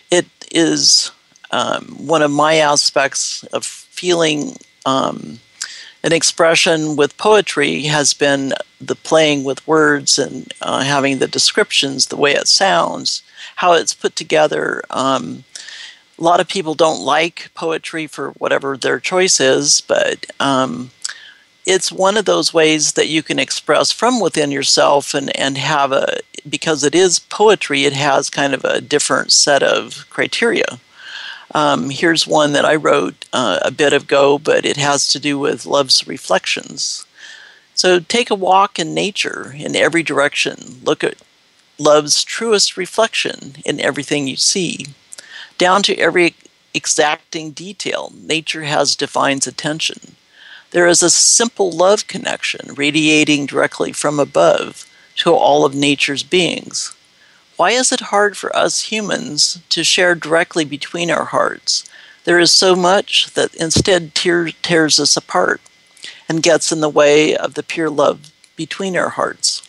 it 0.10 0.26
is 0.52 1.12
um, 1.52 1.86
one 2.00 2.24
of 2.24 2.32
my 2.32 2.56
aspects 2.56 3.44
of 3.54 3.64
feeling 3.64 4.56
um, 4.88 5.38
an 6.04 6.12
expression 6.12 6.96
with 6.96 7.18
poetry 7.18 7.84
has 7.84 8.14
been 8.14 8.54
the 8.82 8.96
playing 8.96 9.44
with 9.44 9.66
words 9.66 10.20
and 10.20 10.54
uh, 10.62 10.84
having 10.84 11.20
the 11.20 11.28
descriptions, 11.28 12.08
the 12.08 12.18
way 12.18 12.34
it 12.34 12.48
sounds, 12.48 13.24
how 13.58 13.74
it's 13.74 13.94
put 13.94 14.16
together. 14.16 14.84
Um, 14.90 15.46
a 16.20 16.24
lot 16.24 16.42
of 16.42 16.50
people 16.50 16.76
don't 16.76 17.02
like 17.02 17.50
poetry 17.56 18.08
for 18.08 18.32
whatever 18.32 18.76
their 18.76 19.00
choice 19.00 19.40
is, 19.40 19.82
but 19.82 20.26
um, 20.40 20.92
it's 21.66 21.92
one 21.92 22.18
of 22.18 22.26
those 22.26 22.54
ways 22.54 22.94
that 22.94 23.08
you 23.08 23.24
can 23.24 23.40
express 23.40 23.92
from 23.92 24.20
within 24.20 24.52
yourself 24.52 25.14
and, 25.14 25.36
and 25.38 25.58
have 25.58 25.92
a 25.92 26.20
because 26.50 26.84
it 26.84 26.94
is 26.94 27.20
poetry 27.20 27.86
it 27.86 27.94
has 27.94 28.30
kind 28.30 28.54
of 28.54 28.66
a 28.66 28.82
different 28.82 29.32
set 29.32 29.64
of 29.64 30.06
criteria 30.10 30.66
um, 31.54 31.90
here's 31.90 32.28
one 32.28 32.54
that 32.54 32.66
i 32.66 32.76
wrote 32.76 33.26
uh, 33.34 33.60
a 33.62 33.72
bit 33.72 33.94
ago 33.94 34.38
but 34.38 34.66
it 34.66 34.78
has 34.78 35.08
to 35.10 35.20
do 35.20 35.38
with 35.40 35.66
love's 35.66 36.08
reflections. 36.08 37.06
So 37.76 38.00
take 38.00 38.30
a 38.30 38.36
walk 38.36 38.78
in 38.78 38.94
nature 38.94 39.54
in 39.56 39.76
every 39.76 40.04
direction. 40.04 40.80
Look 40.84 41.04
at 41.04 41.22
love's 41.78 42.24
truest 42.24 42.78
reflection 42.78 43.56
in 43.66 43.80
everything 43.80 44.28
you 44.28 44.36
see. 44.36 44.88
Down 45.58 45.82
to 45.84 45.98
every 45.98 46.36
exacting 46.74 47.52
detail 47.52 48.14
nature 48.16 48.64
has 48.64 48.96
defines 48.96 49.48
attention. 49.48 50.16
There 50.72 50.88
is 50.88 51.04
a 51.04 51.10
simple 51.10 51.72
love 51.72 52.08
connection 52.08 52.74
radiating 52.76 53.46
directly 53.46 53.92
from 53.92 54.20
above 54.20 54.90
to 55.18 55.34
all 55.34 55.66
of 55.66 55.76
nature's 55.76 56.24
beings. 56.24 56.96
Why 57.56 57.72
is 57.72 57.92
it 57.92 58.00
hard 58.12 58.36
for 58.36 58.56
us 58.56 58.92
humans 58.92 59.62
to 59.70 59.84
share 59.84 60.16
directly 60.16 60.66
between 60.66 61.12
our 61.12 61.26
hearts? 61.26 61.88
There 62.24 62.40
is 62.40 62.52
so 62.52 62.76
much 62.76 63.32
that 63.34 63.54
instead 63.56 64.16
tear, 64.16 64.50
tears 64.62 65.00
us 65.00 65.16
apart 65.16 65.62
and 66.28 66.42
gets 66.42 66.72
in 66.72 66.80
the 66.80 66.90
way 66.90 67.36
of 67.36 67.54
the 67.54 67.64
pure 67.64 67.90
love 67.90 68.32
between 68.56 68.98
our 68.98 69.10
hearts. 69.10 69.62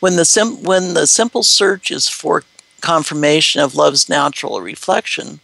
When 0.00 0.16
the, 0.16 0.24
sim- 0.24 0.62
when 0.62 0.94
the 0.94 1.06
simple 1.06 1.42
search 1.42 1.90
is 1.90 2.08
for 2.08 2.44
confirmation 2.80 3.60
of 3.60 3.74
love's 3.74 4.08
natural 4.08 4.60
reflection, 4.60 5.40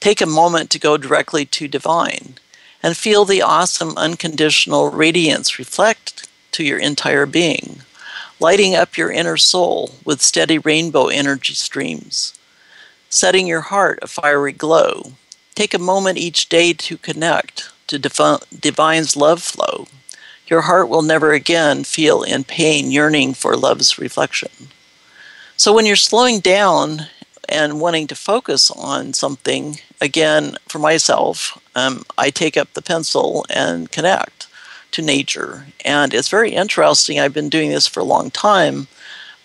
take 0.00 0.20
a 0.20 0.26
moment 0.26 0.70
to 0.70 0.78
go 0.78 0.96
directly 0.96 1.44
to 1.46 1.68
divine 1.68 2.34
and 2.82 2.96
feel 2.96 3.24
the 3.24 3.42
awesome 3.42 3.96
unconditional 3.96 4.90
radiance 4.90 5.58
reflect 5.58 6.28
to 6.52 6.64
your 6.64 6.78
entire 6.78 7.26
being, 7.26 7.82
lighting 8.40 8.74
up 8.74 8.96
your 8.96 9.12
inner 9.12 9.36
soul 9.36 9.94
with 10.04 10.22
steady 10.22 10.58
rainbow 10.58 11.08
energy 11.08 11.54
streams, 11.54 12.32
setting 13.10 13.46
your 13.46 13.60
heart 13.60 13.98
a 14.02 14.06
fiery 14.06 14.52
glow. 14.52 15.12
Take 15.54 15.74
a 15.74 15.78
moment 15.78 16.16
each 16.16 16.48
day 16.48 16.72
to 16.72 16.96
connect 16.96 17.70
to 17.88 17.98
divine's 17.98 19.16
love 19.16 19.42
flow. 19.42 19.86
Your 20.46 20.62
heart 20.62 20.88
will 20.88 21.02
never 21.02 21.32
again 21.32 21.84
feel 21.84 22.22
in 22.22 22.44
pain, 22.44 22.90
yearning 22.90 23.34
for 23.34 23.56
love's 23.56 23.98
reflection. 23.98 24.50
So, 25.56 25.72
when 25.72 25.86
you're 25.86 25.96
slowing 25.96 26.40
down 26.40 27.06
and 27.48 27.80
wanting 27.80 28.06
to 28.06 28.14
focus 28.14 28.70
on 28.70 29.12
something, 29.12 29.80
again, 30.00 30.56
for 30.66 30.78
myself, 30.78 31.60
um, 31.74 32.04
I 32.16 32.30
take 32.30 32.56
up 32.56 32.72
the 32.72 32.82
pencil 32.82 33.44
and 33.50 33.92
connect 33.92 34.48
to 34.92 35.02
nature. 35.02 35.66
And 35.84 36.14
it's 36.14 36.28
very 36.28 36.50
interesting. 36.52 37.18
I've 37.18 37.34
been 37.34 37.48
doing 37.48 37.70
this 37.70 37.86
for 37.86 38.00
a 38.00 38.04
long 38.04 38.30
time, 38.30 38.88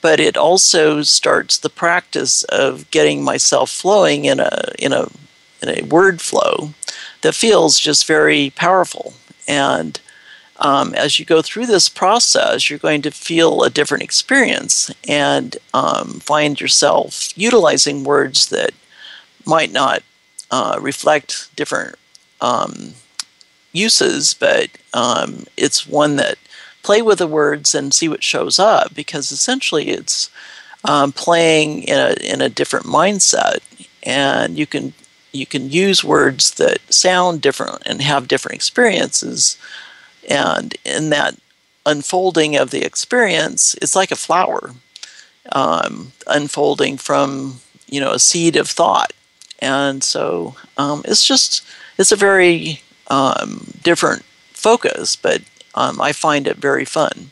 but 0.01 0.19
it 0.19 0.37
also 0.37 1.01
starts 1.01 1.57
the 1.57 1.69
practice 1.69 2.43
of 2.43 2.89
getting 2.91 3.23
myself 3.23 3.69
flowing 3.69 4.25
in 4.25 4.39
a 4.39 4.71
in 4.79 4.93
a 4.93 5.07
in 5.61 5.69
a 5.69 5.83
word 5.83 6.21
flow 6.21 6.73
that 7.21 7.35
feels 7.35 7.79
just 7.79 8.05
very 8.05 8.51
powerful. 8.55 9.13
And 9.47 9.99
um, 10.57 10.93
as 10.93 11.19
you 11.19 11.25
go 11.25 11.41
through 11.41 11.65
this 11.65 11.89
process, 11.89 12.69
you're 12.69 12.79
going 12.79 13.01
to 13.01 13.11
feel 13.11 13.63
a 13.63 13.69
different 13.69 14.03
experience 14.03 14.91
and 15.07 15.57
um, 15.73 16.19
find 16.19 16.61
yourself 16.61 17.37
utilizing 17.37 18.03
words 18.03 18.47
that 18.49 18.71
might 19.45 19.71
not 19.71 20.01
uh, 20.51 20.77
reflect 20.79 21.53
different 21.55 21.95
um, 22.41 22.93
uses, 23.75 24.33
but 24.33 24.69
um, 24.93 25.45
it's 25.57 25.87
one 25.87 26.15
that 26.17 26.37
play 26.83 27.01
with 27.01 27.19
the 27.19 27.27
words 27.27 27.73
and 27.73 27.93
see 27.93 28.07
what 28.07 28.23
shows 28.23 28.59
up 28.59 28.93
because 28.93 29.31
essentially 29.31 29.89
it's 29.89 30.29
um, 30.83 31.11
playing 31.11 31.83
in 31.83 31.97
a 31.97 32.13
in 32.23 32.41
a 32.41 32.49
different 32.49 32.85
mindset, 32.85 33.59
and 34.03 34.57
you 34.57 34.67
can 34.67 34.93
you 35.31 35.45
can 35.45 35.69
use 35.69 36.03
words 36.03 36.51
that 36.55 36.79
sound 36.93 37.41
different 37.41 37.81
and 37.85 38.01
have 38.01 38.27
different 38.27 38.55
experiences. 38.55 39.57
And 40.29 40.75
in 40.85 41.09
that 41.09 41.35
unfolding 41.85 42.55
of 42.55 42.71
the 42.71 42.83
experience, 42.83 43.75
it's 43.81 43.95
like 43.95 44.11
a 44.11 44.15
flower 44.15 44.71
um, 45.51 46.13
unfolding 46.27 46.97
from 46.97 47.61
you 47.87 47.99
know 47.99 48.11
a 48.11 48.19
seed 48.19 48.55
of 48.55 48.69
thought, 48.69 49.13
and 49.59 50.03
so 50.03 50.55
um, 50.77 51.01
it's 51.05 51.25
just 51.25 51.63
it's 51.97 52.11
a 52.11 52.15
very 52.15 52.81
um, 53.07 53.73
different 53.83 54.23
focus, 54.53 55.15
but 55.15 55.41
um, 55.75 56.01
I 56.01 56.11
find 56.11 56.47
it 56.47 56.57
very 56.57 56.85
fun. 56.85 57.31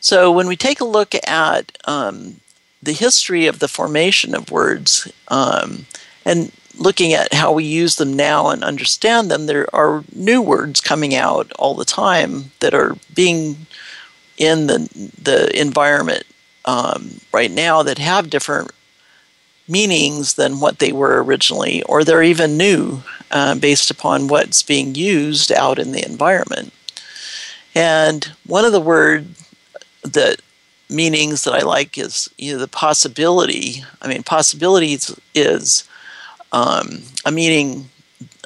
So 0.00 0.32
when 0.32 0.46
we 0.46 0.56
take 0.56 0.80
a 0.80 0.84
look 0.84 1.14
at 1.26 1.76
um, 1.84 2.40
the 2.82 2.92
history 2.92 3.46
of 3.46 3.58
the 3.58 3.68
formation 3.68 4.34
of 4.34 4.50
words, 4.50 5.10
um, 5.28 5.86
and 6.24 6.52
looking 6.78 7.12
at 7.12 7.34
how 7.34 7.52
we 7.52 7.64
use 7.64 7.96
them 7.96 8.14
now 8.14 8.48
and 8.48 8.64
understand 8.64 9.30
them, 9.30 9.46
there 9.46 9.72
are 9.74 10.04
new 10.14 10.40
words 10.40 10.80
coming 10.80 11.14
out 11.14 11.52
all 11.58 11.74
the 11.74 11.84
time 11.84 12.52
that 12.60 12.74
are 12.74 12.96
being 13.14 13.66
in 14.38 14.66
the 14.66 14.88
the 15.22 15.60
environment 15.60 16.24
um, 16.64 17.20
right 17.32 17.50
now 17.50 17.82
that 17.82 17.98
have 17.98 18.30
different 18.30 18.70
meanings 19.70 20.34
than 20.34 20.60
what 20.60 20.78
they 20.78 20.92
were 20.92 21.22
originally, 21.22 21.82
or 21.84 22.02
they're 22.02 22.22
even 22.22 22.56
new 22.56 23.02
uh, 23.30 23.54
based 23.54 23.90
upon 23.90 24.28
what's 24.28 24.62
being 24.62 24.94
used 24.94 25.52
out 25.52 25.78
in 25.78 25.92
the 25.92 26.04
environment. 26.04 26.72
And 27.74 28.32
one 28.46 28.64
of 28.64 28.72
the 28.72 28.80
word 28.80 29.28
that 30.02 30.40
meanings 30.88 31.44
that 31.44 31.54
I 31.54 31.62
like 31.62 31.96
is 31.96 32.28
you 32.36 32.52
know 32.52 32.58
the 32.58 32.68
possibility. 32.68 33.84
I 34.02 34.08
mean, 34.08 34.22
possibilities 34.22 35.16
is 35.34 35.88
um, 36.52 37.02
a 37.24 37.30
meaning 37.30 37.90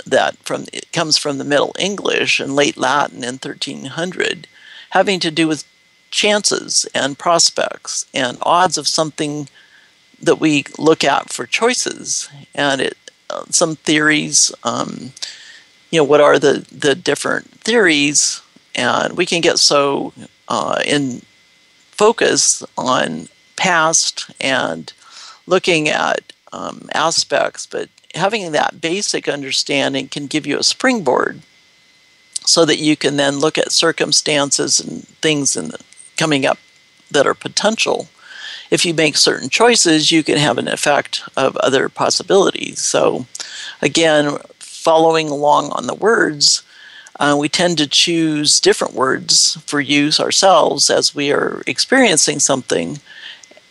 that 0.07 0.37
from 0.39 0.67
it 0.73 0.93
comes 0.93 1.17
from 1.17 1.39
the 1.39 1.45
Middle 1.45 1.75
English 1.79 2.41
and 2.41 2.55
late 2.55 2.77
Latin 2.77 3.25
in 3.25 3.35
1300, 3.35 4.47
having 4.91 5.21
to 5.21 5.31
do 5.31 5.49
with 5.49 5.65
chances 6.11 6.87
and 6.95 7.19
prospects 7.19 8.07
and 8.15 8.39
odds 8.43 8.79
of 8.79 8.87
something 8.87 9.49
that 10.21 10.41
we 10.41 10.65
look 10.79 11.05
at 11.05 11.33
for 11.33 11.47
choices. 11.47 12.29
And 12.55 12.81
it 12.81 12.99
uh, 13.31 13.45
some 13.51 13.77
theories, 13.77 14.53
um, 14.65 15.13
you 15.91 15.99
know, 15.99 16.05
what 16.05 16.21
are 16.21 16.39
the 16.39 16.67
the 16.71 16.95
different 16.95 17.51
theories, 17.51 18.43
and 18.75 19.17
we 19.17 19.27
can 19.27 19.41
get 19.41 19.59
so 19.59 20.13
uh, 20.49 20.83
in 20.85 21.23
focus 21.91 22.63
on 22.77 23.29
past 23.57 24.31
and 24.41 24.93
looking 25.47 25.89
at 25.89 26.33
um, 26.53 26.89
aspects, 26.93 27.67
but 27.67 27.89
having 28.15 28.53
that 28.53 28.81
basic 28.81 29.29
understanding 29.29 30.09
can 30.09 30.27
give 30.27 30.47
you 30.47 30.59
a 30.59 30.63
springboard 30.63 31.41
so 32.47 32.65
that 32.65 32.79
you 32.79 32.97
can 32.97 33.17
then 33.17 33.39
look 33.39 33.57
at 33.59 33.73
circumstances 33.73 34.81
and 34.81 35.07
things 35.23 35.57
in 35.57 35.69
the, 35.69 35.79
coming 36.17 36.45
up 36.45 36.59
that 37.11 37.27
are 37.27 37.35
potential. 37.35 38.09
If 38.75 38.85
you 38.85 38.93
make 38.93 39.17
certain 39.17 39.51
choices, 39.51 40.11
you 40.11 40.25
can 40.25 40.37
have 40.37 40.59
an 40.59 40.67
effect 40.67 41.23
of 41.37 41.57
other 41.59 41.89
possibilities. 41.89 42.81
So, 42.81 43.27
again, 43.81 44.39
following 44.59 45.29
along 45.29 45.71
on 45.71 45.87
the 45.87 45.95
words, 45.95 46.65
uh, 47.21 47.37
we 47.39 47.49
tend 47.49 47.79
to 47.79 47.87
choose 47.87 48.59
different 48.59 48.95
words 48.95 49.57
for 49.65 49.81
use 49.81 50.19
ourselves 50.19 50.91
as 50.91 51.15
we 51.15 51.31
are 51.31 51.63
experiencing 51.69 52.41
something, 52.41 52.99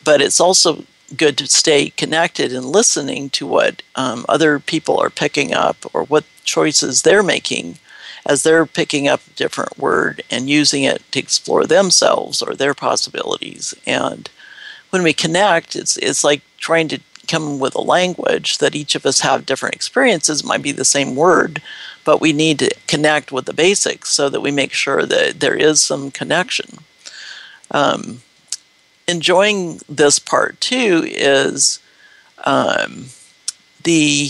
but 0.05 0.21
it's 0.21 0.39
also 0.39 0.85
good 1.17 1.37
to 1.39 1.47
stay 1.47 1.89
connected 1.89 2.53
and 2.53 2.65
listening 2.65 3.29
to 3.31 3.45
what 3.45 3.81
um, 3.95 4.25
other 4.29 4.57
people 4.57 4.97
are 4.97 5.09
picking 5.09 5.53
up 5.53 5.75
or 5.93 6.05
what 6.05 6.23
choices 6.45 7.01
they're 7.01 7.29
making 7.35 7.77
as 8.25 8.43
they're 8.43 8.65
picking 8.65 9.05
up 9.05 9.19
a 9.27 9.35
different 9.35 9.77
word 9.77 10.23
and 10.31 10.49
using 10.49 10.83
it 10.83 11.01
to 11.11 11.19
explore 11.19 11.65
themselves 11.65 12.41
or 12.41 12.55
their 12.55 12.73
possibilities. 12.73 13.73
And 13.85 14.29
when 14.93 15.01
we 15.01 15.11
connect, 15.11 15.75
it's 15.75 15.97
it's 15.97 16.23
like 16.23 16.43
trying 16.59 16.87
to 16.87 16.99
come 17.27 17.57
with 17.57 17.73
a 17.73 17.81
language 17.81 18.59
that 18.59 18.75
each 18.75 18.93
of 18.93 19.07
us 19.07 19.21
have 19.21 19.45
different 19.45 19.73
experiences. 19.73 20.41
It 20.41 20.45
might 20.45 20.61
be 20.61 20.71
the 20.71 20.85
same 20.85 21.15
word, 21.15 21.63
but 22.05 22.21
we 22.21 22.31
need 22.31 22.59
to 22.59 22.69
connect 22.85 23.31
with 23.31 23.45
the 23.45 23.55
basics 23.55 24.09
so 24.09 24.29
that 24.29 24.41
we 24.41 24.51
make 24.51 24.71
sure 24.71 25.03
that 25.03 25.39
there 25.39 25.55
is 25.55 25.81
some 25.81 26.11
connection. 26.11 26.77
Um, 27.71 28.21
enjoying 29.07 29.79
this 29.89 30.19
part 30.19 30.61
too 30.61 31.03
is 31.07 31.79
um, 32.45 33.05
the 33.83 34.29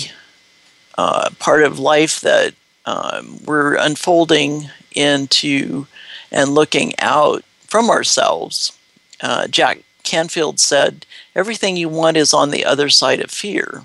uh, 0.98 1.30
part 1.40 1.64
of 1.64 1.78
life 1.78 2.22
that 2.22 2.54
um, 2.86 3.38
we're 3.44 3.76
unfolding 3.76 4.70
into 4.96 5.88
and 6.32 6.56
looking 6.56 6.94
out 7.00 7.44
from 7.68 7.90
ourselves. 7.90 8.78
Uh, 9.20 9.48
Jack 9.48 9.80
Canfield 10.04 10.60
said, 10.60 11.06
Everything 11.36 11.78
you 11.78 11.90
want 11.90 12.18
is 12.18 12.34
on 12.34 12.52
the 12.52 12.66
other 12.66 12.90
side 12.90 13.20
of 13.20 13.32
fear. 13.32 13.84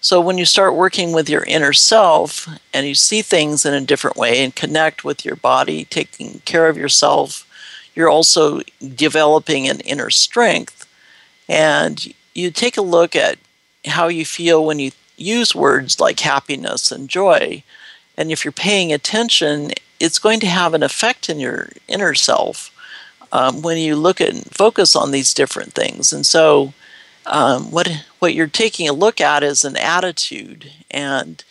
So 0.00 0.20
when 0.20 0.38
you 0.38 0.44
start 0.44 0.76
working 0.76 1.12
with 1.12 1.28
your 1.28 1.42
inner 1.44 1.72
self 1.72 2.48
and 2.72 2.86
you 2.86 2.94
see 2.94 3.22
things 3.22 3.64
in 3.66 3.74
a 3.74 3.80
different 3.80 4.16
way 4.16 4.44
and 4.44 4.54
connect 4.54 5.04
with 5.04 5.24
your 5.24 5.36
body, 5.36 5.84
taking 5.84 6.40
care 6.44 6.68
of 6.68 6.76
yourself, 6.76 7.46
you're 7.94 8.10
also 8.10 8.60
developing 8.94 9.68
an 9.68 9.80
inner 9.80 10.10
strength. 10.10 10.86
And 11.48 12.14
you 12.34 12.50
take 12.50 12.76
a 12.76 12.82
look 12.82 13.16
at 13.16 13.38
how 13.86 14.08
you 14.08 14.24
feel 14.24 14.64
when 14.64 14.78
you 14.78 14.92
use 15.16 15.54
words 15.54 15.98
like 15.98 16.20
happiness 16.20 16.92
and 16.92 17.08
joy. 17.08 17.62
And 18.16 18.30
if 18.30 18.44
you're 18.44 18.52
paying 18.52 18.92
attention, 18.92 19.72
it's 19.98 20.18
going 20.18 20.40
to 20.40 20.46
have 20.46 20.74
an 20.74 20.82
effect 20.82 21.28
in 21.28 21.40
your 21.40 21.70
inner 21.88 22.14
self 22.14 22.70
um, 23.32 23.62
when 23.62 23.78
you 23.78 23.96
look 23.96 24.20
at 24.20 24.30
and 24.30 24.44
focus 24.54 24.96
on 24.96 25.10
these 25.10 25.34
different 25.34 25.72
things. 25.72 26.12
And 26.12 26.24
so, 26.24 26.72
um, 27.26 27.70
what 27.70 28.04
what 28.18 28.34
you're 28.34 28.46
taking 28.46 28.88
a 28.88 28.92
look 28.92 29.20
at 29.20 29.42
is 29.42 29.64
an 29.64 29.76
attitude, 29.76 30.70
and 30.90 31.42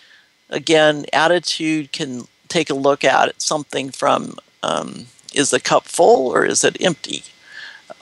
again, 0.49 1.05
attitude 1.11 1.91
can 1.91 2.28
take 2.47 2.69
a 2.69 2.76
look 2.76 3.03
at 3.03 3.41
something 3.41 3.91
from 3.91 4.36
um, 4.63 5.07
is 5.34 5.49
the 5.49 5.59
cup 5.59 5.84
full 5.84 6.32
or 6.32 6.45
is 6.45 6.63
it 6.63 6.82
empty? 6.82 7.23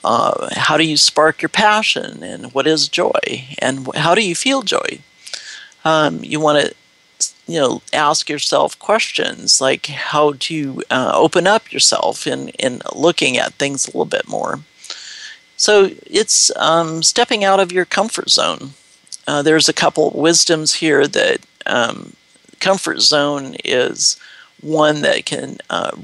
Uh, 0.04 0.48
how 0.54 0.76
do 0.76 0.84
you 0.84 0.96
spark 0.96 1.42
your 1.42 1.48
passion, 1.48 2.22
and 2.22 2.52
what 2.54 2.66
is 2.66 2.88
joy, 2.88 3.44
and 3.58 3.92
how 3.96 4.14
do 4.14 4.26
you 4.26 4.34
feel 4.34 4.62
joy? 4.62 5.00
Um, 5.84 6.22
you 6.22 6.40
want 6.40 6.64
to 6.64 6.74
you 7.46 7.60
know 7.60 7.82
ask 7.92 8.28
yourself 8.28 8.78
questions 8.78 9.60
like 9.60 9.86
how 9.86 10.34
to 10.38 10.82
uh, 10.90 11.12
open 11.14 11.46
up 11.46 11.72
yourself 11.72 12.26
in 12.26 12.48
in 12.50 12.80
looking 12.94 13.36
at 13.36 13.54
things 13.54 13.86
a 13.86 13.90
little 13.90 14.04
bit 14.04 14.28
more? 14.28 14.60
So 15.56 15.90
it's 16.06 16.54
um, 16.56 17.02
stepping 17.02 17.44
out 17.44 17.60
of 17.60 17.72
your 17.72 17.84
comfort 17.84 18.30
zone. 18.30 18.70
Uh, 19.26 19.42
there's 19.42 19.68
a 19.68 19.72
couple 19.72 20.10
wisdoms 20.10 20.74
here 20.74 21.06
that 21.06 21.38
um, 21.66 22.14
comfort 22.60 23.00
zone 23.00 23.56
is 23.64 24.18
one 24.60 25.02
that 25.02 25.24
can 25.24 25.58
uh, 25.70 25.96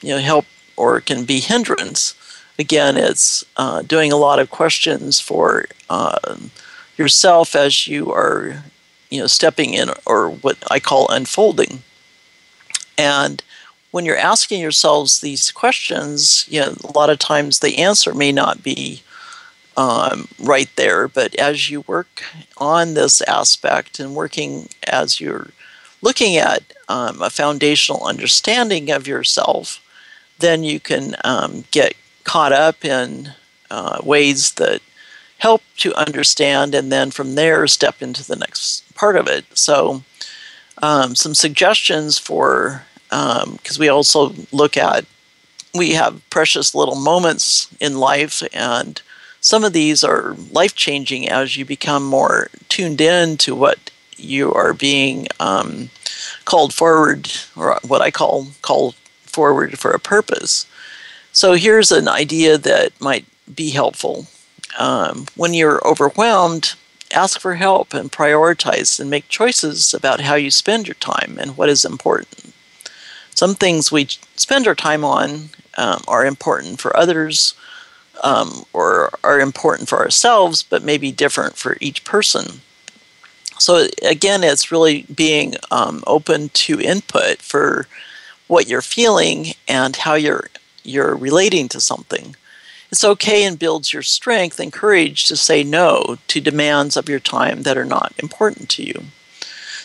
you 0.00 0.10
know 0.10 0.18
help 0.18 0.46
or 0.76 1.00
can 1.00 1.24
be 1.24 1.40
hindrance. 1.40 2.14
Again 2.58 2.96
it's 2.96 3.44
uh, 3.56 3.82
doing 3.82 4.12
a 4.12 4.16
lot 4.16 4.38
of 4.38 4.50
questions 4.50 5.20
for 5.20 5.66
uh, 5.90 6.36
yourself 6.96 7.54
as 7.54 7.86
you 7.86 8.12
are 8.12 8.64
you 9.10 9.20
know 9.20 9.26
stepping 9.26 9.74
in 9.74 9.90
or 10.04 10.30
what 10.30 10.58
I 10.70 10.80
call 10.80 11.08
unfolding. 11.08 11.82
And 12.98 13.42
when 13.90 14.04
you're 14.04 14.16
asking 14.16 14.60
yourselves 14.60 15.20
these 15.20 15.50
questions, 15.50 16.46
you 16.48 16.60
know, 16.60 16.74
a 16.84 16.92
lot 16.92 17.10
of 17.10 17.18
times 17.18 17.60
the 17.60 17.78
answer 17.78 18.14
may 18.14 18.32
not 18.32 18.62
be 18.62 19.02
um, 19.76 20.28
right 20.38 20.70
there, 20.76 21.06
but 21.06 21.34
as 21.36 21.70
you 21.70 21.82
work 21.82 22.22
on 22.56 22.94
this 22.94 23.20
aspect 23.22 24.00
and 24.00 24.14
working 24.14 24.68
as 24.86 25.20
you're 25.20 25.50
looking 26.02 26.36
at 26.36 26.62
um, 26.88 27.20
a 27.20 27.30
foundational 27.30 28.04
understanding 28.04 28.90
of 28.90 29.06
yourself, 29.06 29.82
then 30.38 30.62
you 30.62 30.80
can 30.80 31.16
um, 31.24 31.64
get 31.70 31.94
caught 32.24 32.52
up 32.52 32.84
in 32.84 33.32
uh, 33.70 33.98
ways 34.02 34.52
that 34.52 34.80
help 35.38 35.62
to 35.78 35.94
understand, 35.94 36.74
and 36.74 36.90
then 36.90 37.10
from 37.10 37.34
there 37.34 37.66
step 37.66 38.00
into 38.00 38.26
the 38.26 38.36
next 38.36 38.94
part 38.94 39.16
of 39.16 39.26
it. 39.26 39.44
So, 39.54 40.02
um, 40.82 41.14
some 41.14 41.34
suggestions 41.34 42.18
for 42.18 42.84
because 43.08 43.78
um, 43.78 43.80
we 43.80 43.88
also 43.88 44.34
look 44.52 44.76
at 44.76 45.04
we 45.74 45.92
have 45.92 46.28
precious 46.30 46.74
little 46.74 46.96
moments 46.96 47.68
in 47.80 47.98
life, 47.98 48.42
and 48.52 49.00
some 49.40 49.64
of 49.64 49.72
these 49.72 50.02
are 50.02 50.34
life 50.50 50.74
changing 50.74 51.28
as 51.28 51.56
you 51.56 51.64
become 51.64 52.04
more 52.04 52.48
tuned 52.68 53.00
in 53.00 53.36
to 53.38 53.54
what 53.54 53.90
you 54.16 54.52
are 54.54 54.72
being 54.72 55.26
um, 55.38 55.90
called 56.46 56.72
forward, 56.72 57.30
or 57.54 57.78
what 57.86 58.00
I 58.00 58.10
call 58.10 58.48
called 58.62 58.94
forward 59.22 59.78
for 59.78 59.90
a 59.90 60.00
purpose. 60.00 60.66
So 61.32 61.52
here's 61.52 61.92
an 61.92 62.08
idea 62.08 62.56
that 62.56 62.98
might 63.00 63.26
be 63.54 63.70
helpful 63.70 64.26
um, 64.78 65.26
when 65.36 65.54
you're 65.54 65.86
overwhelmed, 65.86 66.74
ask 67.12 67.40
for 67.40 67.54
help 67.54 67.94
and 67.94 68.12
prioritize 68.12 68.98
and 69.00 69.08
make 69.08 69.28
choices 69.28 69.94
about 69.94 70.20
how 70.20 70.34
you 70.34 70.50
spend 70.50 70.86
your 70.86 70.94
time 70.94 71.38
and 71.40 71.56
what 71.56 71.68
is 71.68 71.84
important. 71.84 72.52
Some 73.30 73.54
things 73.54 73.92
we 73.92 74.08
spend 74.36 74.66
our 74.66 74.74
time 74.74 75.04
on 75.04 75.50
um, 75.76 76.02
are 76.08 76.24
important 76.24 76.80
for 76.80 76.96
others 76.96 77.54
um, 78.22 78.64
or 78.72 79.10
are 79.22 79.40
important 79.40 79.88
for 79.88 79.98
ourselves, 79.98 80.62
but 80.62 80.82
may 80.82 80.96
be 80.96 81.12
different 81.12 81.56
for 81.56 81.76
each 81.80 82.04
person. 82.04 82.60
So, 83.58 83.88
again, 84.02 84.44
it's 84.44 84.72
really 84.72 85.02
being 85.14 85.54
um, 85.70 86.02
open 86.06 86.50
to 86.50 86.80
input 86.80 87.38
for 87.38 87.86
what 88.48 88.68
you're 88.68 88.82
feeling 88.82 89.54
and 89.66 89.96
how 89.96 90.14
you're, 90.14 90.48
you're 90.82 91.16
relating 91.16 91.68
to 91.70 91.80
something. 91.80 92.36
It's 92.90 93.04
okay 93.04 93.44
and 93.44 93.58
builds 93.58 93.92
your 93.92 94.02
strength 94.02 94.60
and 94.60 94.72
courage 94.72 95.24
to 95.24 95.36
say 95.36 95.64
no 95.64 96.16
to 96.28 96.40
demands 96.40 96.96
of 96.96 97.08
your 97.08 97.20
time 97.20 97.62
that 97.62 97.76
are 97.76 97.84
not 97.84 98.12
important 98.18 98.68
to 98.70 98.84
you. 98.84 99.04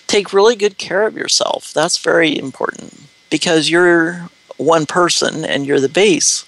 Take 0.07 0.33
really 0.33 0.55
good 0.55 0.77
care 0.77 1.07
of 1.07 1.17
yourself. 1.17 1.73
That's 1.73 1.97
very 1.97 2.37
important 2.37 3.07
because 3.29 3.69
you're 3.69 4.29
one 4.57 4.85
person 4.85 5.43
and 5.43 5.65
you're 5.65 5.79
the 5.79 5.89
base. 5.89 6.45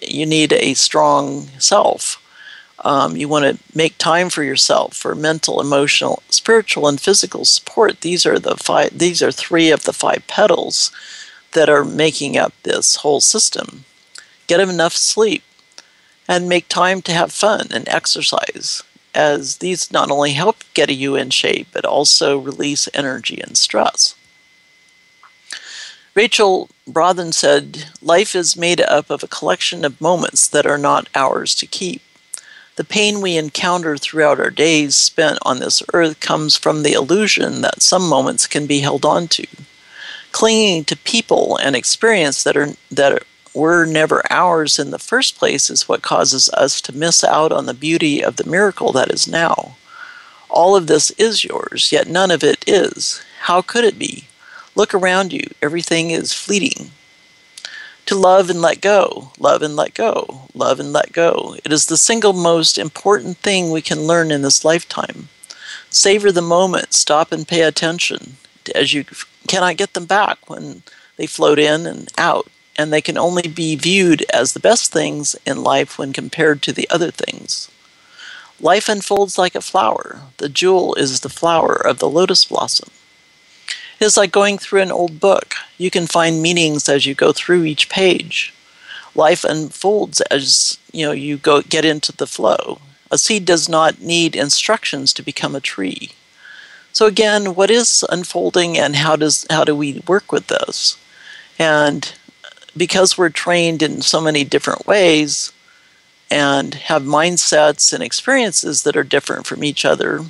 You 0.00 0.26
need 0.26 0.52
a 0.52 0.74
strong 0.74 1.48
self. 1.58 2.22
Um, 2.84 3.16
you 3.16 3.26
want 3.26 3.44
to 3.46 3.76
make 3.76 3.98
time 3.98 4.28
for 4.28 4.44
yourself 4.44 4.94
for 4.94 5.14
mental, 5.14 5.60
emotional, 5.60 6.22
spiritual, 6.28 6.86
and 6.86 7.00
physical 7.00 7.44
support. 7.44 8.02
These 8.02 8.26
are 8.26 8.38
the 8.38 8.56
five. 8.56 8.96
These 8.96 9.22
are 9.22 9.32
three 9.32 9.70
of 9.70 9.84
the 9.84 9.92
five 9.94 10.24
petals 10.28 10.92
that 11.52 11.68
are 11.68 11.84
making 11.84 12.36
up 12.36 12.52
this 12.62 12.96
whole 12.96 13.20
system. 13.20 13.84
Get 14.46 14.60
enough 14.60 14.92
sleep 14.92 15.42
and 16.28 16.48
make 16.48 16.68
time 16.68 17.02
to 17.02 17.12
have 17.12 17.32
fun 17.32 17.68
and 17.70 17.88
exercise, 17.88 18.82
as 19.14 19.58
these 19.58 19.92
not 19.92 20.10
only 20.10 20.32
help 20.32 20.64
get 20.74 20.90
you 20.90 21.14
in 21.14 21.30
shape, 21.30 21.68
but 21.72 21.84
also 21.84 22.38
release 22.38 22.88
energy 22.94 23.40
and 23.40 23.56
stress. 23.56 24.14
Rachel 26.14 26.70
Brathen 26.88 27.34
said, 27.34 27.90
Life 28.00 28.34
is 28.34 28.56
made 28.56 28.80
up 28.80 29.10
of 29.10 29.22
a 29.22 29.28
collection 29.28 29.84
of 29.84 30.00
moments 30.00 30.48
that 30.48 30.66
are 30.66 30.78
not 30.78 31.08
ours 31.14 31.54
to 31.56 31.66
keep. 31.66 32.00
The 32.76 32.84
pain 32.84 33.20
we 33.20 33.36
encounter 33.36 33.96
throughout 33.96 34.40
our 34.40 34.50
days 34.50 34.96
spent 34.96 35.38
on 35.42 35.60
this 35.60 35.82
earth 35.92 36.20
comes 36.20 36.56
from 36.56 36.82
the 36.82 36.92
illusion 36.92 37.60
that 37.62 37.82
some 37.82 38.08
moments 38.08 38.46
can 38.46 38.66
be 38.66 38.80
held 38.80 39.04
on 39.04 39.28
to. 39.28 39.46
Clinging 40.32 40.84
to 40.84 40.96
people 40.96 41.56
and 41.56 41.76
experience 41.76 42.42
that 42.44 42.56
are 42.56 42.68
that 42.90 43.22
were 43.56 43.86
never 43.86 44.22
ours 44.30 44.78
in 44.78 44.90
the 44.90 44.98
first 44.98 45.38
place 45.38 45.70
is 45.70 45.88
what 45.88 46.02
causes 46.02 46.50
us 46.50 46.78
to 46.82 46.94
miss 46.94 47.24
out 47.24 47.50
on 47.50 47.64
the 47.64 47.74
beauty 47.74 48.22
of 48.22 48.36
the 48.36 48.48
miracle 48.48 48.92
that 48.92 49.10
is 49.10 49.26
now. 49.26 49.76
All 50.50 50.76
of 50.76 50.86
this 50.86 51.10
is 51.12 51.42
yours, 51.42 51.90
yet 51.90 52.06
none 52.06 52.30
of 52.30 52.44
it 52.44 52.62
is. 52.66 53.22
How 53.40 53.62
could 53.62 53.82
it 53.82 53.98
be? 53.98 54.28
Look 54.74 54.92
around 54.92 55.32
you, 55.32 55.48
everything 55.62 56.10
is 56.10 56.34
fleeting. 56.34 56.90
To 58.04 58.14
love 58.14 58.50
and 58.50 58.60
let 58.60 58.82
go, 58.82 59.32
love 59.38 59.62
and 59.62 59.74
let 59.74 59.94
go, 59.94 60.42
love 60.52 60.78
and 60.78 60.92
let 60.92 61.12
go. 61.12 61.56
It 61.64 61.72
is 61.72 61.86
the 61.86 61.96
single 61.96 62.34
most 62.34 62.76
important 62.76 63.38
thing 63.38 63.70
we 63.70 63.80
can 63.80 64.06
learn 64.06 64.30
in 64.30 64.42
this 64.42 64.66
lifetime. 64.66 65.30
Savor 65.88 66.30
the 66.30 66.42
moment, 66.42 66.92
stop 66.92 67.32
and 67.32 67.48
pay 67.48 67.62
attention, 67.62 68.36
as 68.74 68.92
you 68.92 69.06
cannot 69.48 69.78
get 69.78 69.94
them 69.94 70.04
back 70.04 70.50
when 70.50 70.82
they 71.16 71.26
float 71.26 71.58
in 71.58 71.86
and 71.86 72.08
out 72.18 72.48
and 72.78 72.92
they 72.92 73.00
can 73.00 73.16
only 73.16 73.48
be 73.48 73.76
viewed 73.76 74.24
as 74.32 74.52
the 74.52 74.60
best 74.60 74.92
things 74.92 75.36
in 75.46 75.62
life 75.62 75.98
when 75.98 76.12
compared 76.12 76.62
to 76.62 76.72
the 76.72 76.88
other 76.90 77.10
things. 77.10 77.70
Life 78.60 78.88
unfolds 78.88 79.36
like 79.36 79.54
a 79.54 79.60
flower. 79.60 80.22
The 80.38 80.48
jewel 80.48 80.94
is 80.94 81.20
the 81.20 81.28
flower 81.28 81.74
of 81.74 81.98
the 81.98 82.08
lotus 82.08 82.44
blossom. 82.44 82.90
It 84.00 84.04
is 84.04 84.16
like 84.16 84.32
going 84.32 84.58
through 84.58 84.82
an 84.82 84.92
old 84.92 85.20
book. 85.20 85.54
You 85.78 85.90
can 85.90 86.06
find 86.06 86.42
meanings 86.42 86.88
as 86.88 87.06
you 87.06 87.14
go 87.14 87.32
through 87.32 87.64
each 87.64 87.88
page. 87.88 88.52
Life 89.14 89.44
unfolds 89.44 90.20
as 90.22 90.78
you 90.92 91.06
know 91.06 91.12
you 91.12 91.38
go 91.38 91.62
get 91.62 91.84
into 91.84 92.12
the 92.12 92.26
flow. 92.26 92.80
A 93.10 93.16
seed 93.16 93.44
does 93.44 93.68
not 93.68 94.00
need 94.00 94.36
instructions 94.36 95.12
to 95.14 95.22
become 95.22 95.54
a 95.54 95.60
tree. 95.60 96.10
So 96.92 97.06
again, 97.06 97.54
what 97.54 97.70
is 97.70 98.04
unfolding 98.10 98.76
and 98.76 98.96
how 98.96 99.16
does 99.16 99.46
how 99.48 99.64
do 99.64 99.74
we 99.74 100.02
work 100.06 100.32
with 100.32 100.48
this? 100.48 100.98
And 101.58 102.12
because 102.76 103.16
we're 103.18 103.30
trained 103.30 103.82
in 103.82 104.02
so 104.02 104.20
many 104.20 104.44
different 104.44 104.86
ways 104.86 105.52
and 106.30 106.74
have 106.74 107.02
mindsets 107.02 107.92
and 107.92 108.02
experiences 108.02 108.82
that 108.82 108.96
are 108.96 109.04
different 109.04 109.46
from 109.46 109.64
each 109.64 109.84
other, 109.84 110.22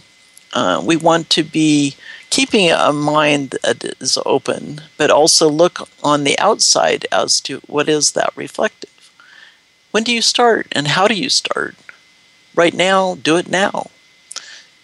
uh, 0.55 0.83
we 0.85 0.97
want 0.97 1.31
to 1.31 1.43
be 1.45 1.97
keeping 2.31 2.71
a 2.71 2.93
mind 2.93 3.57
that 3.63 3.85
is 4.01 4.19
open, 4.27 4.83
but 4.99 5.11
also 5.11 5.49
look 5.49 5.89
on 6.03 6.25
the 6.25 6.39
outside 6.39 7.07
as 7.13 7.41
to 7.43 7.59
what 7.67 7.89
is 7.89 8.13
that 8.13 8.33
reflective. 8.37 8.91
When 9.91 10.05
do 10.05 10.13
you 10.13 10.23
start 10.23 10.69
and 10.73 10.89
how 10.89 11.09
do 11.09 11.15
you 11.15 11.31
start? 11.31 11.77
Right 12.55 12.75
now, 12.75 13.17
do 13.17 13.37
it 13.37 13.49
now. 13.51 13.91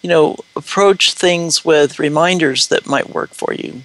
you 0.01 0.09
know, 0.09 0.37
approach 0.55 1.13
things 1.13 1.63
with 1.65 1.99
reminders 1.99 2.67
that 2.67 2.85
might 2.87 3.09
work 3.09 3.31
for 3.31 3.53
you. 3.53 3.83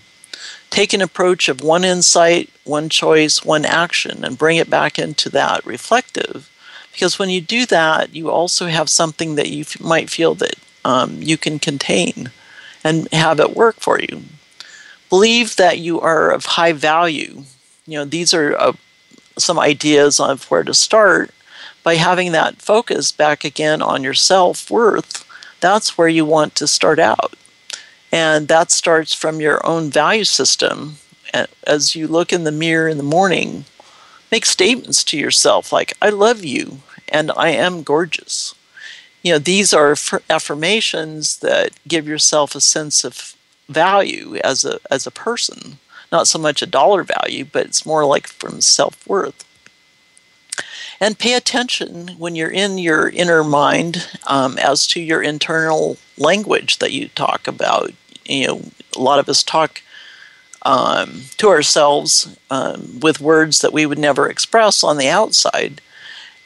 Take 0.71 0.93
an 0.93 1.01
approach 1.03 1.49
of 1.49 1.63
one 1.63 1.85
insight, 1.85 2.51
one 2.65 2.89
choice, 2.89 3.45
one 3.45 3.65
action, 3.65 4.25
and 4.25 4.39
bring 4.39 4.59
it 4.59 4.71
back 4.71 4.99
into 4.99 5.29
that 5.31 5.65
reflective. 5.65 6.51
Because 6.93 7.19
when 7.19 7.31
you 7.31 7.41
do 7.41 7.65
that, 7.67 8.15
you 8.15 8.31
also 8.31 8.67
have 8.67 8.91
something 8.91 9.37
that 9.37 9.49
you 9.49 9.61
f- 9.61 9.81
might 9.81 10.11
feel 10.11 10.35
that 10.35 10.57
um, 10.85 11.23
you 11.23 11.37
can 11.37 11.59
contain 11.59 12.31
and 12.85 13.11
have 13.13 13.41
it 13.41 13.57
work 13.57 13.77
for 13.77 14.01
you. 14.01 14.23
Believe 15.09 15.57
that 15.57 15.79
you 15.79 16.01
are 16.01 16.31
of 16.31 16.45
high 16.45 16.73
value. 16.73 17.45
You 17.87 17.99
know, 17.99 18.05
these 18.05 18.35
are 18.35 18.55
uh, 18.57 18.73
some 19.39 19.59
ideas 19.59 20.21
of 20.21 20.45
where 20.51 20.65
to 20.65 20.75
start 20.75 21.31
by 21.83 21.95
having 21.95 22.33
that 22.33 22.61
focus 22.61 23.13
back 23.13 23.45
again 23.45 23.81
on 23.81 24.03
your 24.03 24.15
self 24.15 24.71
worth. 24.71 25.25
That's 25.61 25.97
where 25.97 26.09
you 26.09 26.25
want 26.25 26.55
to 26.57 26.67
start 26.67 26.99
out. 26.99 27.35
And 28.11 28.49
that 28.49 28.71
starts 28.71 29.13
from 29.13 29.41
your 29.41 29.65
own 29.67 29.91
value 29.91 30.25
system. 30.25 30.97
As 31.67 31.95
you 31.95 32.09
look 32.09 32.33
in 32.33 32.45
the 32.45 32.53
mirror 32.53 32.89
in 32.89 32.97
the 32.97 33.03
morning, 33.03 33.67
make 34.33 34.47
statements 34.47 35.05
to 35.05 35.19
yourself 35.19 35.73
like, 35.73 35.93
I 36.01 36.09
love 36.09 36.45
you 36.45 36.79
and 37.09 37.31
I 37.37 37.51
am 37.51 37.83
gorgeous. 37.83 38.55
You 39.23 39.33
know, 39.33 39.39
these 39.39 39.75
are 39.75 39.97
affirmations 40.31 41.39
that 41.39 41.71
give 41.87 42.07
yourself 42.07 42.55
a 42.55 42.61
sense 42.61 43.05
of 43.05 43.35
value 43.69 44.37
as 44.37 44.65
a, 44.65 44.81
as 44.91 45.07
a 45.07 45.11
person. 45.11 45.79
Not 46.11 46.29
so 46.29 46.39
much 46.39 46.63
a 46.63 46.67
dollar 46.67 47.03
value, 47.03 47.45
but 47.45 47.67
it's 47.67 47.85
more 47.85 48.05
like 48.07 48.27
from 48.27 48.61
self 48.63 49.07
worth. 49.07 49.45
And 51.01 51.19
pay 51.19 51.35
attention 51.35 52.09
when 52.19 52.35
you're 52.35 52.51
in 52.51 52.79
your 52.79 53.09
inner 53.09 53.45
mind 53.45 54.09
um, 54.27 54.59
as 54.59 54.87
to 54.89 55.01
your 55.01 55.23
internal 55.23 55.97
language 56.17 56.79
that 56.79 56.93
you 56.93 57.09
talk 57.09 57.47
about. 57.47 57.93
You 58.25 58.47
know, 58.47 58.63
a 58.97 59.01
lot 59.01 59.21
of 59.21 59.29
us 59.29 59.43
talk 59.43 59.83
um, 60.63 61.23
to 61.37 61.49
ourselves 61.49 62.37
um, 62.51 62.99
with 63.01 63.21
words 63.21 63.61
that 63.61 63.73
we 63.73 63.87
would 63.87 63.99
never 63.99 64.29
express 64.29 64.83
on 64.83 64.99
the 64.99 65.09
outside. 65.09 65.81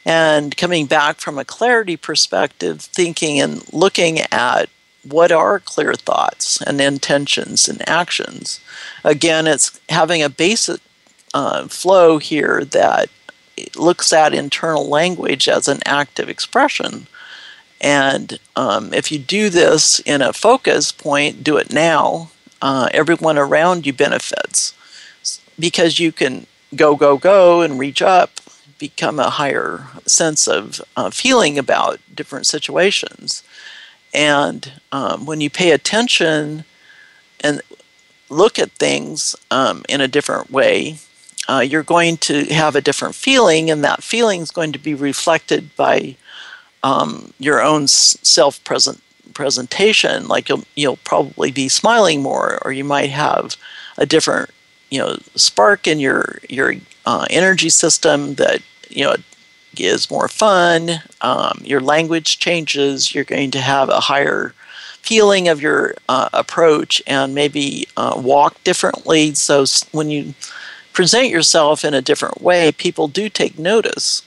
And 0.05 0.55
coming 0.55 0.85
back 0.85 1.19
from 1.19 1.39
a 1.39 1.45
clarity 1.45 1.97
perspective, 1.97 2.81
thinking 2.81 3.39
and 3.39 3.63
looking 3.73 4.19
at 4.31 4.69
what 5.03 5.31
are 5.31 5.59
clear 5.59 5.93
thoughts 5.93 6.61
and 6.61 6.79
intentions 6.79 7.67
and 7.67 7.87
actions. 7.87 8.59
Again, 9.03 9.47
it's 9.47 9.79
having 9.89 10.21
a 10.21 10.29
basic 10.29 10.79
uh, 11.33 11.67
flow 11.67 12.19
here 12.19 12.63
that 12.65 13.09
looks 13.75 14.13
at 14.13 14.33
internal 14.33 14.87
language 14.87 15.47
as 15.47 15.67
an 15.67 15.79
active 15.85 16.29
expression. 16.29 17.07
And 17.81 18.39
um, 18.55 18.93
if 18.93 19.11
you 19.11 19.19
do 19.19 19.49
this 19.49 19.99
in 19.99 20.21
a 20.21 20.33
focus 20.33 20.91
point, 20.91 21.43
do 21.43 21.57
it 21.57 21.73
now, 21.73 22.31
uh, 22.61 22.87
everyone 22.93 23.37
around 23.37 23.85
you 23.85 23.93
benefits 23.93 24.73
because 25.59 25.99
you 25.99 26.11
can 26.11 26.47
go, 26.75 26.95
go, 26.95 27.17
go 27.17 27.61
and 27.61 27.77
reach 27.77 28.01
up, 28.01 28.31
become 28.79 29.19
a 29.19 29.29
higher 29.29 29.87
sense 30.05 30.47
of 30.47 30.81
uh, 30.95 31.09
feeling 31.09 31.59
about 31.59 31.99
different 32.13 32.47
situations. 32.47 33.43
And 34.13 34.73
um, 34.91 35.25
when 35.25 35.41
you 35.41 35.49
pay 35.49 35.71
attention 35.71 36.65
and 37.41 37.61
look 38.29 38.57
at 38.57 38.71
things 38.71 39.35
um, 39.51 39.83
in 39.89 40.01
a 40.01 40.07
different 40.07 40.51
way, 40.51 40.97
uh, 41.49 41.59
you're 41.59 41.83
going 41.83 42.17
to 42.17 42.45
have 42.45 42.75
a 42.75 42.81
different 42.81 43.15
feeling, 43.15 43.69
and 43.69 43.83
that 43.83 44.03
feeling 44.03 44.41
is 44.41 44.51
going 44.51 44.71
to 44.71 44.79
be 44.79 44.93
reflected 44.93 45.75
by 45.75 46.15
um, 46.83 47.33
your 47.39 47.61
own 47.61 47.87
self 47.87 48.63
present 48.63 49.01
presentation. 49.33 50.27
Like 50.27 50.49
you'll 50.49 50.63
you'll 50.75 50.97
probably 50.97 51.51
be 51.51 51.69
smiling 51.69 52.21
more, 52.21 52.59
or 52.63 52.71
you 52.71 52.83
might 52.83 53.09
have 53.09 53.55
a 53.97 54.05
different 54.05 54.49
you 54.89 54.99
know 54.99 55.17
spark 55.35 55.87
in 55.87 55.99
your 55.99 56.39
your 56.49 56.75
uh, 57.05 57.25
energy 57.29 57.69
system 57.69 58.35
that 58.35 58.61
you 58.89 59.03
know 59.03 59.15
is 59.77 60.11
more 60.11 60.27
fun. 60.27 61.01
Um, 61.21 61.61
your 61.63 61.81
language 61.81 62.39
changes. 62.39 63.13
You're 63.13 63.23
going 63.23 63.51
to 63.51 63.61
have 63.61 63.89
a 63.89 64.01
higher 64.01 64.53
feeling 65.01 65.49
of 65.49 65.61
your 65.61 65.95
uh, 66.07 66.29
approach 66.31 67.01
and 67.05 67.35
maybe 67.35 67.87
uh, 67.97 68.13
walk 68.15 68.63
differently. 68.63 69.35
So 69.35 69.65
when 69.91 70.09
you 70.09 70.33
present 70.93 71.29
yourself 71.29 71.83
in 71.83 71.93
a 71.93 72.01
different 72.01 72.41
way, 72.41 72.71
people 72.71 73.07
do 73.07 73.27
take 73.29 73.59
notice. 73.59 74.21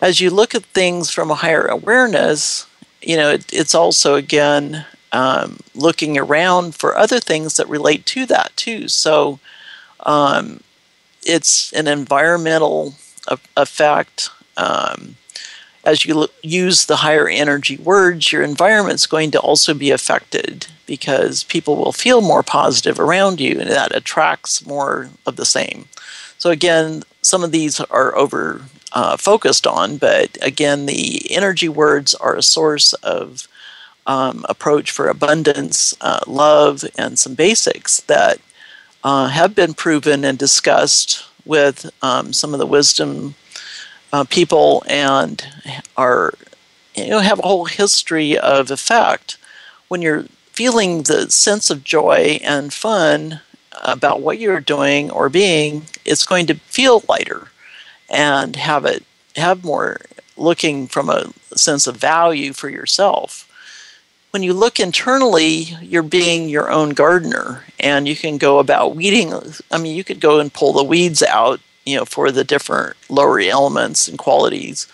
As 0.00 0.20
you 0.20 0.30
look 0.30 0.54
at 0.54 0.64
things 0.64 1.10
from 1.10 1.30
a 1.30 1.36
higher 1.36 1.66
awareness, 1.66 2.66
you 3.00 3.16
know, 3.16 3.30
it, 3.30 3.52
it's 3.52 3.74
also 3.74 4.14
again 4.14 4.86
um, 5.12 5.60
looking 5.74 6.16
around 6.16 6.74
for 6.74 6.96
other 6.96 7.20
things 7.20 7.56
that 7.56 7.68
relate 7.68 8.06
to 8.06 8.26
that 8.26 8.56
too. 8.56 8.88
So 8.88 9.38
um, 10.00 10.60
it's 11.24 11.72
an 11.72 11.86
environmental 11.86 12.94
effect. 13.56 14.30
Um, 14.56 15.16
as 15.84 16.04
you 16.04 16.28
use 16.42 16.86
the 16.86 16.96
higher 16.96 17.28
energy 17.28 17.76
words, 17.76 18.32
your 18.32 18.42
environment's 18.42 19.06
going 19.06 19.30
to 19.32 19.40
also 19.40 19.74
be 19.74 19.90
affected 19.90 20.66
because 20.92 21.42
people 21.44 21.74
will 21.76 21.90
feel 21.90 22.20
more 22.20 22.42
positive 22.42 23.00
around 23.00 23.40
you 23.40 23.58
and 23.58 23.70
that 23.70 23.96
attracts 23.96 24.66
more 24.66 25.08
of 25.24 25.36
the 25.36 25.46
same. 25.46 25.86
So, 26.36 26.50
again, 26.50 27.02
some 27.22 27.42
of 27.42 27.50
these 27.50 27.80
are 27.80 28.14
over 28.14 28.60
uh, 28.92 29.16
focused 29.16 29.66
on, 29.66 29.96
but 29.96 30.36
again, 30.42 30.84
the 30.84 31.30
energy 31.30 31.66
words 31.66 32.14
are 32.16 32.36
a 32.36 32.42
source 32.42 32.92
of 32.92 33.48
um, 34.06 34.44
approach 34.50 34.90
for 34.90 35.08
abundance, 35.08 35.94
uh, 36.02 36.20
love, 36.26 36.84
and 36.98 37.18
some 37.18 37.34
basics 37.36 38.00
that 38.00 38.38
uh, 39.02 39.28
have 39.28 39.54
been 39.54 39.72
proven 39.72 40.26
and 40.26 40.36
discussed 40.36 41.24
with 41.46 41.90
um, 42.02 42.34
some 42.34 42.52
of 42.52 42.58
the 42.58 42.66
wisdom 42.66 43.34
uh, 44.12 44.24
people 44.24 44.84
and 44.86 45.46
are 45.96 46.34
you 46.94 47.08
know 47.08 47.20
have 47.20 47.38
a 47.38 47.48
whole 47.48 47.64
history 47.64 48.36
of 48.36 48.70
effect 48.70 49.38
when 49.88 50.02
you're 50.02 50.26
feeling 50.52 51.02
the 51.02 51.30
sense 51.30 51.70
of 51.70 51.84
joy 51.84 52.38
and 52.42 52.72
fun 52.72 53.40
about 53.82 54.20
what 54.20 54.38
you're 54.38 54.60
doing 54.60 55.10
or 55.10 55.28
being 55.28 55.82
it's 56.04 56.26
going 56.26 56.46
to 56.46 56.54
feel 56.54 57.02
lighter 57.08 57.48
and 58.10 58.56
have 58.56 58.84
it 58.84 59.04
have 59.36 59.64
more 59.64 60.00
looking 60.36 60.86
from 60.86 61.08
a 61.08 61.32
sense 61.56 61.86
of 61.86 61.96
value 61.96 62.52
for 62.52 62.68
yourself. 62.68 63.48
When 64.30 64.42
you 64.42 64.52
look 64.52 64.78
internally 64.78 65.76
you're 65.80 66.02
being 66.02 66.48
your 66.48 66.70
own 66.70 66.90
gardener 66.90 67.64
and 67.80 68.06
you 68.06 68.16
can 68.16 68.38
go 68.38 68.58
about 68.58 68.96
weeding 68.96 69.32
i 69.70 69.78
mean 69.78 69.96
you 69.96 70.04
could 70.04 70.20
go 70.20 70.38
and 70.38 70.52
pull 70.52 70.72
the 70.72 70.84
weeds 70.84 71.22
out 71.22 71.60
you 71.84 71.96
know, 71.96 72.04
for 72.04 72.30
the 72.30 72.44
different 72.44 72.96
lower 73.08 73.40
elements 73.40 74.08
and 74.08 74.18
qualities, 74.18 74.86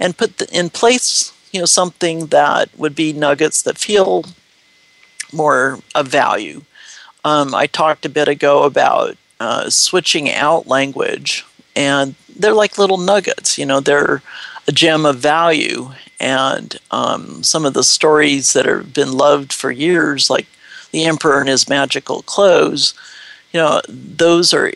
and 0.00 0.16
put 0.16 0.40
in 0.50 0.70
place, 0.70 1.32
you 1.52 1.60
know, 1.60 1.66
something 1.66 2.26
that 2.26 2.68
would 2.76 2.94
be 2.94 3.12
nuggets 3.12 3.62
that 3.62 3.78
feel 3.78 4.24
more 5.34 5.80
of 5.94 6.08
value. 6.08 6.62
Um, 7.24 7.54
I 7.54 7.66
talked 7.66 8.04
a 8.04 8.10
bit 8.10 8.28
ago 8.28 8.64
about 8.64 9.16
uh, 9.40 9.70
switching 9.70 10.30
out 10.30 10.66
language, 10.66 11.44
and 11.74 12.14
they're 12.36 12.52
like 12.52 12.78
little 12.78 12.98
nuggets. 12.98 13.58
You 13.58 13.66
know, 13.66 13.80
they're 13.80 14.22
a 14.66 14.72
gem 14.72 15.06
of 15.06 15.18
value. 15.18 15.90
And 16.20 16.78
um, 16.90 17.42
some 17.42 17.64
of 17.64 17.74
the 17.74 17.84
stories 17.84 18.52
that 18.52 18.66
have 18.66 18.94
been 18.94 19.12
loved 19.12 19.52
for 19.52 19.70
years, 19.70 20.30
like 20.30 20.46
the 20.90 21.04
Emperor 21.04 21.40
and 21.40 21.48
his 21.48 21.68
magical 21.68 22.22
clothes, 22.22 22.94
you 23.52 23.60
know, 23.60 23.80
those 23.88 24.54
are 24.54 24.72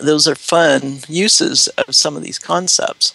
those 0.00 0.26
are 0.26 0.34
fun 0.34 0.98
uses 1.08 1.68
of 1.68 1.94
some 1.94 2.16
of 2.16 2.22
these 2.22 2.38
concepts. 2.38 3.14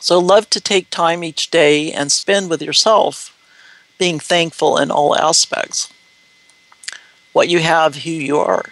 So, 0.00 0.18
love 0.18 0.48
to 0.50 0.60
take 0.60 0.90
time 0.90 1.24
each 1.24 1.50
day 1.50 1.92
and 1.92 2.12
spend 2.12 2.48
with 2.48 2.62
yourself, 2.62 3.35
being 3.98 4.18
thankful 4.18 4.78
in 4.78 4.90
all 4.90 5.16
aspects. 5.16 5.92
What 7.32 7.48
you 7.48 7.60
have, 7.60 7.96
who 7.96 8.10
you 8.10 8.38
are, 8.38 8.66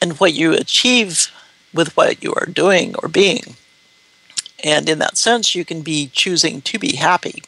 and 0.00 0.18
what 0.18 0.34
you 0.34 0.52
achieve 0.52 1.30
with 1.72 1.96
what 1.96 2.22
you 2.22 2.34
are 2.34 2.46
doing 2.46 2.94
or 3.02 3.08
being. 3.08 3.56
And 4.64 4.88
in 4.88 4.98
that 4.98 5.16
sense, 5.16 5.54
you 5.54 5.64
can 5.64 5.82
be 5.82 6.10
choosing 6.12 6.60
to 6.62 6.78
be 6.78 6.96
happy. 6.96 7.42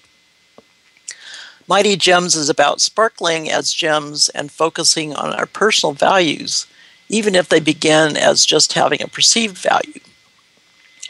Mighty 1.66 1.96
Gems 1.96 2.34
is 2.34 2.48
about 2.48 2.80
sparkling 2.80 3.50
as 3.50 3.72
gems 3.72 4.28
and 4.30 4.50
focusing 4.50 5.14
on 5.14 5.32
our 5.32 5.46
personal 5.46 5.92
values 5.92 6.66
even 7.08 7.34
if 7.34 7.48
they 7.48 7.60
begin 7.60 8.16
as 8.16 8.44
just 8.44 8.74
having 8.74 9.02
a 9.02 9.08
perceived 9.08 9.56
value. 9.56 10.00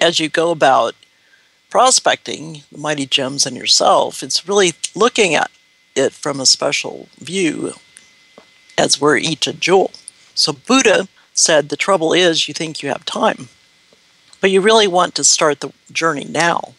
As 0.01 0.21
you 0.21 0.29
go 0.29 0.51
about 0.51 0.95
prospecting 1.71 2.63
the 2.73 2.79
mighty 2.79 3.07
gems 3.07 3.47
in 3.47 3.55
yourself, 3.57 4.23
it's 4.23 4.49
really 4.49 4.73
looking 4.95 5.35
at 5.35 5.51
it 5.95 6.13
from 6.13 6.41
a 6.41 6.47
special 6.47 7.09
view 7.19 7.75
as 8.77 9.01
we're 9.01 9.17
each 9.17 9.47
a 9.47 9.53
jewel. 9.53 9.91
So 10.35 10.53
Buddha 10.53 11.09
said 11.35 11.69
the 11.69 11.77
trouble 11.77 12.13
is 12.13 12.49
you 12.49 12.55
think 12.55 12.83
you 12.83 12.89
have 12.89 13.05
time, 13.05 13.49
but 14.41 14.51
you 14.51 14.61
really 14.61 14.87
want 14.87 15.15
to 15.17 15.25
start 15.25 15.61
the 15.61 15.73
journey 15.93 16.25
now. 16.25 16.75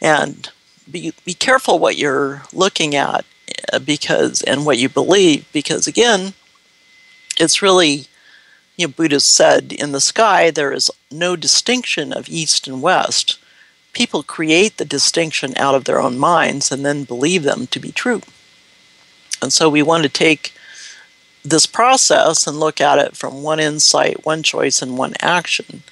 And 0.00 0.50
be, 0.90 1.12
be 1.24 1.34
careful 1.34 1.78
what 1.78 1.96
you're 1.96 2.42
looking 2.52 2.94
at 2.94 3.24
uh, 3.72 3.78
because 3.78 4.42
and 4.42 4.64
what 4.64 4.78
you 4.78 4.88
believe 4.88 5.46
because 5.52 5.86
again 5.86 6.34
it's 7.38 7.62
really 7.62 8.06
you 8.76 8.86
know 8.86 8.92
buddha 8.96 9.20
said 9.20 9.72
in 9.72 9.92
the 9.92 10.00
sky 10.00 10.50
there 10.50 10.72
is 10.72 10.90
no 11.10 11.36
distinction 11.36 12.12
of 12.12 12.28
east 12.28 12.66
and 12.66 12.82
west 12.82 13.38
people 13.92 14.22
create 14.22 14.76
the 14.76 14.84
distinction 14.84 15.52
out 15.56 15.74
of 15.74 15.84
their 15.84 16.00
own 16.00 16.18
minds 16.18 16.72
and 16.72 16.84
then 16.84 17.04
believe 17.04 17.42
them 17.42 17.66
to 17.68 17.80
be 17.80 17.92
true. 17.92 18.22
And 19.40 19.52
so 19.52 19.68
we 19.68 19.82
want 19.82 20.02
to 20.04 20.08
take 20.08 20.52
this 21.44 21.66
process 21.66 22.46
and 22.46 22.60
look 22.60 22.80
at 22.80 22.98
it 22.98 23.16
from 23.16 23.42
one 23.42 23.58
insight 23.58 24.24
one 24.24 24.42
choice 24.42 24.80
and 24.80 24.96
one 24.96 25.14
action. 25.20 25.82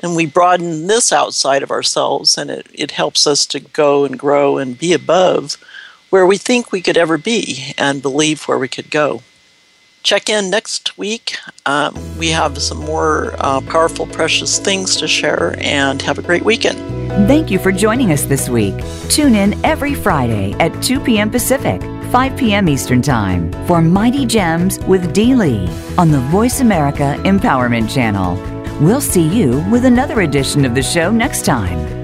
And 0.00 0.16
we 0.16 0.26
broaden 0.26 0.86
this 0.86 1.12
outside 1.12 1.62
of 1.62 1.70
ourselves 1.70 2.36
and 2.36 2.50
it, 2.50 2.66
it 2.72 2.90
helps 2.92 3.26
us 3.26 3.46
to 3.46 3.60
go 3.60 4.04
and 4.04 4.18
grow 4.18 4.58
and 4.58 4.78
be 4.78 4.92
above 4.92 5.56
where 6.10 6.26
we 6.26 6.38
think 6.38 6.70
we 6.72 6.82
could 6.82 6.96
ever 6.96 7.18
be 7.18 7.74
and 7.76 8.02
believe 8.02 8.44
where 8.44 8.58
we 8.58 8.68
could 8.68 8.90
go 8.90 9.22
check 10.04 10.28
in 10.28 10.48
next 10.50 10.96
week 10.96 11.36
um, 11.66 11.94
we 12.16 12.28
have 12.28 12.56
some 12.62 12.78
more 12.78 13.34
uh, 13.40 13.60
powerful 13.62 14.06
precious 14.06 14.60
things 14.60 14.96
to 14.96 15.08
share 15.08 15.56
and 15.58 16.00
have 16.00 16.18
a 16.18 16.22
great 16.22 16.44
weekend 16.44 16.78
Thank 17.14 17.48
you 17.50 17.60
for 17.60 17.70
joining 17.70 18.10
us 18.10 18.24
this 18.24 18.48
week. 18.48 18.74
Tune 19.08 19.36
in 19.36 19.64
every 19.64 19.94
Friday 19.94 20.52
at 20.54 20.82
2 20.82 20.98
p.m. 20.98 21.30
Pacific, 21.30 21.80
5 22.10 22.36
p.m. 22.36 22.68
Eastern 22.68 23.00
Time 23.00 23.52
for 23.66 23.80
Mighty 23.80 24.26
Gems 24.26 24.80
with 24.80 25.12
Dee 25.12 25.34
Lee 25.34 25.68
on 25.96 26.10
the 26.10 26.18
Voice 26.32 26.60
America 26.60 27.16
Empowerment 27.24 27.88
Channel. 27.88 28.34
We'll 28.80 29.00
see 29.00 29.26
you 29.26 29.64
with 29.70 29.84
another 29.84 30.22
edition 30.22 30.64
of 30.64 30.74
the 30.74 30.82
show 30.82 31.10
next 31.12 31.44
time. 31.44 32.03